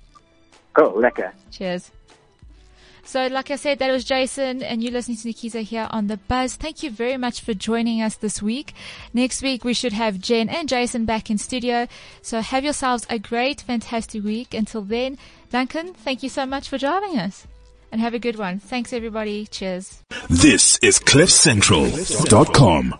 Cool, 0.73 0.93
lekker. 0.93 1.33
Cheers. 1.51 1.91
So, 3.05 3.27
like 3.27 3.51
I 3.51 3.55
said, 3.55 3.77
that 3.79 3.91
was 3.91 4.03
Jason, 4.03 4.63
and 4.63 4.83
you're 4.83 4.91
listening 4.91 5.17
to 5.17 5.29
Nikiza 5.29 5.61
here 5.61 5.87
on 5.91 6.07
The 6.07 6.17
Buzz. 6.17 6.55
Thank 6.55 6.81
you 6.81 6.89
very 6.89 7.17
much 7.17 7.39
for 7.39 7.53
joining 7.53 8.01
us 8.01 8.15
this 8.15 8.41
week. 8.41 8.73
Next 9.13 9.43
week, 9.43 9.63
we 9.63 9.75
should 9.75 9.93
have 9.93 10.19
Jen 10.19 10.49
and 10.49 10.67
Jason 10.67 11.05
back 11.05 11.29
in 11.29 11.37
studio. 11.37 11.87
So, 12.23 12.41
have 12.41 12.63
yourselves 12.63 13.05
a 13.09 13.19
great, 13.19 13.61
fantastic 13.61 14.23
week. 14.23 14.55
Until 14.55 14.81
then, 14.81 15.19
Duncan, 15.51 15.93
thank 15.93 16.23
you 16.23 16.29
so 16.29 16.47
much 16.47 16.67
for 16.67 16.79
driving 16.79 17.19
us. 17.19 17.45
And 17.91 18.01
have 18.01 18.15
a 18.15 18.19
good 18.19 18.37
one. 18.37 18.59
Thanks, 18.59 18.91
everybody. 18.91 19.45
Cheers. 19.45 20.01
This 20.29 20.79
is 20.81 20.99
CliffCentral.com. 20.99 22.95